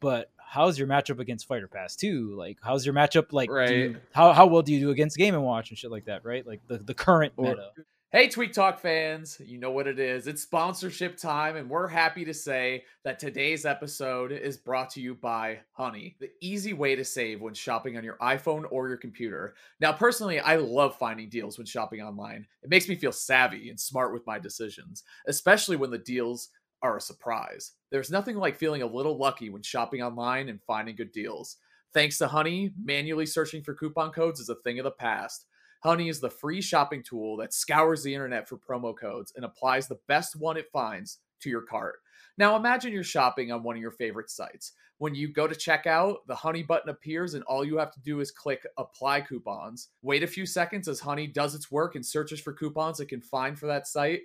but 0.00 0.32
how's 0.48 0.78
your 0.78 0.88
matchup 0.88 1.18
against 1.18 1.46
fighter 1.46 1.68
pass 1.68 1.94
too 1.94 2.34
like 2.36 2.56
how's 2.62 2.86
your 2.86 2.94
matchup 2.94 3.32
like 3.32 3.50
right. 3.50 3.70
you, 3.70 3.96
how, 4.12 4.32
how 4.32 4.46
well 4.46 4.62
do 4.62 4.72
you 4.72 4.80
do 4.80 4.90
against 4.90 5.16
game 5.16 5.34
and 5.34 5.44
watch 5.44 5.70
and 5.70 5.78
shit 5.78 5.90
like 5.90 6.06
that 6.06 6.24
right 6.24 6.46
like 6.46 6.60
the, 6.68 6.78
the 6.78 6.94
current 6.94 7.32
or, 7.36 7.50
meta 7.50 7.70
Hey, 8.10 8.28
Tweek 8.28 8.54
Talk 8.54 8.78
fans, 8.78 9.38
you 9.44 9.58
know 9.58 9.70
what 9.70 9.86
it 9.86 9.98
is. 9.98 10.26
It's 10.26 10.40
sponsorship 10.40 11.18
time, 11.18 11.56
and 11.56 11.68
we're 11.68 11.86
happy 11.86 12.24
to 12.24 12.32
say 12.32 12.84
that 13.04 13.18
today's 13.18 13.66
episode 13.66 14.32
is 14.32 14.56
brought 14.56 14.88
to 14.92 15.00
you 15.02 15.14
by 15.14 15.58
Honey, 15.72 16.16
the 16.18 16.30
easy 16.40 16.72
way 16.72 16.96
to 16.96 17.04
save 17.04 17.42
when 17.42 17.52
shopping 17.52 17.98
on 17.98 18.04
your 18.04 18.16
iPhone 18.16 18.64
or 18.70 18.88
your 18.88 18.96
computer. 18.96 19.56
Now, 19.78 19.92
personally, 19.92 20.40
I 20.40 20.56
love 20.56 20.96
finding 20.96 21.28
deals 21.28 21.58
when 21.58 21.66
shopping 21.66 22.00
online. 22.00 22.46
It 22.62 22.70
makes 22.70 22.88
me 22.88 22.94
feel 22.94 23.12
savvy 23.12 23.68
and 23.68 23.78
smart 23.78 24.14
with 24.14 24.26
my 24.26 24.38
decisions, 24.38 25.04
especially 25.26 25.76
when 25.76 25.90
the 25.90 25.98
deals 25.98 26.48
are 26.82 26.96
a 26.96 27.00
surprise. 27.00 27.72
There's 27.90 28.10
nothing 28.10 28.36
like 28.36 28.56
feeling 28.56 28.82
a 28.82 28.86
little 28.86 29.18
lucky 29.18 29.50
when 29.50 29.62
shopping 29.62 30.02
online 30.02 30.48
and 30.48 30.62
finding 30.62 30.96
good 30.96 31.12
deals. 31.12 31.56
Thanks 31.94 32.18
to 32.18 32.28
Honey, 32.28 32.72
manually 32.82 33.26
searching 33.26 33.62
for 33.62 33.74
coupon 33.74 34.12
codes 34.12 34.40
is 34.40 34.48
a 34.48 34.56
thing 34.56 34.78
of 34.78 34.84
the 34.84 34.90
past. 34.90 35.46
Honey 35.82 36.08
is 36.08 36.20
the 36.20 36.30
free 36.30 36.60
shopping 36.60 37.02
tool 37.02 37.36
that 37.36 37.54
scours 37.54 38.02
the 38.02 38.12
internet 38.12 38.48
for 38.48 38.58
promo 38.58 38.96
codes 38.96 39.32
and 39.36 39.44
applies 39.44 39.86
the 39.86 39.98
best 40.08 40.36
one 40.36 40.56
it 40.56 40.70
finds 40.72 41.18
to 41.40 41.48
your 41.48 41.62
cart. 41.62 42.00
Now 42.36 42.56
imagine 42.56 42.92
you're 42.92 43.04
shopping 43.04 43.52
on 43.52 43.62
one 43.62 43.76
of 43.76 43.82
your 43.82 43.92
favorite 43.92 44.30
sites. 44.30 44.72
When 44.98 45.14
you 45.14 45.32
go 45.32 45.46
to 45.46 45.54
checkout, 45.54 46.18
the 46.26 46.34
Honey 46.34 46.64
button 46.64 46.90
appears 46.90 47.34
and 47.34 47.44
all 47.44 47.64
you 47.64 47.78
have 47.78 47.92
to 47.92 48.00
do 48.00 48.20
is 48.20 48.32
click 48.32 48.66
apply 48.76 49.20
coupons. 49.20 49.88
Wait 50.02 50.24
a 50.24 50.26
few 50.26 50.44
seconds 50.44 50.88
as 50.88 50.98
Honey 50.98 51.28
does 51.28 51.54
its 51.54 51.70
work 51.70 51.94
and 51.94 52.04
searches 52.04 52.40
for 52.40 52.52
coupons 52.52 52.98
it 52.98 53.06
can 53.06 53.20
find 53.20 53.56
for 53.56 53.66
that 53.66 53.86
site. 53.86 54.22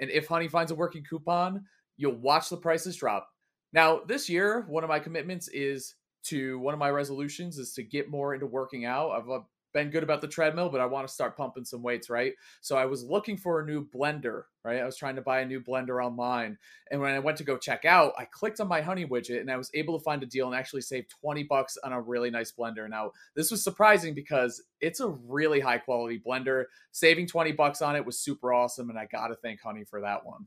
And 0.00 0.10
if 0.10 0.26
Honey 0.26 0.48
finds 0.48 0.72
a 0.72 0.74
working 0.74 1.04
coupon, 1.04 1.64
you'll 1.96 2.16
watch 2.16 2.48
the 2.48 2.56
prices 2.56 2.96
drop. 2.96 3.28
Now, 3.72 4.00
this 4.06 4.28
year, 4.28 4.64
one 4.68 4.84
of 4.84 4.88
my 4.88 4.98
commitments 4.98 5.48
is 5.48 5.94
to 6.24 6.58
one 6.58 6.74
of 6.74 6.80
my 6.80 6.90
resolutions 6.90 7.58
is 7.58 7.72
to 7.74 7.82
get 7.82 8.10
more 8.10 8.34
into 8.34 8.46
working 8.46 8.84
out. 8.84 9.10
I've 9.10 9.30
uh, 9.30 9.40
been 9.76 9.90
good 9.90 10.02
about 10.02 10.22
the 10.22 10.28
treadmill, 10.28 10.70
but 10.70 10.80
I 10.80 10.86
want 10.86 11.06
to 11.06 11.12
start 11.12 11.36
pumping 11.36 11.64
some 11.64 11.82
weights, 11.82 12.08
right? 12.08 12.32
So 12.62 12.78
I 12.78 12.86
was 12.86 13.04
looking 13.04 13.36
for 13.36 13.60
a 13.60 13.66
new 13.66 13.86
blender, 13.86 14.44
right? 14.64 14.80
I 14.80 14.86
was 14.86 14.96
trying 14.96 15.16
to 15.16 15.22
buy 15.22 15.40
a 15.40 15.46
new 15.46 15.60
blender 15.60 16.02
online. 16.02 16.56
And 16.90 17.00
when 17.00 17.12
I 17.12 17.18
went 17.18 17.36
to 17.38 17.44
go 17.44 17.58
check 17.58 17.84
out, 17.84 18.14
I 18.18 18.24
clicked 18.24 18.58
on 18.60 18.68
my 18.68 18.80
honey 18.80 19.04
widget 19.04 19.40
and 19.40 19.50
I 19.50 19.56
was 19.58 19.70
able 19.74 19.98
to 19.98 20.02
find 20.02 20.22
a 20.22 20.26
deal 20.26 20.46
and 20.46 20.56
actually 20.56 20.80
save 20.80 21.06
20 21.20 21.42
bucks 21.44 21.76
on 21.84 21.92
a 21.92 22.00
really 22.00 22.30
nice 22.30 22.52
blender. 22.52 22.88
Now, 22.88 23.12
this 23.34 23.50
was 23.50 23.62
surprising 23.62 24.14
because 24.14 24.62
it's 24.80 25.00
a 25.00 25.08
really 25.08 25.60
high 25.60 25.78
quality 25.78 26.22
blender. 26.26 26.64
Saving 26.92 27.26
20 27.26 27.52
bucks 27.52 27.82
on 27.82 27.96
it 27.96 28.06
was 28.06 28.18
super 28.18 28.54
awesome. 28.54 28.88
And 28.88 28.98
I 28.98 29.04
got 29.04 29.28
to 29.28 29.34
thank 29.36 29.60
Honey 29.60 29.84
for 29.84 30.00
that 30.00 30.24
one. 30.24 30.46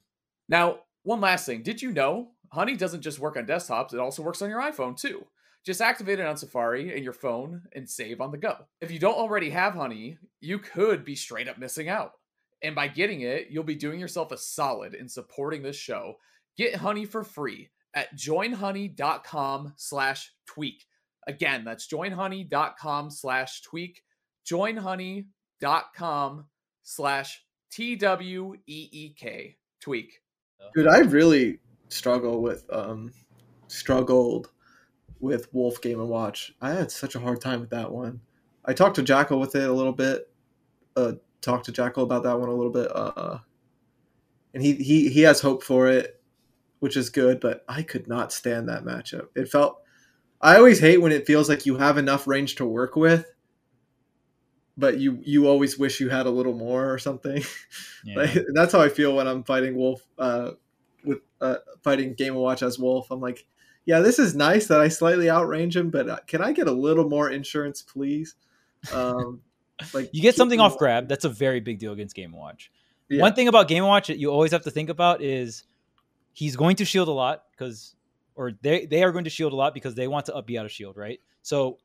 Now, 0.50 0.80
one 1.04 1.22
last 1.22 1.46
thing. 1.46 1.64
Did 1.64 1.82
you 1.82 1.92
know 1.92 2.30
Honey 2.52 2.76
doesn't 2.76 3.02
just 3.02 3.20
work 3.20 3.38
on 3.38 3.46
desktops, 3.46 3.94
it 3.94 4.00
also 4.00 4.24
works 4.24 4.42
on 4.42 4.50
your 4.50 4.62
iPhone 4.62 5.00
too. 5.00 5.26
Just 5.66 5.82
activate 5.82 6.20
it 6.20 6.26
on 6.26 6.38
Safari 6.38 6.96
in 6.96 7.04
your 7.04 7.14
phone 7.14 7.64
and 7.76 7.88
save 7.88 8.22
on 8.22 8.32
the 8.32 8.38
go. 8.38 8.56
If 8.82 8.92
you 8.92 9.00
don't 9.00 9.18
already 9.18 9.50
have 9.50 9.74
Honey, 9.74 10.18
you 10.40 10.58
could 10.58 11.04
be 11.04 11.16
straight 11.16 11.48
up 11.48 11.58
missing 11.58 11.90
out. 11.90 12.14
And 12.64 12.76
by 12.76 12.88
getting 12.88 13.22
it, 13.22 13.48
you'll 13.50 13.64
be 13.64 13.76
doing 13.76 14.00
yourself 14.00 14.32
a 14.32 14.38
solid 14.38 14.94
in 14.94 15.08
supporting 15.08 15.62
this 15.62 15.76
show. 15.76 16.16
Get 16.58 16.76
Honey 16.76 17.06
for 17.06 17.24
free 17.24 17.70
at 17.94 18.16
joinhoney.com 18.16 19.74
slash 19.76 20.32
tweek. 20.50 20.82
Again, 21.28 21.64
that's 21.64 21.88
joinhoney.com 21.88 23.12
slash 23.12 23.62
tweek. 23.62 23.98
Joinhoney.com 24.50 26.46
slash 26.84 27.44
T 27.72 27.96
W 27.96 28.56
E 28.66 28.90
E 28.92 29.14
K 29.18 29.58
tweek. 29.86 30.10
Dude, 30.76 30.88
I 30.88 31.00
really 31.00 31.60
struggle 31.90 32.42
with 32.42 32.66
um 32.72 33.12
struggled 33.68 34.52
with 35.20 35.54
Wolf 35.54 35.82
Game 35.82 36.00
and 36.00 36.10
Watch. 36.10 36.54
I 36.62 36.72
had 36.72 36.92
such 36.92 37.16
a 37.16 37.20
hard 37.20 37.42
time 37.42 37.62
with 37.62 37.70
that 37.72 37.92
one. 37.92 38.22
I 38.66 38.74
talked 38.74 38.96
to 38.96 39.04
Jackal 39.04 39.40
with 39.40 39.56
it 39.56 39.70
a 39.70 39.74
little 39.74 39.94
bit. 39.94 40.30
Uh, 40.96 41.14
talked 41.42 41.66
to 41.66 41.72
Jackal 41.72 42.04
about 42.04 42.24
that 42.24 42.40
one 42.40 42.50
a 42.50 42.54
little 42.54 42.72
bit. 42.72 42.90
Uh, 42.94 43.40
and 44.54 44.64
he 44.64 44.74
he 44.76 45.10
he 45.10 45.22
has 45.22 45.42
hope 45.42 45.64
for 45.64 45.88
it, 45.88 46.22
which 46.80 46.98
is 46.98 47.10
good. 47.10 47.40
But 47.40 47.64
I 47.68 47.82
could 47.82 48.08
not 48.08 48.32
stand 48.32 48.70
that 48.70 48.84
matchup. 48.84 49.28
It 49.36 49.50
felt. 49.50 49.82
I 50.42 50.56
always 50.56 50.80
hate 50.80 51.02
when 51.02 51.12
it 51.12 51.28
feels 51.28 51.50
like 51.50 51.66
you 51.66 51.78
have 51.78 51.98
enough 51.98 52.26
range 52.26 52.56
to 52.56 52.66
work 52.66 52.96
with, 52.96 53.26
but 54.80 54.98
you 54.98 55.20
you 55.24 55.48
always 55.48 55.78
wish 55.78 56.00
you 56.00 56.10
had 56.10 56.26
a 56.26 56.30
little 56.30 56.54
more 56.54 56.92
or 56.92 56.98
something. 56.98 57.44
Yeah. 58.06 58.16
like, 58.16 58.38
that's 58.54 58.72
how 58.72 58.80
I 58.80 58.88
feel 58.88 59.14
when 59.14 59.28
I'm 59.28 59.44
fighting 59.44 59.76
Wolf. 59.76 60.02
Uh, 60.18 60.52
with 61.04 61.20
uh, 61.42 61.58
fighting 61.84 62.14
Game 62.14 62.32
and 62.32 62.42
Watch 62.42 62.64
as 62.64 62.80
Wolf, 62.80 63.12
I'm 63.12 63.20
like, 63.20 63.46
yeah, 63.86 64.00
this 64.00 64.20
is 64.20 64.36
nice 64.36 64.68
that 64.68 64.80
I 64.80 64.88
slightly 64.88 65.26
outrange 65.26 65.76
him, 65.76 65.90
but 65.90 66.10
uh, 66.10 66.18
can 66.26 66.42
I 66.42 66.54
get 66.54 66.70
a 66.70 66.72
little 66.72 67.10
more 67.10 67.30
insurance, 67.30 67.82
please? 67.82 68.36
Um, 68.94 69.42
like 69.94 70.10
you 70.14 70.22
get 70.22 70.36
something 70.36 70.62
off 70.62 70.78
grab. 70.78 71.10
That's 71.10 71.26
a 71.26 71.30
very 71.30 71.60
big 71.60 71.80
deal 71.80 71.92
against 71.92 72.16
Game 72.16 72.32
Watch. 72.32 72.72
Yeah. 73.10 73.22
One 73.22 73.34
thing 73.34 73.50
about 73.50 73.68
Game 73.68 73.84
Watch 73.84 74.08
that 74.08 74.18
you 74.18 74.32
always 74.32 74.54
have 74.54 74.62
to 74.62 74.72
think 74.72 74.88
about 74.88 75.22
is 75.22 75.64
he's 76.32 76.56
going 76.56 76.78
to 76.78 76.86
shield 76.86 77.10
a 77.10 77.12
lot 77.12 77.44
because, 77.52 77.96
or 78.36 78.54
they 78.62 78.86
they 78.86 79.04
are 79.04 79.12
going 79.12 79.26
to 79.26 79.30
shield 79.30 79.52
a 79.52 79.58
lot 79.58 79.74
because 79.74 79.96
they 79.96 80.08
want 80.08 80.28
to 80.28 80.36
up 80.36 80.48
be 80.48 80.58
out 80.58 80.64
of 80.64 80.72
shield, 80.72 80.96
right? 80.96 81.20
So, 81.42 81.80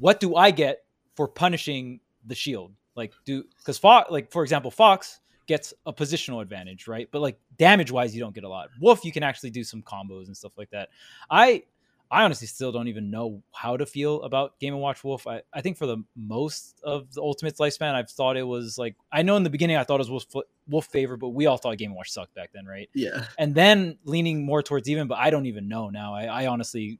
what 0.00 0.18
do 0.18 0.34
I 0.34 0.50
get 0.50 0.82
for 1.14 1.28
punishing 1.28 2.00
the 2.26 2.34
shield? 2.34 2.72
Like, 2.96 3.12
do 3.24 3.44
because 3.58 3.78
Fox, 3.78 4.10
like 4.10 4.30
for 4.30 4.42
example, 4.42 4.70
Fox 4.70 5.20
gets 5.46 5.74
a 5.86 5.92
positional 5.92 6.42
advantage, 6.42 6.86
right? 6.86 7.08
But 7.10 7.22
like 7.22 7.38
damage 7.58 7.90
wise, 7.90 8.14
you 8.14 8.20
don't 8.20 8.34
get 8.34 8.44
a 8.44 8.48
lot. 8.48 8.68
Wolf, 8.80 9.04
you 9.04 9.12
can 9.12 9.22
actually 9.22 9.50
do 9.50 9.64
some 9.64 9.82
combos 9.82 10.26
and 10.26 10.36
stuff 10.36 10.52
like 10.56 10.70
that. 10.70 10.90
I 11.30 11.64
I 12.10 12.24
honestly 12.24 12.48
still 12.48 12.72
don't 12.72 12.88
even 12.88 13.10
know 13.10 13.42
how 13.52 13.76
to 13.76 13.86
feel 13.86 14.22
about 14.22 14.58
Game 14.58 14.74
and 14.74 14.82
Watch 14.82 15.04
Wolf. 15.04 15.26
I, 15.28 15.42
I 15.52 15.60
think 15.60 15.76
for 15.76 15.86
the 15.86 15.98
most 16.16 16.80
of 16.82 17.12
the 17.14 17.20
Ultimate's 17.20 17.60
lifespan, 17.60 17.94
I've 17.94 18.10
thought 18.10 18.36
it 18.36 18.42
was 18.42 18.78
like 18.78 18.96
I 19.12 19.22
know 19.22 19.36
in 19.36 19.44
the 19.44 19.50
beginning 19.50 19.76
I 19.76 19.84
thought 19.84 20.00
it 20.00 20.08
was 20.08 20.26
Wolf, 20.34 20.46
Wolf 20.68 20.86
favor, 20.86 21.16
but 21.16 21.30
we 21.30 21.46
all 21.46 21.56
thought 21.56 21.78
Game 21.78 21.90
and 21.90 21.96
Watch 21.96 22.10
sucked 22.10 22.34
back 22.34 22.50
then, 22.52 22.66
right? 22.66 22.88
Yeah. 22.94 23.26
And 23.38 23.54
then 23.54 23.98
leaning 24.04 24.44
more 24.44 24.62
towards 24.62 24.88
even, 24.88 25.06
but 25.06 25.18
I 25.18 25.30
don't 25.30 25.46
even 25.46 25.68
know 25.68 25.88
now. 25.88 26.14
I, 26.14 26.24
I 26.24 26.46
honestly 26.48 26.98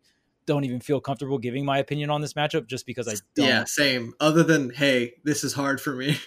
don't 0.51 0.65
even 0.65 0.81
feel 0.81 1.01
comfortable 1.01 1.39
giving 1.39 1.65
my 1.65 1.79
opinion 1.79 2.11
on 2.11 2.21
this 2.21 2.33
matchup 2.33 2.67
just 2.67 2.85
because 2.85 3.07
I 3.07 3.15
don't. 3.37 3.47
Yeah, 3.47 3.65
same. 3.67 4.15
Other 4.19 4.43
than, 4.43 4.71
hey, 4.71 5.15
this 5.23 5.45
is 5.45 5.53
hard 5.53 5.81
for 5.81 5.95
me. 5.95 6.19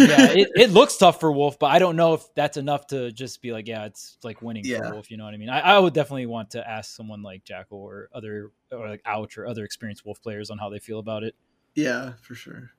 yeah, 0.00 0.32
it, 0.32 0.48
it 0.56 0.70
looks 0.72 0.96
tough 0.96 1.20
for 1.20 1.30
Wolf, 1.30 1.56
but 1.56 1.70
I 1.70 1.78
don't 1.78 1.94
know 1.94 2.14
if 2.14 2.24
that's 2.34 2.56
enough 2.56 2.88
to 2.88 3.12
just 3.12 3.40
be 3.40 3.52
like, 3.52 3.68
yeah, 3.68 3.84
it's 3.84 4.18
like 4.24 4.42
winning 4.42 4.64
yeah. 4.64 4.78
for 4.78 4.94
Wolf. 4.94 5.08
You 5.08 5.18
know 5.18 5.24
what 5.24 5.34
I 5.34 5.36
mean? 5.36 5.50
I, 5.50 5.60
I 5.60 5.78
would 5.78 5.94
definitely 5.94 6.26
want 6.26 6.50
to 6.50 6.68
ask 6.68 6.96
someone 6.96 7.22
like 7.22 7.44
Jackal 7.44 7.78
or 7.78 8.08
other, 8.12 8.50
or 8.72 8.88
like 8.88 9.02
Ouch 9.06 9.38
or 9.38 9.46
other 9.46 9.64
experienced 9.64 10.04
Wolf 10.04 10.20
players 10.20 10.50
on 10.50 10.58
how 10.58 10.68
they 10.68 10.80
feel 10.80 10.98
about 10.98 11.22
it. 11.22 11.36
Yeah, 11.76 12.14
for 12.22 12.34
sure. 12.34 12.72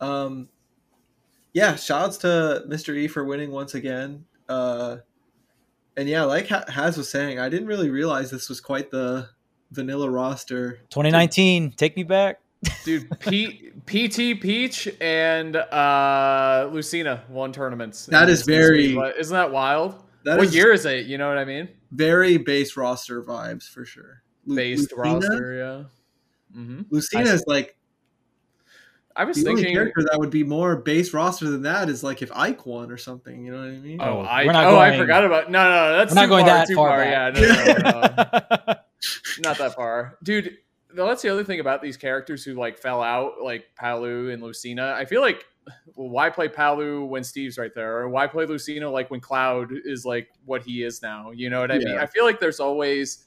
Um, 0.00 0.48
yeah, 1.52 1.76
shouts 1.76 2.16
to 2.18 2.64
Mr. 2.68 2.96
E 2.96 3.06
for 3.06 3.24
winning 3.24 3.52
once 3.52 3.76
again. 3.76 4.24
Uh, 4.48 4.96
and 5.96 6.08
yeah, 6.08 6.24
like 6.24 6.48
Haz 6.48 6.96
was 6.96 7.08
saying, 7.08 7.38
I 7.38 7.48
didn't 7.48 7.68
really 7.68 7.90
realize 7.90 8.32
this 8.32 8.48
was 8.48 8.60
quite 8.60 8.90
the 8.90 9.28
vanilla 9.74 10.10
roster. 10.10 10.78
2019, 10.90 11.72
take 11.72 11.96
me 11.96 12.02
back. 12.02 12.40
Dude, 12.84 13.08
P- 13.20 13.70
PT 13.86 14.40
Peach 14.40 14.88
and 15.00 15.56
uh, 15.56 16.68
Lucina 16.72 17.24
won 17.28 17.52
tournaments. 17.52 18.06
That 18.06 18.28
is 18.28 18.42
very. 18.42 18.96
Isn't 19.18 19.34
that 19.34 19.52
wild? 19.52 20.02
That 20.24 20.38
what 20.38 20.46
is 20.46 20.54
year 20.54 20.72
is 20.72 20.86
it? 20.86 21.06
You 21.06 21.18
know 21.18 21.28
what 21.28 21.38
I 21.38 21.44
mean? 21.44 21.68
Very 21.92 22.38
base 22.38 22.76
roster 22.76 23.22
vibes 23.22 23.68
for 23.68 23.84
sure. 23.84 24.22
Lu- 24.46 24.56
Based 24.56 24.92
Lucina? 24.92 25.14
roster, 25.14 25.54
yeah. 25.54 26.58
Mm-hmm. 26.60 26.82
Lucina 26.90 27.30
is 27.30 27.44
like. 27.46 27.76
I 29.16 29.24
was 29.24 29.36
the 29.36 29.44
thinking 29.44 29.66
only 29.66 29.74
character 29.74 30.02
that 30.10 30.18
would 30.18 30.30
be 30.30 30.42
more 30.42 30.74
base 30.74 31.14
roster 31.14 31.48
than 31.48 31.62
that 31.62 31.88
is 31.88 32.02
like 32.02 32.20
if 32.20 32.32
Ike 32.34 32.66
won 32.66 32.90
or 32.90 32.96
something. 32.96 33.44
You 33.44 33.52
know 33.52 33.58
what 33.58 33.68
I 33.68 33.78
mean? 33.78 34.00
Oh, 34.00 34.20
I, 34.22 34.42
oh, 34.42 34.46
going, 34.46 34.92
I 34.92 34.98
forgot 34.98 35.24
about. 35.24 35.50
No, 35.52 35.62
no, 35.62 35.70
no 35.70 35.98
that's 35.98 36.14
not 36.14 36.28
going 36.28 36.46
far, 36.46 36.66
that 36.66 36.74
far. 36.74 36.88
far 36.88 37.04
yeah, 37.04 37.30
no, 37.30 37.40
no, 37.40 38.64
no, 38.66 38.74
not 39.40 39.58
that 39.58 39.74
far, 39.74 40.18
dude. 40.22 40.58
That's 40.92 41.22
the 41.22 41.28
other 41.28 41.42
thing 41.42 41.58
about 41.58 41.82
these 41.82 41.96
characters 41.96 42.44
who 42.44 42.54
like 42.54 42.78
fell 42.78 43.02
out, 43.02 43.42
like 43.42 43.64
Palu 43.74 44.30
and 44.30 44.40
Lucina. 44.40 44.94
I 44.96 45.04
feel 45.04 45.20
like, 45.20 45.44
well, 45.96 46.08
why 46.08 46.30
play 46.30 46.48
Palu 46.48 47.04
when 47.04 47.24
Steve's 47.24 47.58
right 47.58 47.74
there, 47.74 47.98
or 47.98 48.08
why 48.08 48.28
play 48.28 48.46
Lucina 48.46 48.88
like 48.88 49.10
when 49.10 49.20
Cloud 49.20 49.72
is 49.84 50.04
like 50.04 50.28
what 50.44 50.62
he 50.62 50.84
is 50.84 51.02
now? 51.02 51.32
You 51.32 51.50
know 51.50 51.60
what 51.60 51.72
I 51.72 51.78
yeah. 51.78 51.84
mean? 51.86 51.98
I 51.98 52.06
feel 52.06 52.24
like 52.24 52.38
there's 52.38 52.60
always. 52.60 53.24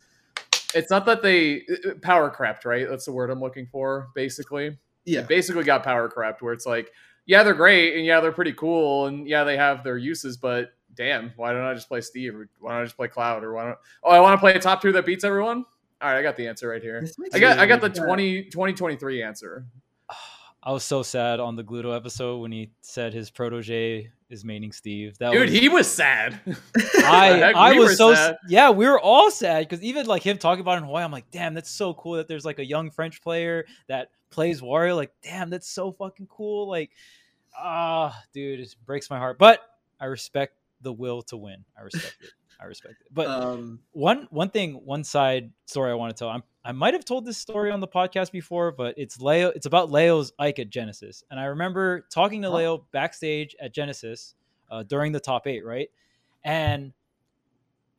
It's 0.75 0.89
not 0.89 1.05
that 1.05 1.21
they 1.21 1.63
uh, 1.69 1.89
uh, 1.89 1.93
power 2.01 2.29
crept, 2.29 2.63
right? 2.63 2.87
That's 2.89 3.05
the 3.05 3.11
word 3.11 3.29
I'm 3.29 3.41
looking 3.41 3.65
for. 3.65 4.09
Basically, 4.15 4.77
yeah, 5.05 5.21
they 5.21 5.27
basically 5.27 5.63
got 5.63 5.83
power 5.83 6.07
crept, 6.07 6.41
where 6.41 6.53
it's 6.53 6.65
like, 6.65 6.91
yeah, 7.25 7.43
they're 7.43 7.53
great, 7.53 7.97
and 7.97 8.05
yeah, 8.05 8.21
they're 8.21 8.31
pretty 8.31 8.53
cool, 8.53 9.07
and 9.07 9.27
yeah, 9.27 9.43
they 9.43 9.57
have 9.57 9.83
their 9.83 9.97
uses, 9.97 10.37
but 10.37 10.71
damn, 10.97 11.31
why 11.37 11.53
don't 11.53 11.63
I 11.63 11.73
just 11.73 11.87
play 11.87 12.01
Steve, 12.01 12.35
or 12.35 12.49
why 12.59 12.73
don't 12.73 12.81
I 12.81 12.83
just 12.85 12.97
play 12.97 13.07
Cloud, 13.07 13.43
or 13.43 13.53
why 13.53 13.65
don't? 13.65 13.77
Oh, 14.03 14.09
I 14.09 14.19
want 14.19 14.33
to 14.33 14.39
play 14.39 14.53
a 14.53 14.59
top 14.59 14.81
two 14.81 14.91
that 14.91 15.05
beats 15.05 15.23
everyone. 15.23 15.65
All 16.01 16.09
right, 16.09 16.19
I 16.19 16.21
got 16.21 16.35
the 16.35 16.47
answer 16.47 16.67
right 16.67 16.81
here. 16.81 17.07
I 17.33 17.39
got 17.39 17.59
I 17.59 17.65
got 17.65 17.81
the 17.81 17.89
20, 17.89 18.45
2023 18.45 19.23
answer. 19.23 19.65
I 20.63 20.71
was 20.71 20.83
so 20.83 21.01
sad 21.01 21.39
on 21.39 21.55
the 21.55 21.63
Gluto 21.63 21.95
episode 21.95 22.39
when 22.39 22.51
he 22.51 22.71
said 22.81 23.13
his 23.13 23.29
protege 23.29 24.11
is 24.29 24.43
maining 24.43 24.73
Steve. 24.73 25.17
That 25.19 25.31
Dude, 25.31 25.49
was, 25.49 25.51
he 25.51 25.69
was 25.69 25.87
sad. 25.89 26.39
I 26.97 27.53
I 27.55 27.71
we 27.71 27.79
was 27.79 27.97
so 27.97 28.13
sad. 28.13 28.37
yeah, 28.49 28.69
we 28.69 28.85
were 28.85 28.99
all 28.99 29.31
sad 29.31 29.67
because 29.67 29.81
even 29.83 30.07
like 30.07 30.23
him 30.23 30.37
talking 30.37 30.61
about 30.61 30.73
it 30.73 30.77
in 30.79 30.83
Hawaii, 30.85 31.03
I'm 31.03 31.11
like, 31.11 31.31
damn, 31.31 31.53
that's 31.53 31.71
so 31.71 31.93
cool 31.93 32.15
that 32.15 32.27
there's 32.27 32.43
like 32.43 32.59
a 32.59 32.65
young 32.65 32.91
French 32.91 33.21
player 33.21 33.65
that 33.87 34.09
plays 34.29 34.61
Wario. 34.61 34.95
Like, 34.95 35.13
damn, 35.23 35.49
that's 35.49 35.69
so 35.69 35.91
fucking 35.91 36.27
cool. 36.27 36.67
Like, 36.67 36.91
ah, 37.57 38.21
dude, 38.33 38.59
it 38.59 38.75
breaks 38.85 39.09
my 39.09 39.17
heart. 39.17 39.37
But 39.37 39.61
I 39.99 40.05
respect 40.05 40.56
the 40.81 40.93
will 40.93 41.21
to 41.23 41.37
win. 41.37 41.65
I 41.77 41.81
respect 41.81 42.17
it. 42.21 42.29
I 42.59 42.65
respect 42.65 42.95
it. 43.01 43.07
But 43.13 43.27
um, 43.27 43.79
one 43.91 44.27
one 44.31 44.49
thing, 44.49 44.73
one 44.85 45.03
side 45.03 45.51
story 45.65 45.91
I 45.91 45.93
want 45.95 46.15
to 46.15 46.19
tell. 46.19 46.29
I'm, 46.29 46.43
I 46.65 46.71
might 46.71 46.93
have 46.93 47.05
told 47.05 47.25
this 47.25 47.37
story 47.37 47.71
on 47.71 47.79
the 47.79 47.87
podcast 47.87 48.31
before, 48.31 48.71
but 48.71 48.95
it's 48.97 49.21
Leo. 49.21 49.49
It's 49.49 49.65
about 49.65 49.91
Leo's 49.91 50.33
Ike 50.39 50.59
at 50.59 50.69
Genesis, 50.69 51.23
and 51.29 51.39
I 51.39 51.45
remember 51.45 52.05
talking 52.11 52.41
to 52.41 52.49
Leo 52.49 52.85
backstage 52.91 53.55
at 53.61 53.73
Genesis 53.73 54.35
uh, 54.71 54.83
during 54.83 55.11
the 55.11 55.19
top 55.19 55.47
eight, 55.47 55.65
right? 55.65 55.89
And 56.43 56.93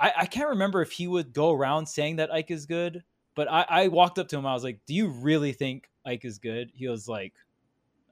I, 0.00 0.12
I 0.18 0.26
can't 0.26 0.50
remember 0.50 0.82
if 0.82 0.92
he 0.92 1.06
would 1.06 1.32
go 1.32 1.52
around 1.52 1.86
saying 1.86 2.16
that 2.16 2.32
Ike 2.32 2.50
is 2.50 2.66
good, 2.66 3.02
but 3.34 3.50
I, 3.50 3.66
I 3.68 3.88
walked 3.88 4.18
up 4.18 4.28
to 4.28 4.38
him. 4.38 4.46
I 4.46 4.54
was 4.54 4.64
like, 4.64 4.80
"Do 4.86 4.94
you 4.94 5.08
really 5.08 5.52
think 5.52 5.88
Ike 6.04 6.24
is 6.24 6.38
good?" 6.38 6.70
He 6.74 6.88
was 6.88 7.08
like, 7.08 7.34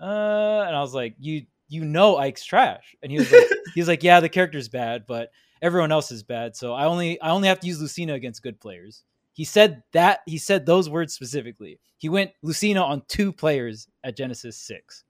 "Uh," 0.01 0.65
and 0.67 0.77
I 0.77 0.81
was 0.81 0.95
like, 0.95 1.15
"You 1.19 1.47
you 1.69 1.85
know 1.85 2.17
Ike's 2.17 2.45
trash. 2.45 2.95
And 3.03 3.11
he 3.11 3.19
was 3.19 3.31
like, 3.31 3.47
he 3.75 3.81
was 3.81 3.89
like, 3.89 4.03
yeah, 4.03 4.21
the 4.21 4.29
character's 4.29 4.69
bad, 4.69 5.05
but 5.07 5.31
everyone 5.63 5.93
else 5.93 6.11
is 6.11 6.23
bad. 6.23 6.57
So 6.57 6.73
I 6.75 6.87
only 6.87 7.21
I 7.21 7.31
only 7.31 7.49
have 7.49 7.61
to 7.61 7.67
use 7.67 7.81
Lucina 7.81 8.15
against 8.15 8.43
good 8.43 8.61
players. 8.61 9.03
He 9.33 9.45
said 9.45 9.83
that 9.93 10.21
he 10.27 10.39
said 10.39 10.65
those 10.65 10.89
words 10.89 11.15
specifically. 11.15 11.79
He 11.99 12.09
went 12.09 12.33
Lucina 12.43 12.83
on 12.83 13.03
two 13.09 13.33
players 13.33 13.89
at 14.05 14.17
Genesis 14.17 14.57
six. 14.57 15.05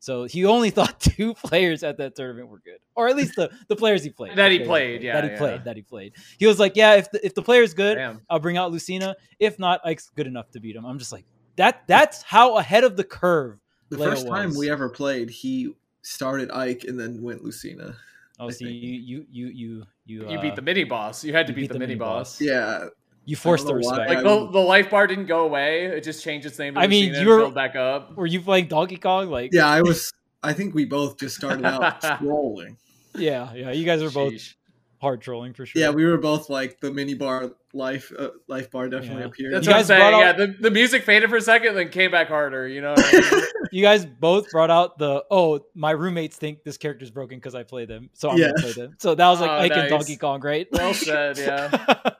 So 0.00 0.24
he 0.24 0.44
only 0.46 0.70
thought 0.70 0.98
two 0.98 1.34
players 1.34 1.82
at 1.82 1.98
that 1.98 2.16
tournament 2.16 2.48
were 2.48 2.60
good, 2.64 2.78
or 2.94 3.08
at 3.08 3.16
least 3.16 3.36
the, 3.36 3.50
the 3.68 3.76
players 3.76 4.02
he 4.02 4.10
played. 4.10 4.36
that 4.36 4.50
he 4.50 4.60
played, 4.60 5.02
yeah, 5.02 5.14
that 5.14 5.24
he 5.24 5.30
yeah. 5.30 5.38
played, 5.38 5.64
that 5.64 5.76
he 5.76 5.82
played. 5.82 6.14
He 6.38 6.46
was 6.46 6.58
like, 6.58 6.74
yeah, 6.74 6.94
if 6.94 7.10
the, 7.10 7.24
if 7.24 7.34
the 7.34 7.42
player's 7.42 7.74
good, 7.74 7.96
Damn. 7.96 8.22
I'll 8.28 8.38
bring 8.38 8.56
out 8.56 8.72
Lucina. 8.72 9.14
If 9.38 9.58
not, 9.58 9.80
Ike's 9.84 10.10
good 10.16 10.26
enough 10.26 10.50
to 10.52 10.60
beat 10.60 10.74
him. 10.74 10.86
I'm 10.86 10.98
just 10.98 11.12
like 11.12 11.26
that. 11.56 11.82
That's 11.86 12.22
how 12.22 12.56
ahead 12.56 12.84
of 12.84 12.96
the 12.96 13.04
curve. 13.04 13.58
The 13.90 13.98
Leo 13.98 14.10
first 14.10 14.26
time 14.26 14.48
was. 14.50 14.58
we 14.58 14.70
ever 14.70 14.88
played, 14.88 15.28
he 15.28 15.74
started 16.02 16.50
Ike 16.50 16.84
and 16.84 16.98
then 16.98 17.22
went 17.22 17.42
Lucina. 17.44 17.94
Oh, 18.38 18.48
I 18.48 18.50
see, 18.52 18.64
think. 18.64 18.82
you 18.82 18.92
you 19.00 19.26
you 19.30 19.46
you 19.48 19.84
you, 20.06 20.30
You 20.30 20.38
uh, 20.38 20.42
beat 20.42 20.56
the 20.56 20.62
mini 20.62 20.84
boss. 20.84 21.22
You 21.24 21.32
had 21.32 21.46
to 21.46 21.52
you 21.52 21.56
beat, 21.56 21.72
the, 21.72 21.78
mini 21.78 21.94
boss. 21.94 22.40
Yeah, 22.40 22.86
You 23.26 23.36
forced 23.36 23.66
the 23.66 23.72
know 23.72 23.76
respect. 23.76 24.08
Like 24.08 24.18
the, 24.22 24.50
the 24.50 24.58
life 24.58 24.90
bar 24.90 25.06
didn't 25.06 25.26
go 25.26 25.44
away. 25.44 25.84
It 25.84 26.02
just 26.02 26.24
changed 26.24 26.46
its 26.46 26.58
name 26.58 26.76
I 26.78 26.86
mean, 26.86 27.12
you're- 27.14 27.42
built 27.42 27.54
back 27.54 27.76
up. 27.76 28.16
Were 28.16 28.26
you 28.26 28.40
playing 28.40 28.68
Donkey 28.68 28.96
Kong? 28.96 29.28
Like, 29.28 29.50
yeah. 29.52 29.66
I 29.68 29.82
was. 29.82 30.10
I 30.42 30.54
think 30.54 30.74
we 30.74 30.86
both 30.86 31.18
just 31.18 31.36
started 31.36 31.66
out 31.66 32.00
trolling. 32.18 32.78
yeah, 33.14 33.52
yeah. 33.52 33.72
You 33.72 33.84
guys 33.84 34.02
were 34.02 34.10
both 34.10 34.32
Sheesh. 34.32 34.54
Hard 35.00 35.20
trolling 35.22 35.54
for 35.54 35.64
sure. 35.66 35.80
Yeah, 35.80 35.90
we 35.90 36.04
were 36.04 36.18
both 36.18 36.50
like 36.50 36.80
the 36.80 36.90
mini 36.92 37.14
bar 37.14 37.52
life. 37.72 38.12
Uh, 38.16 38.30
life 38.48 38.70
bar 38.70 38.88
definitely 38.88 39.22
Yeah. 39.22 39.28
appeared. 39.28 39.54
That's 39.54 39.66
You 39.66 39.72
what 39.72 39.78
I'm 39.80 39.84
saying. 39.86 40.10
brought 40.10 40.20
Yeah, 40.20 40.32
the, 40.32 40.46
the 40.60 40.70
music 40.70 41.04
faded 41.04 41.30
for 41.30 41.36
a 41.36 41.40
second, 41.40 41.74
then 41.74 41.88
came 41.88 42.10
back 42.10 42.28
harder. 42.28 42.68
You 42.68 42.80
know, 42.82 42.92
what 42.92 43.14
I 43.14 43.30
mean? 43.36 43.44
you 43.72 43.82
guys 43.82 44.04
both 44.04 44.50
brought 44.50 44.70
out 44.70 44.98
the 44.98 45.24
oh, 45.30 45.64
my 45.74 45.92
roommates 45.92 46.36
think 46.36 46.62
this 46.64 46.76
character's 46.76 47.10
broken 47.10 47.38
because 47.38 47.54
I 47.54 47.62
play 47.62 47.86
them, 47.86 48.10
so 48.12 48.30
I'm 48.30 48.36
Yeah. 48.38 48.48
gonna 48.48 48.60
play 48.60 48.72
them. 48.72 48.96
So 48.98 49.14
that 49.14 49.28
was 49.28 49.40
like 49.40 49.50
Oh, 49.50 49.54
Ike 49.54 49.72
and 49.72 49.80
nice. 49.82 49.90
Donkey 49.90 50.16
Kong, 50.16 50.40
right? 50.42 50.68
well 50.72 50.92
said. 50.94 51.38
Yeah. 51.38 51.70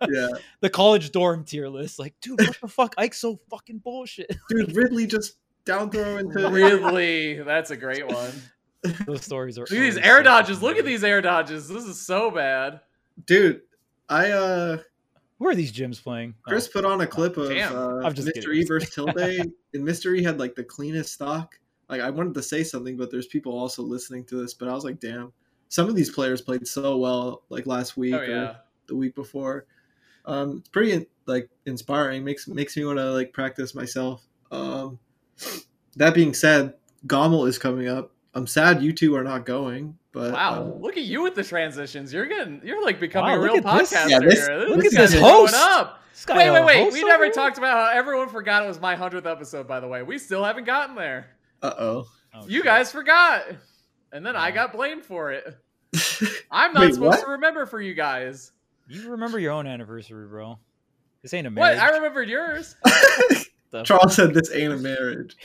yeah, 0.10 0.28
the 0.60 0.70
college 0.70 1.10
dorm 1.12 1.44
tier 1.44 1.68
list. 1.68 1.98
Like, 1.98 2.14
dude, 2.20 2.40
what 2.40 2.56
the 2.60 2.68
fuck? 2.68 2.94
Ike's 2.96 3.18
so 3.20 3.38
fucking 3.50 3.78
bullshit. 3.78 4.34
dude, 4.48 4.74
Ridley 4.74 5.06
just 5.06 5.36
down 5.66 5.90
throw 5.90 6.16
into 6.16 6.48
Really, 6.48 7.42
that's 7.42 7.70
a 7.70 7.76
great 7.76 8.06
one. 8.06 8.30
Those 9.06 9.24
stories 9.24 9.58
are. 9.58 9.62
Look 9.62 9.72
at 9.72 9.80
these 9.80 9.96
air 9.98 10.18
so 10.18 10.22
dodges. 10.22 10.56
fucking 10.56 10.68
Look 10.68 10.78
at 10.78 10.84
these 10.84 11.04
air 11.04 11.20
dodges. 11.20 11.68
This 11.68 11.84
is 11.84 12.00
so 12.00 12.30
bad. 12.30 12.80
Dude, 13.26 13.62
I 14.08 14.30
uh 14.30 14.78
Who 15.38 15.46
are 15.48 15.54
these 15.54 15.72
gyms 15.72 16.02
playing? 16.02 16.34
Oh, 16.46 16.50
Chris 16.50 16.68
put 16.68 16.84
on 16.84 17.00
a 17.00 17.06
clip 17.06 17.36
of 17.36 17.50
Damn. 17.50 17.76
uh, 17.76 18.00
I'm 18.02 18.14
just 18.14 18.28
Mr. 18.28 18.34
kidding. 18.34 18.52
E 18.54 18.64
versus 18.64 18.90
Tilde, 18.94 19.16
and 19.18 19.52
Mr. 19.74 20.16
E 20.18 20.22
had 20.22 20.38
like 20.38 20.54
the 20.54 20.64
cleanest 20.64 21.12
stock. 21.12 21.58
Like 21.88 22.00
I 22.00 22.10
wanted 22.10 22.34
to 22.34 22.42
say 22.42 22.62
something, 22.64 22.96
but 22.96 23.10
there's 23.10 23.26
people 23.26 23.58
also 23.58 23.82
listening 23.82 24.24
to 24.26 24.40
this. 24.40 24.54
But 24.54 24.68
I 24.68 24.72
was 24.72 24.84
like, 24.84 25.00
damn, 25.00 25.32
some 25.68 25.88
of 25.88 25.94
these 25.94 26.10
players 26.10 26.40
played 26.40 26.66
so 26.66 26.96
well 26.96 27.42
like 27.50 27.66
last 27.66 27.96
week 27.96 28.14
Oh 28.14 28.18
or 28.18 28.56
the 28.86 28.96
week 28.96 29.14
before. 29.14 29.66
Um, 30.24 30.58
it's 30.58 30.68
pretty 30.68 31.06
like 31.26 31.48
inspiring. 31.66 32.24
makes 32.24 32.46
makes 32.48 32.76
me 32.76 32.84
want 32.84 32.98
to 32.98 33.12
like 33.12 33.32
practice 33.32 33.74
myself. 33.74 34.26
Um, 34.50 34.98
that 35.96 36.14
being 36.14 36.34
said, 36.34 36.74
GOML 37.06 37.48
is 37.48 37.58
coming 37.58 37.88
up. 37.88 38.12
I'm 38.34 38.46
sad 38.46 38.82
you 38.82 38.92
two 38.92 39.16
are 39.16 39.24
not 39.24 39.44
going, 39.44 39.96
but 40.12 40.32
Wow, 40.32 40.54
uh, 40.62 40.78
look 40.80 40.96
at 40.96 41.02
you 41.04 41.22
with 41.22 41.34
the 41.34 41.42
transitions. 41.44 42.12
You're 42.12 42.26
getting, 42.26 42.60
you're 42.64 42.82
like 42.82 43.00
becoming 43.00 43.32
Wow, 43.32 43.38
a 43.38 43.40
real 43.42 43.56
at 43.56 43.64
this. 43.64 43.92
podcaster 43.92 44.08
Yeah, 44.10 44.18
this- 44.20 44.46
here. 44.46 44.58
look 44.68 44.80
This 44.82 44.94
at 44.96 45.00
this 45.10 45.14
growing 45.14 45.24
host. 45.24 45.54
up. 45.56 46.02
This 46.12 46.24
guy 46.24 46.36
Wait, 46.36 46.50
wait, 46.50 46.64
wait. 46.64 46.92
We 46.92 47.02
never 47.04 47.24
here? 47.24 47.32
talked 47.32 47.58
about 47.58 47.72
how 47.92 47.98
everyone 47.98 48.28
forgot 48.28 48.62
it 48.62 48.68
was 48.68 48.80
my 48.80 48.94
hundredth 48.94 49.26
episode. 49.26 49.66
By 49.66 49.80
the 49.80 49.88
way, 49.88 50.02
we 50.02 50.18
still 50.18 50.44
haven't 50.44 50.64
gotten 50.64 50.94
there. 50.94 51.26
uh 51.62 51.72
oh. 51.78 52.06
Oh, 52.34 52.42
You 52.46 52.58
shit. 52.58 52.64
guys 52.64 52.92
forgot, 52.92 53.42
and 54.12 54.24
then 54.24 54.36
I 54.36 54.52
got 54.52 54.72
blamed 54.72 55.04
for 55.04 55.32
it. 55.32 55.56
I'm 56.52 56.72
not 56.72 56.82
Wait, 56.84 56.94
supposed 56.94 57.18
what? 57.18 57.24
to 57.24 57.30
remember 57.32 57.66
for 57.66 57.80
you 57.80 57.94
guys. 57.94 58.52
You 58.86 59.10
remember 59.10 59.38
your 59.40 59.50
own 59.52 59.66
anniversary, 59.66 60.28
bro? 60.28 60.56
This 61.22 61.34
ain't 61.34 61.46
a 61.48 61.50
What? 61.50 61.76
I 61.78 61.90
remembered 61.90 62.28
yours. 62.28 62.76
The- 63.70 63.82
Charles 63.84 64.16
said 64.16 64.34
this 64.34 64.52
ain't 64.52 64.72
a 64.72 64.76
marriage. 64.76 65.36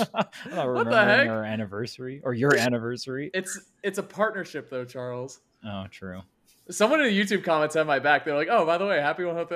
I'm 0.14 0.54
not 0.54 0.74
What 0.74 0.90
the 0.90 1.04
heck? 1.04 1.28
our 1.28 1.44
anniversary 1.44 2.20
or 2.24 2.34
your 2.34 2.56
anniversary. 2.56 3.30
It's 3.34 3.58
it's 3.84 3.98
a 3.98 4.02
partnership 4.02 4.68
though, 4.70 4.84
Charles. 4.84 5.40
Oh, 5.64 5.86
true. 5.90 6.22
Someone 6.70 7.00
in 7.00 7.06
the 7.06 7.18
YouTube 7.18 7.44
comments 7.44 7.74
had 7.74 7.86
my 7.86 7.98
back. 7.98 8.24
They're 8.26 8.34
like, 8.34 8.48
"Oh, 8.50 8.66
by 8.66 8.76
the 8.76 8.84
way, 8.84 9.00
happy 9.00 9.22
100th, 9.22 9.52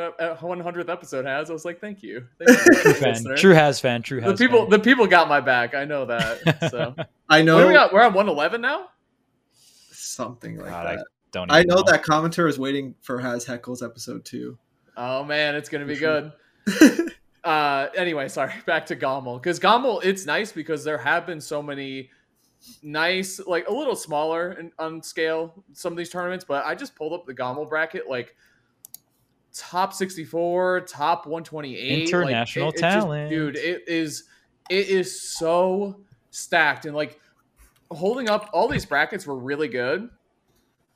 uh, 0.88 0.92
episode 0.92 1.26
has." 1.26 1.50
I 1.50 1.52
was 1.52 1.64
like, 1.66 1.78
"Thank 1.78 2.02
you, 2.02 2.26
Thank 2.38 2.58
you 2.58 2.74
True 2.82 2.94
fan. 2.94 3.12
listener." 3.12 3.36
True 3.36 3.52
has 3.54 3.80
fan. 3.80 4.00
True 4.02 4.20
The 4.22 4.28
has 4.30 4.38
people, 4.38 4.60
fan. 4.60 4.70
the 4.70 4.78
people 4.78 5.06
got 5.06 5.28
my 5.28 5.40
back. 5.40 5.74
I 5.74 5.84
know 5.84 6.06
that. 6.06 6.68
So 6.70 6.94
I 7.28 7.42
know 7.42 7.66
we 7.66 7.74
got? 7.74 7.92
We're 7.92 8.00
on 8.02 8.14
111 8.14 8.60
now. 8.62 8.86
something 9.90 10.56
like 10.56 10.70
God, 10.70 10.86
I 10.86 10.96
that. 10.96 11.06
don't. 11.32 11.50
I, 11.52 11.58
even 11.60 11.68
know 11.68 11.82
that 11.86 12.02
commenter 12.02 12.48
is 12.48 12.58
waiting 12.58 12.94
for 13.02 13.18
Has 13.20 13.44
Heckles 13.44 13.84
episode 13.84 14.24
two. 14.24 14.56
Oh 14.96 15.22
man, 15.24 15.54
it's 15.54 15.68
gonna 15.68 15.84
be 15.86 15.96
good. 15.96 16.32
Uh, 17.44 17.88
anyway, 17.96 18.28
sorry. 18.28 18.52
Back 18.66 18.86
to 18.86 18.96
GOML 18.96 19.40
because 19.42 19.58
GOML, 19.58 20.04
it's 20.04 20.26
nice 20.26 20.52
because 20.52 20.84
there 20.84 20.98
have 20.98 21.26
been 21.26 21.40
so 21.40 21.62
many 21.62 22.10
nice, 22.82 23.40
like 23.46 23.66
a 23.68 23.72
little 23.72 23.96
smaller 23.96 24.52
in, 24.52 24.70
on 24.78 25.02
scale 25.02 25.64
some 25.72 25.92
of 25.92 25.96
these 25.96 26.10
tournaments. 26.10 26.44
But 26.46 26.64
I 26.64 26.74
just 26.74 26.94
pulled 26.94 27.12
up 27.12 27.26
the 27.26 27.34
GOML 27.34 27.68
bracket, 27.68 28.08
like 28.08 28.36
top 29.54 29.92
64, 29.92 30.82
top 30.82 31.26
128, 31.26 32.00
like, 32.00 32.08
International 32.08 32.68
it- 32.68 32.74
it 32.76 32.80
just- 32.80 32.94
talent. 32.96 33.30
dude. 33.30 33.56
It 33.56 33.88
is, 33.88 34.24
it 34.70 34.88
is 34.88 35.20
so 35.20 36.00
stacked 36.30 36.86
and 36.86 36.94
like 36.96 37.20
holding 37.90 38.30
up 38.30 38.48
all 38.54 38.68
these 38.68 38.86
brackets 38.86 39.26
were 39.26 39.36
really 39.36 39.68
good. 39.68 40.08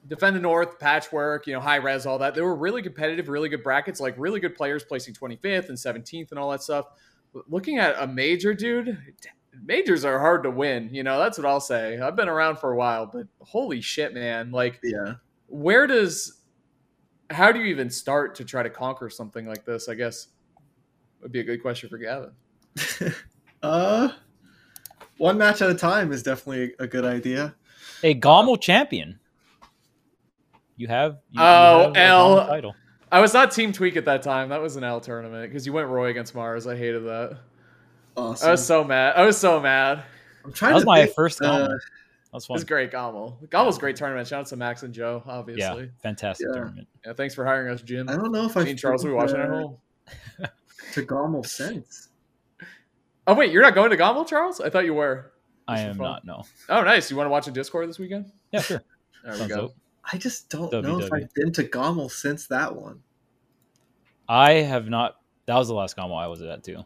Defend 0.09 0.37
the 0.37 0.41
North, 0.41 0.79
Patchwork, 0.79 1.47
you 1.47 1.53
know, 1.53 1.61
High 1.61 1.79
Rez, 1.79 2.07
all 2.07 2.19
that. 2.19 2.35
They 2.35 2.43
were 2.43 2.55
really 2.55 2.83
competitive, 2.83 3.29
really 3.29 3.49
good 3.49 3.63
brackets, 3.63 4.01
like 4.01 4.15
really 4.17 4.41
good 4.41 4.55
players 4.55 4.85
placing 4.85 5.15
25th 5.15 5.69
and 5.69 5.77
17th 5.77 6.31
and 6.31 6.39
all 6.39 6.51
that 6.51 6.63
stuff. 6.63 6.87
But 7.35 7.51
looking 7.51 7.79
at 7.79 7.97
a 7.99 8.07
major, 8.07 8.55
dude, 8.55 8.99
majors 9.65 10.05
are 10.05 10.19
hard 10.19 10.43
to 10.45 10.51
win. 10.51 10.91
You 10.93 11.03
know, 11.03 11.19
that's 11.19 11.39
what 11.39 11.47
I'll 11.47 11.61
say. 11.61 11.99
I've 11.99 12.17
been 12.17 12.29
around 12.29 12.59
for 12.59 12.73
a 12.73 12.77
while, 12.77 13.07
but 13.07 13.27
holy 13.41 13.81
shit, 13.81 14.15
man. 14.15 14.51
Like, 14.53 14.81
yeah. 14.83 15.15
where 15.49 15.87
does, 15.87 16.41
how 17.31 17.51
do 17.51 17.59
you 17.59 17.67
even 17.67 17.91
start 17.91 18.37
to 18.37 18.45
try 18.45 18.63
to 18.63 18.71
conquer 18.71 19.11
something 19.11 19.47
like 19.47 19.65
this? 19.65 19.89
I 19.89 19.95
guess 19.95 20.29
would 21.23 21.33
be 21.33 21.41
a 21.41 21.45
good 21.45 21.63
question 21.63 21.89
for 21.89 21.99
Gavin. 21.99 22.33
Uh, 23.63 24.11
one 25.17 25.39
match 25.39 25.63
at 25.63 25.71
a 25.71 25.75
time 25.75 26.13
is 26.13 26.23
definitely 26.23 26.75
a 26.79 26.87
good 26.87 27.05
idea. 27.05 27.55
a 28.05 28.15
GOML 28.15 28.61
champion. 28.61 29.19
You 30.77 30.89
have. 30.89 31.19
You, 31.31 31.41
Oh, 31.41 31.79
you 31.79 31.85
have 31.87 31.97
a 31.97 31.99
L. 32.01 32.37
GOML 32.37 32.47
title. 32.49 32.75
I 33.13 33.21
was 33.21 33.33
not 33.33 33.51
Team 33.53 33.73
Tweek 33.73 33.97
at 33.97 34.05
that 34.07 34.23
time. 34.23 34.49
That 34.51 34.61
was 34.61 34.77
an 34.77 34.85
L 34.85 35.01
tournament 35.01 35.49
because 35.51 35.65
you 35.67 35.73
went 35.73 35.89
Roy 35.89 36.09
against 36.11 36.35
Mars. 36.35 36.67
I 36.67 36.77
hated 36.77 37.05
that. 37.05 37.39
Awesome. 38.17 38.49
I 38.49 38.51
was 38.51 38.67
so 38.67 38.83
mad. 38.85 39.15
I 39.17 39.25
was 39.25 39.37
so 39.39 39.61
mad. 39.61 40.03
I'm 40.45 40.53
trying 40.53 40.71
That 40.71 40.75
was 40.77 40.83
to 40.85 40.87
my 40.87 41.03
think, 41.05 41.15
first 41.15 41.41
uh, 41.41 41.45
GOML. 41.69 41.79
That's 42.33 42.45
It 42.45 42.49
fun. 42.49 42.55
was 42.55 42.65
great, 42.65 42.91
GOML. 42.91 43.49
GOML's 43.49 43.77
a 43.77 43.81
great 43.81 43.97
tournament. 43.97 44.27
Shout 44.29 44.41
out 44.41 44.47
to 44.49 44.57
Max 44.57 44.83
and 44.83 44.93
Joe, 44.93 45.23
obviously. 45.27 45.85
Yeah, 45.85 45.89
fantastic 46.03 46.47
Yeah. 46.49 46.55
tournament. 46.57 46.89
Yeah, 47.07 47.13
thanks 47.15 47.35
for 47.35 47.45
hiring 47.47 47.73
us, 47.73 47.83
Jim. 47.83 48.09
I 48.09 48.17
don't 48.17 48.33
know 48.33 48.45
if 48.47 48.57
I 48.57 48.65
Me 48.65 48.71
and 48.71 48.79
Charles 48.79 49.05
will 49.05 49.13
be 49.13 49.15
watching 49.17 49.37
at 49.41 49.49
home. 49.49 49.77
to 50.93 51.03
GOML 51.03 51.47
sense. 51.47 52.09
Oh 53.27 53.35
wait, 53.35 53.51
you're 53.53 53.63
not 53.63 53.75
going 53.75 53.91
to 53.91 53.97
GOML, 53.97 54.27
Charles? 54.27 54.61
I 54.61 54.71
thought 54.71 54.85
you 54.85 54.95
were. 54.95 55.33
I 55.69 55.77
Just 55.77 55.87
am 55.87 55.97
fun. 55.97 56.05
not. 56.07 56.25
No. 56.25 56.43
Oh, 56.69 56.83
nice. 56.83 57.11
You 57.11 57.17
want 57.17 57.27
to 57.27 57.31
watch 57.31 57.49
a 57.49 57.51
Discord 57.51 57.89
this 57.89 57.99
weekend? 57.99 58.31
Yeah, 58.53 58.61
sure. 58.61 58.83
There 59.25 59.33
we 59.33 59.49
go. 59.49 59.57
dope. 59.57 59.75
I 60.13 60.19
just 60.19 60.49
don't 60.51 60.73
know 60.73 61.01
if 61.01 61.13
I've 61.13 61.33
been 61.35 61.53
to 61.53 61.65
GOML 61.65 62.11
since 62.11 62.47
that 62.47 62.75
one. 62.75 63.03
I 64.29 64.53
have 64.53 64.89
not. 64.89 65.17
That 65.47 65.57
was 65.57 65.69
the 65.69 65.75
last 65.75 65.97
GOML 65.97 66.17
I 66.17 66.27
was 66.29 66.43
at 66.43 66.63
too. 66.63 66.85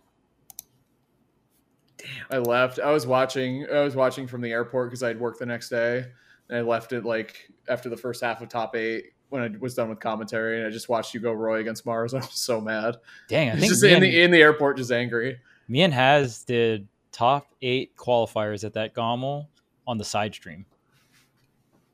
Damn. 1.99 2.09
I 2.31 2.39
left. 2.39 2.79
I 2.79 2.91
was 2.93 3.07
watching. 3.07 3.67
I 3.71 3.81
was 3.81 3.95
watching 3.95 4.27
from 4.27 4.41
the 4.41 4.51
airport 4.51 4.89
because 4.91 5.03
I'd 5.03 5.21
work 5.21 5.39
the 5.39 5.47
next 5.47 5.69
day, 5.69 6.07
and 6.49 6.59
I 6.59 6.63
left 6.63 6.93
it 6.93 7.05
like 7.05 7.51
after 7.69 7.89
the 7.89 7.97
first 7.97 8.23
half 8.23 8.41
of 8.41 8.49
top 8.49 8.75
eight 8.75 9.13
when 9.29 9.43
I 9.43 9.51
was 9.59 9.75
done 9.75 9.89
with 9.89 10.01
commentary, 10.01 10.59
and 10.59 10.67
I 10.67 10.71
just 10.71 10.89
watched 10.89 11.15
you 11.15 11.21
go 11.21 11.33
Roy 11.33 11.61
against 11.61 11.85
Mars. 11.85 12.15
I 12.15 12.19
was 12.19 12.33
so 12.33 12.61
mad. 12.61 12.97
Dang, 13.29 13.51
I 13.51 13.53
He's 13.53 13.61
think 13.61 13.73
just 13.73 13.85
in 13.85 13.95
and, 13.95 14.03
the 14.03 14.23
in 14.23 14.31
the 14.31 14.41
airport, 14.41 14.79
just 14.79 14.91
angry. 14.93 15.39
me 15.69 15.83
and 15.83 15.93
Has 15.93 16.43
did 16.45 16.89
top 17.13 17.49
eight 17.61 17.97
qualifiers 17.97 18.65
at 18.65 18.73
that 18.75 18.95
GOML 18.95 19.47
on 19.87 19.99
the 19.99 20.05
side 20.05 20.35
stream. 20.35 20.65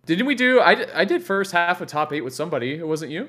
Didn't 0.07 0.27
we 0.27 0.35
do? 0.35 0.61
I, 0.61 0.75
did- 0.75 0.91
I 0.93 1.05
did 1.05 1.23
first 1.23 1.53
half 1.53 1.81
of 1.81 1.89
top 1.89 2.13
eight 2.13 2.23
with 2.23 2.35
somebody. 2.35 2.75
It 2.75 2.87
wasn't 2.87 3.13
you. 3.13 3.29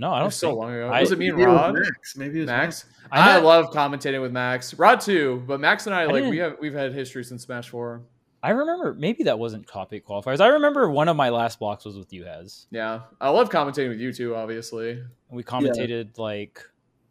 No, 0.00 0.12
I 0.12 0.18
don't. 0.18 0.26
was 0.26 0.36
so 0.36 0.54
long 0.54 0.72
ago. 0.72 0.88
I- 0.88 1.00
was 1.00 1.10
it 1.10 1.18
me 1.18 1.28
and 1.28 1.36
Maybe 1.38 1.50
it 1.50 1.52
Rod? 1.52 1.74
Max. 1.74 2.16
Maybe 2.16 2.38
it 2.38 2.42
was 2.42 2.46
Max. 2.46 2.84
I 3.10 3.18
I, 3.18 3.32
had- 3.32 3.42
love 3.42 3.70
commentating 3.72 4.20
with 4.20 4.30
Max. 4.32 4.74
Rod 4.74 5.00
too, 5.00 5.42
but 5.46 5.58
Max 5.60 5.86
and 5.86 5.94
I 5.94 6.04
like 6.04 6.24
we 6.24 6.38
have 6.38 6.56
we've 6.60 6.74
had 6.74 6.92
history 6.92 7.24
since 7.24 7.42
Smash 7.44 7.68
Four. 7.70 8.02
I 8.40 8.50
remember 8.50 8.94
maybe 8.94 9.24
that 9.24 9.36
wasn't 9.38 9.66
top 9.66 9.92
eight 9.92 10.06
qualifiers. 10.06 10.40
I 10.40 10.46
remember 10.48 10.88
one 10.88 11.08
of 11.08 11.16
my 11.16 11.30
last 11.30 11.58
blocks 11.58 11.84
was 11.84 11.96
with 11.98 12.12
you, 12.12 12.24
Haz. 12.24 12.68
Yeah, 12.70 13.00
I 13.20 13.30
love 13.30 13.50
commentating 13.50 13.88
with 13.88 13.98
you 13.98 14.12
too. 14.12 14.36
Obviously, 14.36 14.90
And 14.92 15.02
we 15.30 15.42
commentated 15.42 16.18
like 16.18 16.62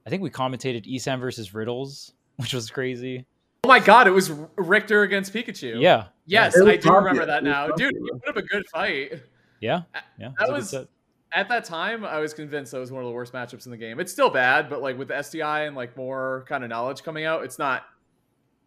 I 0.05 0.09
think 0.09 0.21
we 0.23 0.29
commentated 0.29 0.85
Esam 0.89 1.19
versus 1.19 1.53
Riddles, 1.53 2.13
which 2.37 2.53
was 2.53 2.69
crazy. 2.69 3.25
Oh 3.67 3.69
my 3.69 3.79
god, 3.79 4.07
it 4.07 4.11
was 4.11 4.31
Richter 4.55 5.01
against 5.01 5.33
Pikachu. 5.33 5.81
Yeah. 5.81 6.05
Yes, 6.25 6.55
yeah. 6.57 6.71
I 6.71 6.77
do 6.77 6.89
remember 6.89 7.25
that 7.25 7.43
now. 7.43 7.67
Dude, 7.67 7.93
you 7.95 8.17
put 8.23 8.29
up 8.29 8.37
a 8.37 8.41
good 8.41 8.65
fight. 8.69 9.21
Yeah. 9.59 9.81
Yeah. 10.17 10.31
That 10.39 10.49
was 10.53 10.73
at 10.73 11.49
that 11.49 11.65
time 11.65 12.05
I 12.05 12.19
was 12.19 12.33
convinced 12.33 12.71
that 12.71 12.79
was 12.79 12.93
one 12.93 13.03
of 13.03 13.09
the 13.09 13.13
worst 13.13 13.33
matchups 13.33 13.65
in 13.65 13.71
the 13.71 13.77
game. 13.77 13.99
It's 13.99 14.09
still 14.09 14.29
bad, 14.29 14.69
but 14.69 14.81
like 14.81 14.97
with 14.97 15.09
the 15.09 15.15
SDI 15.15 15.67
and 15.67 15.75
like 15.75 15.97
more 15.97 16.45
kind 16.47 16.63
of 16.63 16.69
knowledge 16.69 17.03
coming 17.03 17.25
out, 17.25 17.43
it's 17.43 17.59
not 17.59 17.83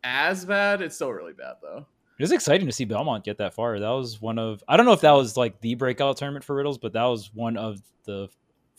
as 0.04 0.44
bad. 0.44 0.82
It's 0.82 0.96
still 0.96 1.10
really 1.10 1.32
bad 1.32 1.54
though. 1.62 1.86
It 2.18 2.22
was 2.22 2.32
exciting 2.32 2.66
to 2.66 2.72
see 2.72 2.84
Belmont 2.84 3.24
get 3.24 3.38
that 3.38 3.54
far. 3.54 3.80
That 3.80 3.88
was 3.88 4.20
one 4.20 4.38
of 4.38 4.62
I 4.68 4.76
don't 4.76 4.84
know 4.84 4.92
if 4.92 5.00
that 5.00 5.12
was 5.12 5.34
like 5.34 5.62
the 5.62 5.76
breakout 5.76 6.18
tournament 6.18 6.44
for 6.44 6.54
Riddles, 6.54 6.76
but 6.76 6.92
that 6.92 7.04
was 7.04 7.30
one 7.32 7.56
of 7.56 7.80
the 8.04 8.28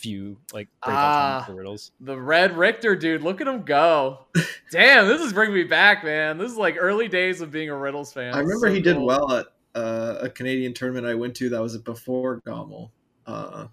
few 0.02 0.38
like 0.52 0.68
breakout 0.84 1.04
ah, 1.04 1.44
for 1.46 1.54
Riddles. 1.54 1.92
The 2.00 2.20
Red 2.20 2.58
Richter 2.58 2.96
dude, 2.96 3.22
look 3.22 3.40
at 3.40 3.48
him 3.48 3.62
go! 3.64 4.26
Damn, 4.72 5.08
this 5.08 5.22
is 5.22 5.32
bringing 5.32 5.56
me 5.56 5.64
back, 5.64 6.04
man. 6.04 6.38
This 6.38 6.52
is 6.52 6.58
like 6.58 6.76
early 6.80 7.08
days 7.08 7.42
of 7.42 7.52
being 7.52 7.70
a 7.70 7.76
Riddles 7.76 8.12
fan. 8.12 8.34
I 8.34 8.40
remember 8.40 8.68
so 8.68 8.74
he 8.74 8.82
cool. 8.82 8.94
did 8.94 9.02
well 9.02 9.32
at 9.34 9.48
uh, 9.76 10.18
a 10.22 10.30
Canadian 10.30 10.74
tournament 10.74 11.06
I 11.06 11.14
went 11.14 11.36
to 11.36 11.50
that 11.50 11.62
was 11.62 11.78
before 11.78 12.42
GOML. 12.42 12.90
Uh, 13.28 13.68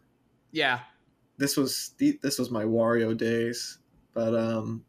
yeah, 0.52 0.80
this 1.38 1.56
was 1.56 1.94
this 1.98 2.38
was 2.38 2.50
my 2.50 2.64
Wario 2.64 3.16
days, 3.16 3.78
but 4.12 4.34
um, 4.34 4.84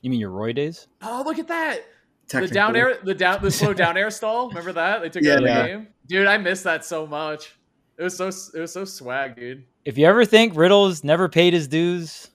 you 0.00 0.10
mean 0.10 0.20
your 0.20 0.30
Roy 0.30 0.52
days? 0.52 0.88
Oh, 1.02 1.22
look 1.24 1.38
at 1.38 1.48
that! 1.48 1.80
The 2.28 2.48
down 2.48 2.74
air, 2.74 2.98
the 3.02 3.14
down, 3.14 3.42
the 3.42 3.50
slow 3.50 3.74
down 3.74 3.96
air 3.98 4.10
stall. 4.10 4.48
Remember 4.48 4.72
that 4.72 5.02
they 5.02 5.10
took 5.10 5.22
yeah, 5.22 5.32
it 5.32 5.34
out 5.34 5.38
of 5.38 5.44
the 5.44 5.50
yeah. 5.50 5.66
game, 5.66 5.88
dude. 6.06 6.26
I 6.26 6.38
miss 6.38 6.62
that 6.62 6.84
so 6.84 7.06
much. 7.06 7.56
It 7.98 8.02
was 8.02 8.16
so 8.16 8.28
it 8.28 8.60
was 8.60 8.72
so 8.72 8.84
swag, 8.84 9.36
dude. 9.36 9.64
If 9.86 9.96
you 9.96 10.06
ever 10.06 10.24
think 10.24 10.56
Riddles 10.56 11.04
never 11.04 11.28
paid 11.28 11.52
his 11.52 11.68
dues, 11.68 12.28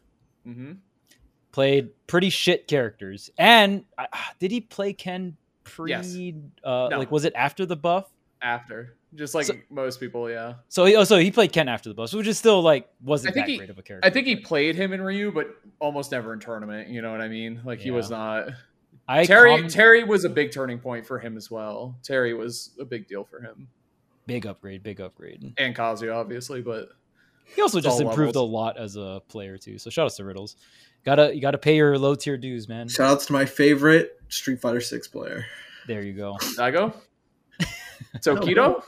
mm-hmm. 0.47 0.71
played 1.51 1.89
pretty 2.07 2.29
shit 2.29 2.65
characters, 2.65 3.29
and 3.37 3.83
uh, 3.97 4.05
did 4.39 4.51
he 4.51 4.61
play 4.61 4.93
Ken 4.93 5.35
pre? 5.65 5.91
Yes. 5.91 6.15
Uh, 6.63 6.87
no. 6.89 6.97
Like, 6.97 7.11
was 7.11 7.25
it 7.25 7.33
after 7.35 7.65
the 7.65 7.75
buff? 7.75 8.09
After, 8.41 8.95
just 9.15 9.35
like 9.35 9.47
so, 9.47 9.55
most 9.69 9.99
people, 9.99 10.31
yeah. 10.31 10.53
So 10.69 10.85
he, 10.85 10.95
oh, 10.95 11.03
so 11.03 11.17
he 11.17 11.29
played 11.29 11.51
Ken 11.51 11.67
after 11.67 11.89
the 11.89 11.93
buff, 11.93 12.13
which 12.13 12.25
is 12.25 12.37
still 12.37 12.61
like 12.61 12.89
wasn't 13.03 13.35
that 13.35 13.49
he, 13.49 13.57
great 13.57 13.69
of 13.69 13.77
a 13.77 13.81
character. 13.81 14.07
I 14.07 14.09
think 14.09 14.27
he 14.27 14.37
played 14.37 14.77
him 14.77 14.93
in 14.93 15.01
Ryu, 15.01 15.33
but 15.33 15.53
almost 15.79 16.13
never 16.13 16.31
in 16.31 16.39
tournament. 16.39 16.87
You 16.87 17.01
know 17.01 17.11
what 17.11 17.19
I 17.19 17.27
mean? 17.27 17.59
Like 17.65 17.79
yeah. 17.79 17.83
he 17.83 17.91
was 17.91 18.09
not. 18.09 18.47
I 19.09 19.25
Terry 19.25 19.67
Terry 19.67 20.05
was 20.05 20.23
a 20.23 20.29
big 20.29 20.53
turning 20.53 20.79
point 20.79 21.05
for 21.05 21.19
him 21.19 21.35
as 21.35 21.51
well. 21.51 21.97
Terry 22.01 22.33
was 22.33 22.71
a 22.79 22.85
big 22.85 23.09
deal 23.09 23.25
for 23.25 23.41
him. 23.41 23.67
Big 24.25 24.45
upgrade, 24.45 24.83
big 24.83 25.01
upgrade. 25.01 25.53
And 25.57 25.75
Kazuya, 25.75 26.15
obviously, 26.15 26.61
but 26.61 26.91
he 27.55 27.61
also 27.61 27.79
just 27.79 27.99
improved 27.99 28.35
levels. 28.35 28.49
a 28.49 28.53
lot 28.53 28.77
as 28.77 28.95
a 28.95 29.21
player 29.27 29.57
too. 29.57 29.77
So 29.77 29.89
shout 29.89 30.05
out 30.05 30.11
to 30.13 30.23
Riddles. 30.23 30.55
Gotta 31.03 31.33
you 31.33 31.41
gotta 31.41 31.57
pay 31.57 31.75
your 31.75 31.97
low 31.97 32.15
tier 32.15 32.37
dues, 32.37 32.67
man. 32.67 32.87
Shout 32.87 33.11
outs 33.11 33.25
to 33.27 33.33
my 33.33 33.45
favorite 33.45 34.19
Street 34.29 34.61
Fighter 34.61 34.81
Six 34.81 35.07
player. 35.07 35.45
There 35.87 36.03
you 36.03 36.13
go. 36.13 36.37
Daigo? 36.57 36.93
so 38.21 38.35
no, 38.35 38.41
Keto? 38.41 38.83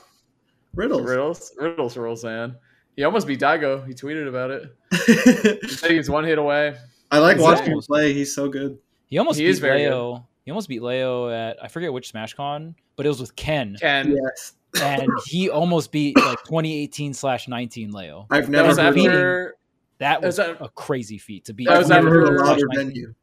Riddles. 0.74 1.02
Riddles. 1.02 1.52
Riddles 1.58 1.96
rules, 1.96 2.24
man. 2.24 2.56
He 2.96 3.02
almost 3.02 3.26
beat 3.26 3.40
Daigo. 3.40 3.86
He 3.86 3.94
tweeted 3.94 4.28
about 4.28 4.50
it. 4.50 4.76
he 5.62 5.68
said 5.68 5.90
he's 5.90 6.08
one 6.08 6.24
hit 6.24 6.38
away. 6.38 6.76
I 7.10 7.18
like 7.18 7.38
watching 7.38 7.72
him 7.72 7.80
play. 7.80 8.12
He's 8.12 8.34
so 8.34 8.48
good. 8.48 8.78
He 9.06 9.18
almost 9.18 9.38
he 9.38 9.46
beat 9.46 9.62
Leo. 9.62 10.14
Good. 10.14 10.22
He 10.44 10.50
almost 10.50 10.68
beat 10.68 10.82
Leo 10.82 11.30
at 11.30 11.62
I 11.62 11.68
forget 11.68 11.92
which 11.92 12.12
SmashCon, 12.12 12.74
but 12.96 13.06
it 13.06 13.08
was 13.08 13.20
with 13.20 13.34
Ken. 13.34 13.76
Ken. 13.80 14.16
Yes. 14.16 14.52
And 14.82 15.08
he 15.26 15.50
almost 15.50 15.92
beat 15.92 16.16
like 16.16 16.42
2018 16.44 17.14
slash 17.14 17.48
19 17.48 17.92
Leo. 17.92 18.26
I've 18.30 18.48
never 18.48 18.64
that 18.64 18.68
was 18.68 18.78
after. 18.78 19.56
That 19.98 20.22
was, 20.22 20.36
that 20.36 20.50
was 20.50 20.60
a, 20.60 20.64
a 20.64 20.68
crazy 20.70 21.18
feat 21.18 21.44
to 21.46 21.52
beat. 21.52 21.68
That 21.68 21.78
was 21.78 21.90
after 21.90 22.24
a 22.24 22.44
louder 22.44 22.66
venue. 22.74 23.14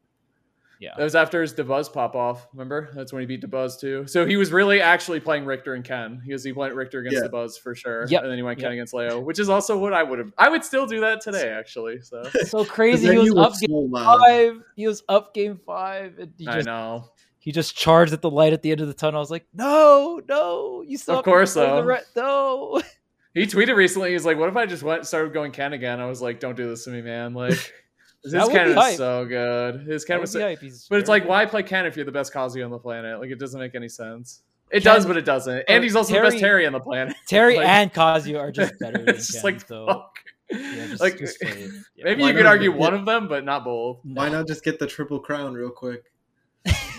Yeah. 0.81 0.95
That 0.97 1.03
was 1.03 1.13
after 1.13 1.43
his 1.43 1.53
Dabuz 1.53 1.93
pop 1.93 2.15
off. 2.15 2.47
Remember? 2.53 2.89
That's 2.95 3.13
when 3.13 3.19
he 3.19 3.27
beat 3.27 3.43
Dabuz 3.43 3.79
too. 3.79 4.07
So 4.07 4.25
he 4.25 4.35
was 4.35 4.51
really 4.51 4.81
actually 4.81 5.19
playing 5.19 5.45
Richter 5.45 5.75
and 5.75 5.85
Ken 5.85 6.19
because 6.25 6.43
he 6.43 6.53
went 6.53 6.73
Richter 6.73 7.01
against 7.01 7.21
yeah. 7.21 7.29
Dabuz 7.29 7.59
for 7.59 7.75
sure. 7.75 8.07
Yeah. 8.09 8.21
And 8.21 8.31
then 8.31 8.37
he 8.37 8.41
went 8.41 8.57
yep. 8.57 8.65
Ken 8.65 8.71
against 8.73 8.91
Leo, 8.91 9.19
which 9.19 9.37
is 9.37 9.47
also 9.47 9.77
what 9.77 9.93
I 9.93 10.01
would 10.01 10.17
have. 10.17 10.33
I 10.39 10.49
would 10.49 10.65
still 10.65 10.87
do 10.87 10.99
that 11.01 11.21
today, 11.21 11.49
actually. 11.49 12.01
So 12.01 12.23
so 12.45 12.65
crazy. 12.65 13.11
He 13.11 13.17
was, 13.17 13.31
was 13.31 13.53
up 13.53 13.69
game 13.69 13.91
loud. 13.91 14.21
five. 14.21 14.63
He 14.75 14.87
was 14.87 15.03
up 15.07 15.35
game 15.35 15.59
five. 15.63 16.17
And 16.17 16.33
he 16.35 16.45
just, 16.45 16.67
I 16.67 16.71
know. 16.71 17.09
He 17.41 17.51
just 17.51 17.75
charged 17.75 18.13
at 18.13 18.21
the 18.21 18.29
light 18.29 18.53
at 18.53 18.61
the 18.61 18.69
end 18.71 18.81
of 18.81 18.87
the 18.87 18.93
tunnel. 18.93 19.17
I 19.17 19.19
was 19.19 19.31
like, 19.31 19.47
no, 19.51 20.21
no, 20.29 20.83
you 20.87 20.95
still. 20.95 21.17
Of 21.17 21.25
course, 21.25 21.55
though. 21.55 21.81
Re- 21.81 21.99
no. 22.15 22.81
He 23.33 23.43
tweeted 23.43 23.77
recently. 23.77 24.11
He's 24.11 24.25
like, 24.25 24.37
"What 24.37 24.49
if 24.49 24.57
I 24.57 24.65
just 24.65 24.83
went 24.83 25.07
started 25.07 25.31
going 25.31 25.53
Ken 25.53 25.71
again?" 25.71 26.01
I 26.01 26.05
was 26.05 26.21
like, 26.21 26.41
"Don't 26.41 26.57
do 26.57 26.67
this 26.69 26.83
to 26.83 26.89
me, 26.89 27.01
man!" 27.01 27.33
Like. 27.33 27.73
His 28.23 28.33
Ken 28.33 28.77
is 28.77 28.97
so 28.97 29.25
good. 29.25 29.87
His 29.87 30.05
Ken 30.05 30.21
was, 30.21 30.31
so, 30.31 30.55
but 30.91 30.99
it's 30.99 31.09
like, 31.09 31.27
why 31.27 31.43
play 31.47 31.63
Ken 31.63 31.87
if 31.87 31.95
you're 31.95 32.05
the 32.05 32.11
best 32.11 32.31
Kazuya 32.31 32.63
on 32.63 32.69
the 32.69 32.77
planet? 32.77 33.19
Like, 33.19 33.31
it 33.31 33.39
doesn't 33.39 33.59
make 33.59 33.73
any 33.73 33.89
sense. 33.89 34.43
It 34.69 34.83
Ken, 34.83 34.93
does, 34.93 35.07
but 35.07 35.17
it 35.17 35.25
doesn't. 35.25 35.63
And 35.67 35.83
he's 35.83 35.95
also 35.95 36.13
Terry, 36.13 36.27
the 36.27 36.31
best 36.33 36.39
Terry 36.39 36.67
on 36.67 36.73
the 36.73 36.79
planet. 36.79 37.15
Terry 37.27 37.57
like, 37.57 37.67
and 37.67 37.91
Kazuya 37.91 38.39
are 38.39 38.51
just 38.51 38.77
better. 38.79 38.99
Than 38.99 39.15
it's 39.15 39.31
Ken, 39.31 39.43
like 39.43 39.67
so. 39.67 39.87
fuck. 39.87 40.19
Yeah, 40.51 40.87
just, 40.87 41.01
like 41.01 41.17
just 41.17 41.37
yeah. 41.41 41.65
maybe 42.03 42.21
why 42.21 42.29
you 42.29 42.35
could 42.35 42.45
argue 42.45 42.71
one 42.71 42.93
of 42.93 43.05
them, 43.05 43.27
but 43.27 43.43
not 43.43 43.63
both. 43.63 44.01
Why 44.03 44.29
not 44.29 44.45
just 44.45 44.63
get 44.63 44.77
the 44.77 44.85
triple 44.85 45.19
crown 45.19 45.55
real 45.55 45.71
quick? 45.71 46.10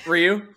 Ryu. 0.07 0.55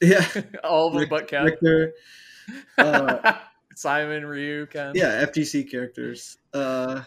yeah, 0.00 0.26
all 0.64 0.88
of 0.88 0.94
them 0.94 1.08
but 1.08 1.28
Ken. 1.28 1.44
Richter, 1.44 1.92
uh, 2.78 3.34
Simon, 3.74 4.24
Ryu, 4.26 4.66
Ken. 4.66 4.92
Yeah, 4.94 5.24
FGC 5.24 5.70
characters. 5.70 6.38
Uh, 6.52 7.02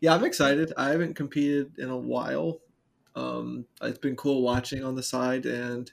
yeah, 0.00 0.14
I'm 0.14 0.24
excited. 0.24 0.72
I 0.76 0.90
haven't 0.90 1.14
competed 1.14 1.78
in 1.78 1.90
a 1.90 1.96
while. 1.96 2.60
Um, 3.14 3.66
it's 3.82 3.98
been 3.98 4.16
cool 4.16 4.42
watching 4.42 4.84
on 4.84 4.94
the 4.94 5.02
side 5.02 5.44
and 5.44 5.90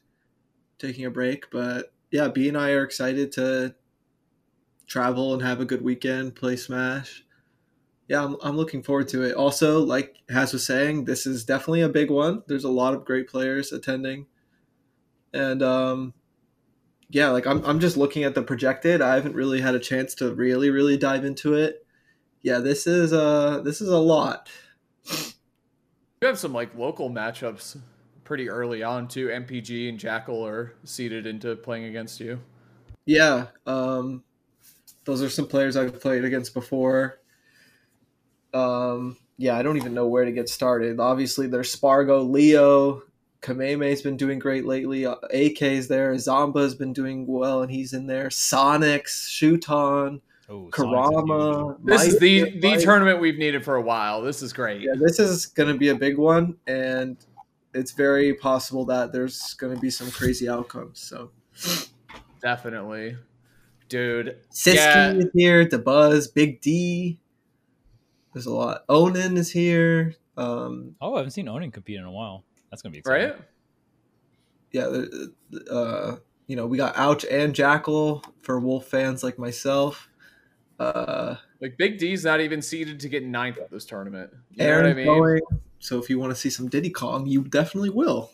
taking 0.77 1.05
a 1.05 1.11
break. 1.11 1.49
But 1.49 1.91
yeah, 2.11 2.27
B 2.27 2.47
and 2.47 2.57
I 2.57 2.71
are 2.71 2.83
excited 2.83 3.31
to 3.33 3.75
travel 4.87 5.33
and 5.33 5.41
have 5.41 5.59
a 5.59 5.65
good 5.65 5.81
weekend, 5.81 6.35
play 6.35 6.55
Smash. 6.55 7.23
Yeah, 8.07 8.23
I'm, 8.23 8.37
I'm 8.43 8.55
looking 8.55 8.83
forward 8.83 9.07
to 9.09 9.23
it. 9.23 9.33
Also, 9.33 9.79
like 9.79 10.17
Has 10.29 10.53
was 10.53 10.65
saying, 10.65 11.05
this 11.05 11.25
is 11.25 11.43
definitely 11.43 11.81
a 11.81 11.89
big 11.89 12.11
one. 12.11 12.43
There's 12.47 12.63
a 12.63 12.69
lot 12.69 12.93
of 12.93 13.05
great 13.05 13.27
players 13.27 13.71
attending. 13.71 14.27
And 15.35 15.61
um, 15.61 16.13
yeah, 17.09 17.29
like 17.29 17.45
I'm, 17.45 17.63
I'm 17.65 17.79
just 17.79 17.97
looking 17.97 18.23
at 18.23 18.33
the 18.33 18.41
projected. 18.41 19.01
I 19.01 19.13
haven't 19.15 19.35
really 19.35 19.61
had 19.61 19.75
a 19.75 19.79
chance 19.79 20.15
to 20.15 20.33
really, 20.33 20.71
really 20.71 20.97
dive 20.97 21.25
into 21.25 21.53
it 21.53 21.85
yeah, 22.45 22.59
this 22.59 22.85
is 22.85 23.11
uh 23.11 23.61
this 23.65 23.81
is 23.81 23.89
a 23.89 23.97
lot. 23.97 24.49
You 26.21 26.27
have 26.27 26.37
some 26.37 26.53
like 26.53 26.75
local 26.75 27.09
matchups 27.09 27.79
pretty 28.23 28.49
early 28.49 28.83
on 28.83 29.07
too. 29.07 29.29
MPG 29.29 29.89
and 29.89 29.97
Jackal 29.97 30.45
are 30.45 30.73
seeded 30.83 31.25
into 31.25 31.55
playing 31.55 31.85
against 31.85 32.19
you. 32.19 32.39
Yeah, 33.07 33.47
um, 33.65 34.23
those 35.05 35.23
are 35.23 35.29
some 35.29 35.47
players 35.47 35.75
I've 35.75 35.99
played 35.99 36.23
against 36.23 36.53
before. 36.53 37.19
Um, 38.53 39.17
yeah, 39.37 39.57
I 39.57 39.63
don't 39.63 39.77
even 39.77 39.95
know 39.95 40.07
where 40.07 40.25
to 40.25 40.31
get 40.31 40.47
started. 40.47 40.99
Obviously, 40.99 41.47
there's 41.47 41.71
Spargo, 41.71 42.21
Leo, 42.21 43.01
Kameme's 43.41 44.01
been 44.01 44.17
doing 44.17 44.39
great 44.39 44.65
lately. 44.65 45.05
Uh, 45.05 45.15
AK's 45.31 45.87
there. 45.87 46.13
Zomba's 46.15 46.75
been 46.75 46.93
doing 46.93 47.27
well, 47.27 47.61
and 47.61 47.71
he's 47.71 47.93
in 47.93 48.07
there. 48.07 48.29
Sonix, 48.29 49.29
Shuton. 49.29 50.21
Oh, 50.47 50.69
Karama. 50.71 51.77
This 51.83 52.05
is 52.05 52.19
the 52.19 52.59
the 52.59 52.77
tournament 52.77 53.19
we've 53.19 53.37
needed 53.37 53.65
for 53.65 53.75
a 53.75 53.81
while. 53.81 54.21
This 54.21 54.41
is 54.41 54.53
great. 54.53 54.81
Yeah, 54.81 54.93
this 54.99 55.19
is 55.19 55.47
going 55.47 55.71
to 55.71 55.77
be 55.77 55.89
a 55.89 55.95
big 55.95 56.17
one, 56.17 56.55
and 56.67 57.17
it's 57.73 57.91
very 57.91 58.33
possible 58.35 58.85
that 58.85 59.11
there's 59.11 59.53
going 59.55 59.73
to 59.73 59.81
be 59.81 59.89
some 59.89 60.11
crazy 60.11 60.47
outcomes. 60.47 60.99
So, 60.99 61.31
definitely, 62.41 63.17
dude. 63.89 64.37
Sisqui 64.51 64.75
yeah. 64.75 65.11
is 65.13 65.29
here. 65.33 65.65
Dabuz, 65.65 66.31
Big 66.31 66.61
D. 66.61 67.19
There's 68.33 68.45
a 68.45 68.53
lot. 68.53 68.83
Onan 68.87 69.37
is 69.37 69.51
here. 69.51 70.15
Um, 70.37 70.95
oh, 71.01 71.15
I 71.15 71.17
haven't 71.17 71.31
seen 71.31 71.47
Onan 71.47 71.71
compete 71.71 71.97
in 71.97 72.05
a 72.05 72.11
while. 72.11 72.43
That's 72.75 72.81
gonna 72.81 72.91
be 72.91 72.99
exciting. 72.99 73.29
right. 73.29 73.39
Yeah, 74.73 75.05
uh, 75.71 76.17
you 76.47 76.57
know, 76.57 76.67
we 76.67 76.77
got 76.77 76.97
Ouch 76.97 77.23
and 77.23 77.55
Jackal 77.55 78.21
for 78.41 78.59
Wolf 78.59 78.87
fans 78.87 79.23
like 79.23 79.39
myself. 79.39 80.09
Uh, 80.77 81.35
like 81.61 81.77
Big 81.77 81.97
D's 81.97 82.25
not 82.25 82.41
even 82.41 82.61
seeded 82.61 82.99
to 82.99 83.07
get 83.07 83.23
ninth 83.23 83.59
at 83.59 83.71
this 83.71 83.85
tournament. 83.85 84.29
You 84.51 84.65
Aaron 84.65 84.87
I 84.87 84.93
mean? 84.93 85.05
going, 85.05 85.39
so 85.79 85.97
if 85.97 86.09
you 86.09 86.19
want 86.19 86.31
to 86.31 86.35
see 86.35 86.49
some 86.49 86.67
Diddy 86.67 86.89
Kong, 86.89 87.25
you 87.25 87.45
definitely 87.45 87.91
will. 87.91 88.29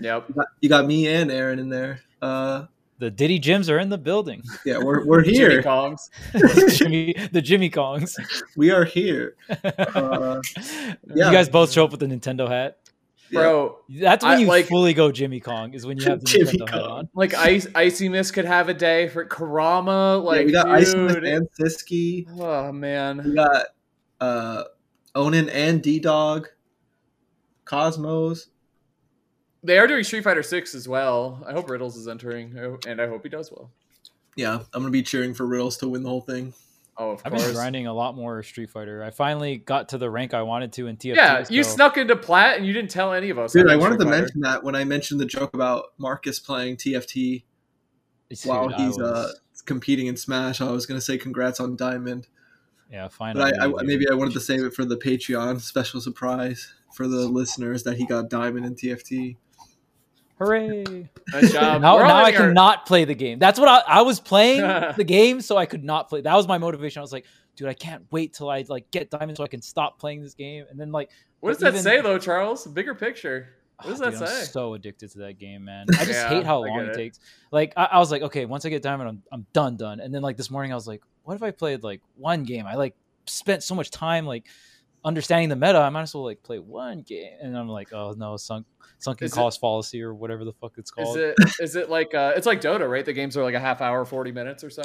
Yep. 0.00 0.30
You 0.30 0.34
got, 0.34 0.46
you 0.60 0.68
got 0.68 0.86
me 0.86 1.06
and 1.06 1.30
Aaron 1.30 1.60
in 1.60 1.68
there. 1.68 2.00
Uh, 2.20 2.64
the 2.98 3.12
Diddy 3.12 3.38
Gyms 3.38 3.70
are 3.70 3.78
in 3.78 3.90
the 3.90 3.98
building. 3.98 4.42
Yeah, 4.66 4.78
we're, 4.78 5.06
we're 5.06 5.22
here. 5.22 5.50
Jimmy 5.50 5.62
Kongs. 5.62 6.08
Jimmy, 6.78 7.14
the 7.30 7.40
Jimmy 7.40 7.70
Kongs. 7.70 8.16
We 8.56 8.72
are 8.72 8.84
here. 8.84 9.36
Uh, 9.94 10.40
yeah. 11.14 11.26
You 11.26 11.32
guys 11.32 11.48
both 11.48 11.70
show 11.70 11.84
up 11.84 11.92
with 11.92 12.00
the 12.00 12.06
Nintendo 12.06 12.48
hat 12.48 12.78
bro. 13.34 13.78
That's 13.88 14.24
when 14.24 14.38
I, 14.38 14.40
you 14.40 14.46
like, 14.46 14.66
fully 14.66 14.94
go 14.94 15.12
Jimmy 15.12 15.40
Kong. 15.40 15.74
Is 15.74 15.86
when 15.86 15.98
you 15.98 16.04
have 16.06 16.20
the 16.20 16.26
Jimmy 16.26 16.52
Nintendo 16.52 16.58
Kong. 16.58 16.68
hat 16.68 16.82
on. 16.82 17.08
Like 17.14 17.34
Ice, 17.34 17.66
Icy 17.74 18.08
Mist 18.08 18.32
could 18.34 18.44
have 18.44 18.68
a 18.68 18.74
day 18.74 19.08
for 19.08 19.26
Karama. 19.26 20.22
Like 20.22 20.40
yeah, 20.40 20.44
we 20.46 20.52
got 20.52 20.68
Icy 20.68 20.98
Mist 20.98 21.18
and 21.18 21.48
Sisqui. 21.60 22.26
Oh 22.38 22.72
man, 22.72 23.22
we 23.24 23.34
got 23.34 23.66
uh, 24.20 24.64
Onan 25.14 25.48
and 25.50 25.82
D 25.82 25.98
Dog, 26.00 26.48
Cosmos. 27.64 28.48
They 29.62 29.78
are 29.78 29.86
doing 29.86 30.04
Street 30.04 30.24
Fighter 30.24 30.42
Six 30.42 30.74
as 30.74 30.86
well. 30.86 31.42
I 31.46 31.52
hope 31.52 31.70
Riddles 31.70 31.96
is 31.96 32.08
entering, 32.08 32.56
and 32.86 33.00
I 33.00 33.06
hope 33.06 33.22
he 33.22 33.28
does 33.28 33.50
well. 33.50 33.70
Yeah, 34.36 34.60
I'm 34.72 34.82
gonna 34.82 34.90
be 34.90 35.02
cheering 35.02 35.34
for 35.34 35.46
Riddles 35.46 35.76
to 35.78 35.88
win 35.88 36.02
the 36.02 36.08
whole 36.08 36.20
thing. 36.20 36.52
Oh, 36.96 37.10
of 37.10 37.22
course. 37.22 37.22
I've 37.24 37.32
course. 37.32 37.44
been 37.46 37.54
grinding 37.54 37.86
a 37.88 37.92
lot 37.92 38.14
more 38.14 38.42
Street 38.42 38.70
Fighter. 38.70 39.02
I 39.02 39.10
finally 39.10 39.56
got 39.56 39.88
to 39.90 39.98
the 39.98 40.08
rank 40.08 40.32
I 40.32 40.42
wanted 40.42 40.72
to 40.74 40.86
in 40.86 40.96
TFT. 40.96 41.16
Yeah, 41.16 41.44
you 41.50 41.64
so- 41.64 41.70
snuck 41.74 41.96
into 41.96 42.14
plat 42.16 42.56
and 42.56 42.66
you 42.66 42.72
didn't 42.72 42.90
tell 42.90 43.12
any 43.12 43.30
of 43.30 43.38
us. 43.38 43.52
Dude, 43.52 43.68
I 43.68 43.76
wanted 43.76 43.96
Street 43.96 44.04
to 44.06 44.10
Fighter. 44.10 44.22
mention 44.22 44.40
that 44.42 44.62
when 44.64 44.76
I 44.76 44.84
mentioned 44.84 45.20
the 45.20 45.26
joke 45.26 45.54
about 45.54 45.86
Marcus 45.98 46.38
playing 46.38 46.76
TFT 46.76 47.44
Dude, 48.30 48.38
while 48.44 48.72
I 48.72 48.76
he's 48.86 48.98
uh, 48.98 49.32
competing 49.66 50.06
in 50.06 50.16
Smash. 50.16 50.60
I 50.60 50.70
was 50.70 50.86
gonna 50.86 51.00
say 51.00 51.18
congrats 51.18 51.58
on 51.60 51.76
Diamond, 51.76 52.28
yeah, 52.90 53.08
finally. 53.08 53.50
but 53.52 53.60
I, 53.60 53.66
I 53.66 53.82
maybe 53.82 54.06
I 54.10 54.14
wanted 54.14 54.34
to 54.34 54.40
save 54.40 54.62
it 54.64 54.72
for 54.74 54.84
the 54.84 54.96
Patreon 54.96 55.60
special 55.60 56.00
surprise 56.00 56.72
for 56.94 57.08
the 57.08 57.26
listeners 57.28 57.82
that 57.84 57.96
he 57.96 58.06
got 58.06 58.30
Diamond 58.30 58.66
in 58.66 58.74
TFT. 58.76 59.36
Hooray! 60.38 61.08
Nice 61.32 61.52
job. 61.52 61.80
now, 61.80 61.98
now 61.98 62.04
I 62.16 62.24
having 62.30 62.40
our- 62.40 62.46
cannot 62.48 62.86
play 62.86 63.04
the 63.04 63.14
game. 63.14 63.38
That's 63.38 63.58
what 63.58 63.68
I, 63.68 63.98
I 63.98 64.02
was 64.02 64.18
playing 64.20 64.60
the 64.96 65.04
game, 65.04 65.40
so 65.40 65.56
I 65.56 65.66
could 65.66 65.84
not 65.84 66.08
play. 66.08 66.20
That 66.22 66.34
was 66.34 66.48
my 66.48 66.58
motivation. 66.58 67.00
I 67.00 67.02
was 67.02 67.12
like, 67.12 67.24
dude, 67.56 67.68
I 67.68 67.74
can't 67.74 68.04
wait 68.10 68.34
till 68.34 68.50
I 68.50 68.64
like 68.68 68.90
get 68.90 69.10
diamond 69.10 69.36
so 69.36 69.44
I 69.44 69.48
can 69.48 69.62
stop 69.62 69.98
playing 69.98 70.22
this 70.22 70.34
game. 70.34 70.64
And 70.70 70.78
then 70.78 70.90
like, 70.92 71.10
What 71.40 71.50
does 71.50 71.58
But 71.62 71.74
that 71.74 71.82
say 71.82 72.00
though, 72.00 72.18
Charles? 72.18 72.66
Bigger 72.66 72.94
picture. 72.94 73.48
What 73.82 73.90
does 73.90 74.00
oh, 74.02 74.04
that 74.06 74.10
dude, 74.12 74.22
I'm 74.22 74.28
say? 74.28 74.44
so 74.44 74.74
addicted 74.74 75.10
to 75.12 75.18
that 75.18 75.38
game, 75.38 75.64
man. 75.64 75.86
I 75.90 76.04
just 76.04 76.10
Yeah, 76.10 76.28
hate 76.30 76.44
how 76.46 76.64
long 76.64 76.80
it. 76.80 76.88
it. 76.90 76.94
takes. 76.94 77.20
Like, 77.52 77.72
I, 77.76 77.84
I 77.92 77.98
was 77.98 78.10
like, 78.10 78.22
okay, 78.22 78.44
once 78.44 78.64
I 78.64 78.70
get 78.70 78.82
diamond, 78.82 79.08
I'm 79.08 79.22
I'm 79.32 79.46
done, 79.52 79.76
done. 79.76 80.00
And 80.00 80.12
then 80.12 80.22
like 80.22 80.36
this 80.36 80.50
morning, 80.50 80.72
I 80.72 80.74
was 80.74 80.88
like, 80.88 81.02
what 81.22 81.34
if 81.34 81.42
I 81.44 81.52
played 81.52 81.82
like 81.84 82.00
one 82.16 82.42
game? 82.44 82.66
I 82.66 82.74
like 82.74 82.94
spent 83.26 83.62
so 83.62 83.74
much 83.74 83.90
time 83.90 84.26
like 84.26 84.46
understanding 85.04 85.48
the 85.48 85.56
meta. 85.56 85.78
I 85.78 85.88
might 85.90 86.02
as 86.02 86.14
well 86.14 86.24
like 86.24 86.42
play 86.42 86.58
one 86.58 87.02
game. 87.02 87.32
And 87.40 87.56
I'm 87.56 87.68
like, 87.68 87.92
oh 87.92 88.14
no, 88.16 88.36
sunk 88.36 88.66
sunken 88.98 89.26
Is 89.26 89.32
it- 89.32 89.36
cost 89.36 89.60
fallacy 89.60 90.02
or 90.02 90.14
whatever 90.14 90.44
the 90.44 90.52
fuck 90.54 90.72
it's 90.78 90.90
called. 90.90 91.16
Is 91.18 91.34
it 91.38 91.60
is 91.60 91.76
it 91.76 91.90
like 91.90 92.14
uh 92.14 92.32
it's 92.36 92.46
like 92.46 92.60
Dota, 92.60 92.88
right? 92.90 93.04
The 93.04 93.12
games 93.12 93.36
are 93.36 93.42
like 93.42 93.54
a 93.54 93.60
half 93.60 93.80
hour, 93.80 94.04
forty 94.04 94.32
minutes 94.32 94.64
or 94.64 94.70
so. 94.70 94.82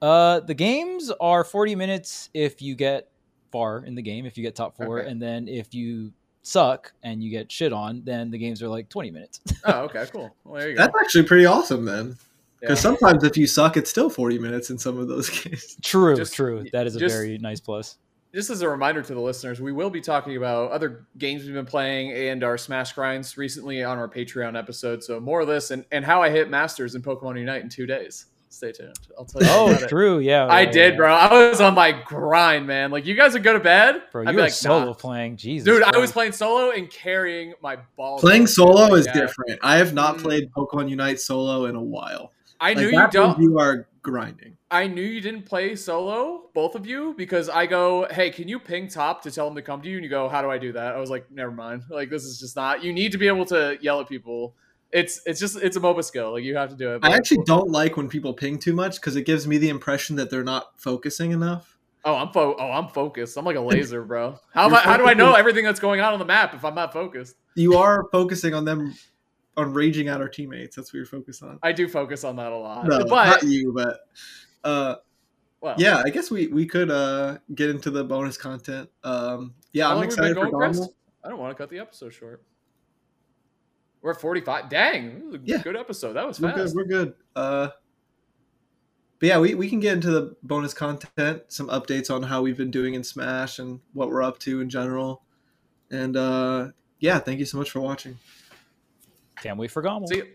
Uh, 0.00 0.40
the 0.40 0.54
games 0.54 1.12
are 1.20 1.44
40 1.44 1.76
minutes 1.76 2.28
if 2.34 2.60
you 2.60 2.74
get 2.74 3.08
far 3.52 3.84
in 3.84 3.94
the 3.94 4.02
game, 4.02 4.26
if 4.26 4.36
you 4.36 4.42
get 4.42 4.56
top 4.56 4.76
four, 4.76 4.98
Okay. 4.98 5.08
and 5.08 5.22
then 5.22 5.46
if 5.46 5.72
you 5.72 6.12
suck 6.42 6.92
and 7.04 7.22
you 7.22 7.30
get 7.30 7.52
shit 7.52 7.72
on, 7.72 8.02
then 8.04 8.28
the 8.32 8.36
games 8.38 8.64
are 8.64 8.68
like 8.68 8.88
20 8.88 9.12
minutes. 9.12 9.40
Oh, 9.64 9.82
okay, 9.82 10.04
cool. 10.10 10.34
Well, 10.42 10.58
there 10.60 10.70
you 10.70 10.76
go. 10.76 10.82
That's 10.82 10.94
actually 11.00 11.22
pretty 11.22 11.46
awesome 11.46 11.84
then, 11.84 12.16
because 12.58 12.78
Yeah. 12.78 12.82
sometimes 12.82 13.22
if 13.22 13.36
you 13.36 13.46
suck, 13.46 13.76
it's 13.76 13.90
still 13.90 14.10
40 14.10 14.40
minutes 14.40 14.70
in 14.70 14.78
some 14.78 14.98
of 14.98 15.06
those 15.06 15.30
games. 15.44 15.76
true, 15.82 16.16
Just- 16.16 16.34
true. 16.34 16.64
That 16.72 16.88
is 16.88 16.96
a 16.96 16.98
just- 16.98 17.14
very 17.14 17.38
nice 17.38 17.60
plus. 17.60 17.96
Just 18.34 18.48
as 18.48 18.62
a 18.62 18.68
reminder 18.68 19.02
to 19.02 19.12
the 19.14 19.20
listeners, 19.20 19.60
we 19.60 19.72
will 19.72 19.90
be 19.90 20.00
talking 20.00 20.38
about 20.38 20.70
other 20.70 21.06
games 21.18 21.44
we've 21.44 21.52
been 21.52 21.66
playing 21.66 22.12
and 22.12 22.42
our 22.42 22.56
Smash 22.56 22.94
grinds 22.94 23.36
recently 23.36 23.84
on 23.84 23.98
our 23.98 24.08
Patreon 24.08 24.58
episode. 24.58 25.04
So 25.04 25.20
more 25.20 25.42
of 25.42 25.48
this 25.48 25.70
and, 25.70 25.84
and 25.92 26.02
how 26.02 26.22
I 26.22 26.30
hit 26.30 26.48
Masters 26.48 26.94
in 26.94 27.02
Pokemon 27.02 27.38
Unite 27.38 27.62
in 27.62 27.68
two 27.68 27.84
days. 27.84 28.26
Stay 28.48 28.72
tuned. 28.72 28.98
I'll 29.18 29.24
tell 29.26 29.42
you. 29.42 29.48
Oh, 29.50 29.68
about 29.70 29.82
it. 29.82 29.88
true. 29.90 30.18
Yeah, 30.18 30.46
I 30.46 30.62
yeah, 30.62 30.70
did, 30.72 30.92
yeah. 30.92 30.96
bro. 30.96 31.14
I 31.14 31.48
was 31.50 31.60
on 31.60 31.74
my 31.74 31.92
grind, 31.92 32.66
man. 32.66 32.90
Like 32.90 33.04
you 33.06 33.14
guys 33.14 33.34
would 33.34 33.42
go 33.42 33.52
to 33.54 33.60
bed. 33.60 34.02
Bro, 34.12 34.22
I'd 34.22 34.26
you 34.28 34.32
be 34.32 34.36
were 34.36 34.42
like, 34.42 34.52
solo 34.52 34.84
nah. 34.86 34.92
playing. 34.94 35.36
Jesus, 35.36 35.64
Dude, 35.66 35.82
I 35.82 35.98
was 35.98 36.12
playing 36.12 36.32
solo 36.32 36.70
and 36.70 36.88
carrying 36.90 37.52
my 37.62 37.78
balls. 37.96 38.20
Playing 38.22 38.46
solo 38.46 38.94
is 38.94 39.06
Yeah. 39.06 39.12
different. 39.14 39.58
I 39.62 39.76
have 39.76 39.92
not 39.94 40.16
Mm. 40.18 40.22
played 40.22 40.52
Pokemon 40.52 40.88
Unite 40.90 41.20
solo 41.20 41.66
in 41.66 41.76
a 41.76 41.82
while. 41.82 42.32
I 42.60 42.68
Like, 42.70 42.78
knew 42.78 42.88
you 42.90 43.08
don't. 43.10 43.40
You 43.40 43.58
are 43.58 43.86
grinding. 44.02 44.56
I 44.70 44.86
knew 44.86 45.02
you 45.02 45.20
didn't 45.20 45.44
play 45.44 45.76
solo, 45.76 46.50
both 46.54 46.74
of 46.74 46.86
you, 46.86 47.14
because 47.16 47.48
I 47.48 47.66
go, 47.66 48.06
hey, 48.10 48.30
can 48.30 48.48
you 48.48 48.58
ping 48.58 48.88
top 48.88 49.22
to 49.22 49.30
tell 49.30 49.46
them 49.46 49.54
to 49.54 49.62
come 49.62 49.80
to 49.82 49.88
you? 49.88 49.96
And 49.96 50.04
you 50.04 50.10
go, 50.10 50.28
how 50.28 50.42
do 50.42 50.50
I 50.50 50.58
do 50.58 50.72
that? 50.72 50.94
I 50.94 50.98
was 50.98 51.10
like, 51.10 51.30
never 51.30 51.50
mind. 51.52 51.82
Like 51.90 52.10
this 52.10 52.24
is 52.24 52.40
just 52.40 52.56
not. 52.56 52.82
You 52.82 52.92
need 52.92 53.12
to 53.12 53.18
be 53.18 53.28
able 53.28 53.44
to 53.46 53.78
yell 53.80 54.00
at 54.00 54.08
people. 54.08 54.54
It's 54.92 55.20
it's 55.24 55.38
just 55.38 55.56
it's 55.56 55.76
a 55.76 55.80
MOBA 55.80 56.04
skill. 56.04 56.32
Like 56.32 56.42
you 56.44 56.56
have 56.56 56.70
to 56.70 56.74
do 56.76 56.94
it. 56.94 57.00
I 57.02 57.14
actually 57.14 57.44
don't 57.44 57.70
like 57.70 57.96
when 57.96 58.08
people 58.08 58.34
ping 58.34 58.58
too 58.58 58.72
much 58.74 58.96
because 58.96 59.14
it 59.16 59.22
gives 59.24 59.46
me 59.46 59.58
the 59.58 59.68
impression 59.68 60.16
that 60.16 60.30
they're 60.30 60.44
not 60.44 60.80
focusing 60.80 61.30
enough. 61.30 61.78
Oh, 62.04 62.14
I'm 62.16 62.32
fo- 62.32 62.56
Oh, 62.58 62.70
I'm 62.72 62.88
focused. 62.88 63.36
I'm 63.36 63.44
like 63.44 63.56
a 63.56 63.60
laser, 63.60 64.02
bro. 64.02 64.38
How 64.52 64.68
I, 64.68 64.80
How 64.80 64.96
do 64.96 65.06
I 65.06 65.14
know 65.14 65.34
everything 65.34 65.64
that's 65.64 65.80
going 65.80 66.00
on 66.00 66.12
on 66.12 66.18
the 66.18 66.24
map 66.24 66.54
if 66.54 66.64
I'm 66.64 66.74
not 66.74 66.92
focused? 66.92 67.36
You 67.54 67.76
are 67.76 68.06
focusing 68.10 68.54
on 68.54 68.64
them, 68.64 68.94
on 69.56 69.72
raging 69.72 70.08
at 70.08 70.20
our 70.20 70.28
teammates. 70.28 70.76
That's 70.76 70.92
what 70.92 70.98
you're 70.98 71.06
focused 71.06 71.42
on. 71.42 71.58
I 71.62 71.72
do 71.72 71.88
focus 71.88 72.24
on 72.24 72.36
that 72.36 72.52
a 72.52 72.56
lot. 72.56 72.86
No, 72.86 72.98
but 73.04 73.08
not 73.08 73.42
you, 73.42 73.72
but 73.74 74.00
uh, 74.64 74.96
well, 75.60 75.74
yeah, 75.78 76.02
I 76.04 76.10
guess 76.10 76.30
we 76.30 76.48
we 76.48 76.66
could 76.66 76.90
uh 76.90 77.38
get 77.54 77.70
into 77.70 77.90
the 77.90 78.02
bonus 78.04 78.36
content. 78.36 78.88
Um, 79.04 79.54
yeah, 79.72 79.88
I'm 79.88 79.96
long 79.96 80.02
have 80.04 80.08
we 80.10 80.14
excited 80.14 80.36
for 80.36 80.50
Donald. 80.50 80.94
I 81.24 81.28
don't 81.28 81.38
want 81.38 81.50
to 81.56 81.62
cut 81.62 81.70
the 81.70 81.78
episode 81.78 82.12
short. 82.12 82.42
We're 84.00 84.10
at 84.10 84.20
45. 84.20 84.68
Dang, 84.68 85.14
this 85.14 85.22
was 85.24 85.34
a 85.36 85.38
Yeah. 85.44 85.62
good 85.62 85.76
episode. 85.76 86.14
That 86.14 86.26
was 86.26 86.40
We're 86.40 86.50
fast. 86.52 86.74
good. 86.74 86.76
We're 86.76 86.84
good. 86.88 87.14
Uh, 87.36 87.68
but 89.20 89.28
yeah, 89.28 89.38
we, 89.38 89.54
we 89.54 89.68
can 89.70 89.78
get 89.78 89.92
into 89.92 90.10
the 90.10 90.34
bonus 90.42 90.74
content, 90.74 91.42
some 91.46 91.68
updates 91.68 92.12
on 92.12 92.24
how 92.24 92.42
we've 92.42 92.56
been 92.56 92.72
doing 92.72 92.94
in 92.94 93.04
Smash 93.04 93.60
and 93.60 93.78
what 93.92 94.08
we're 94.08 94.24
up 94.24 94.40
to 94.40 94.60
in 94.60 94.68
general. 94.68 95.22
And 95.92 96.16
uh, 96.16 96.70
yeah, 96.98 97.20
thank 97.20 97.38
you 97.38 97.44
so 97.44 97.58
much 97.58 97.70
for 97.70 97.78
watching. 97.78 98.18
Wait 99.58 99.70
for 99.70 99.82
you. 100.16 100.26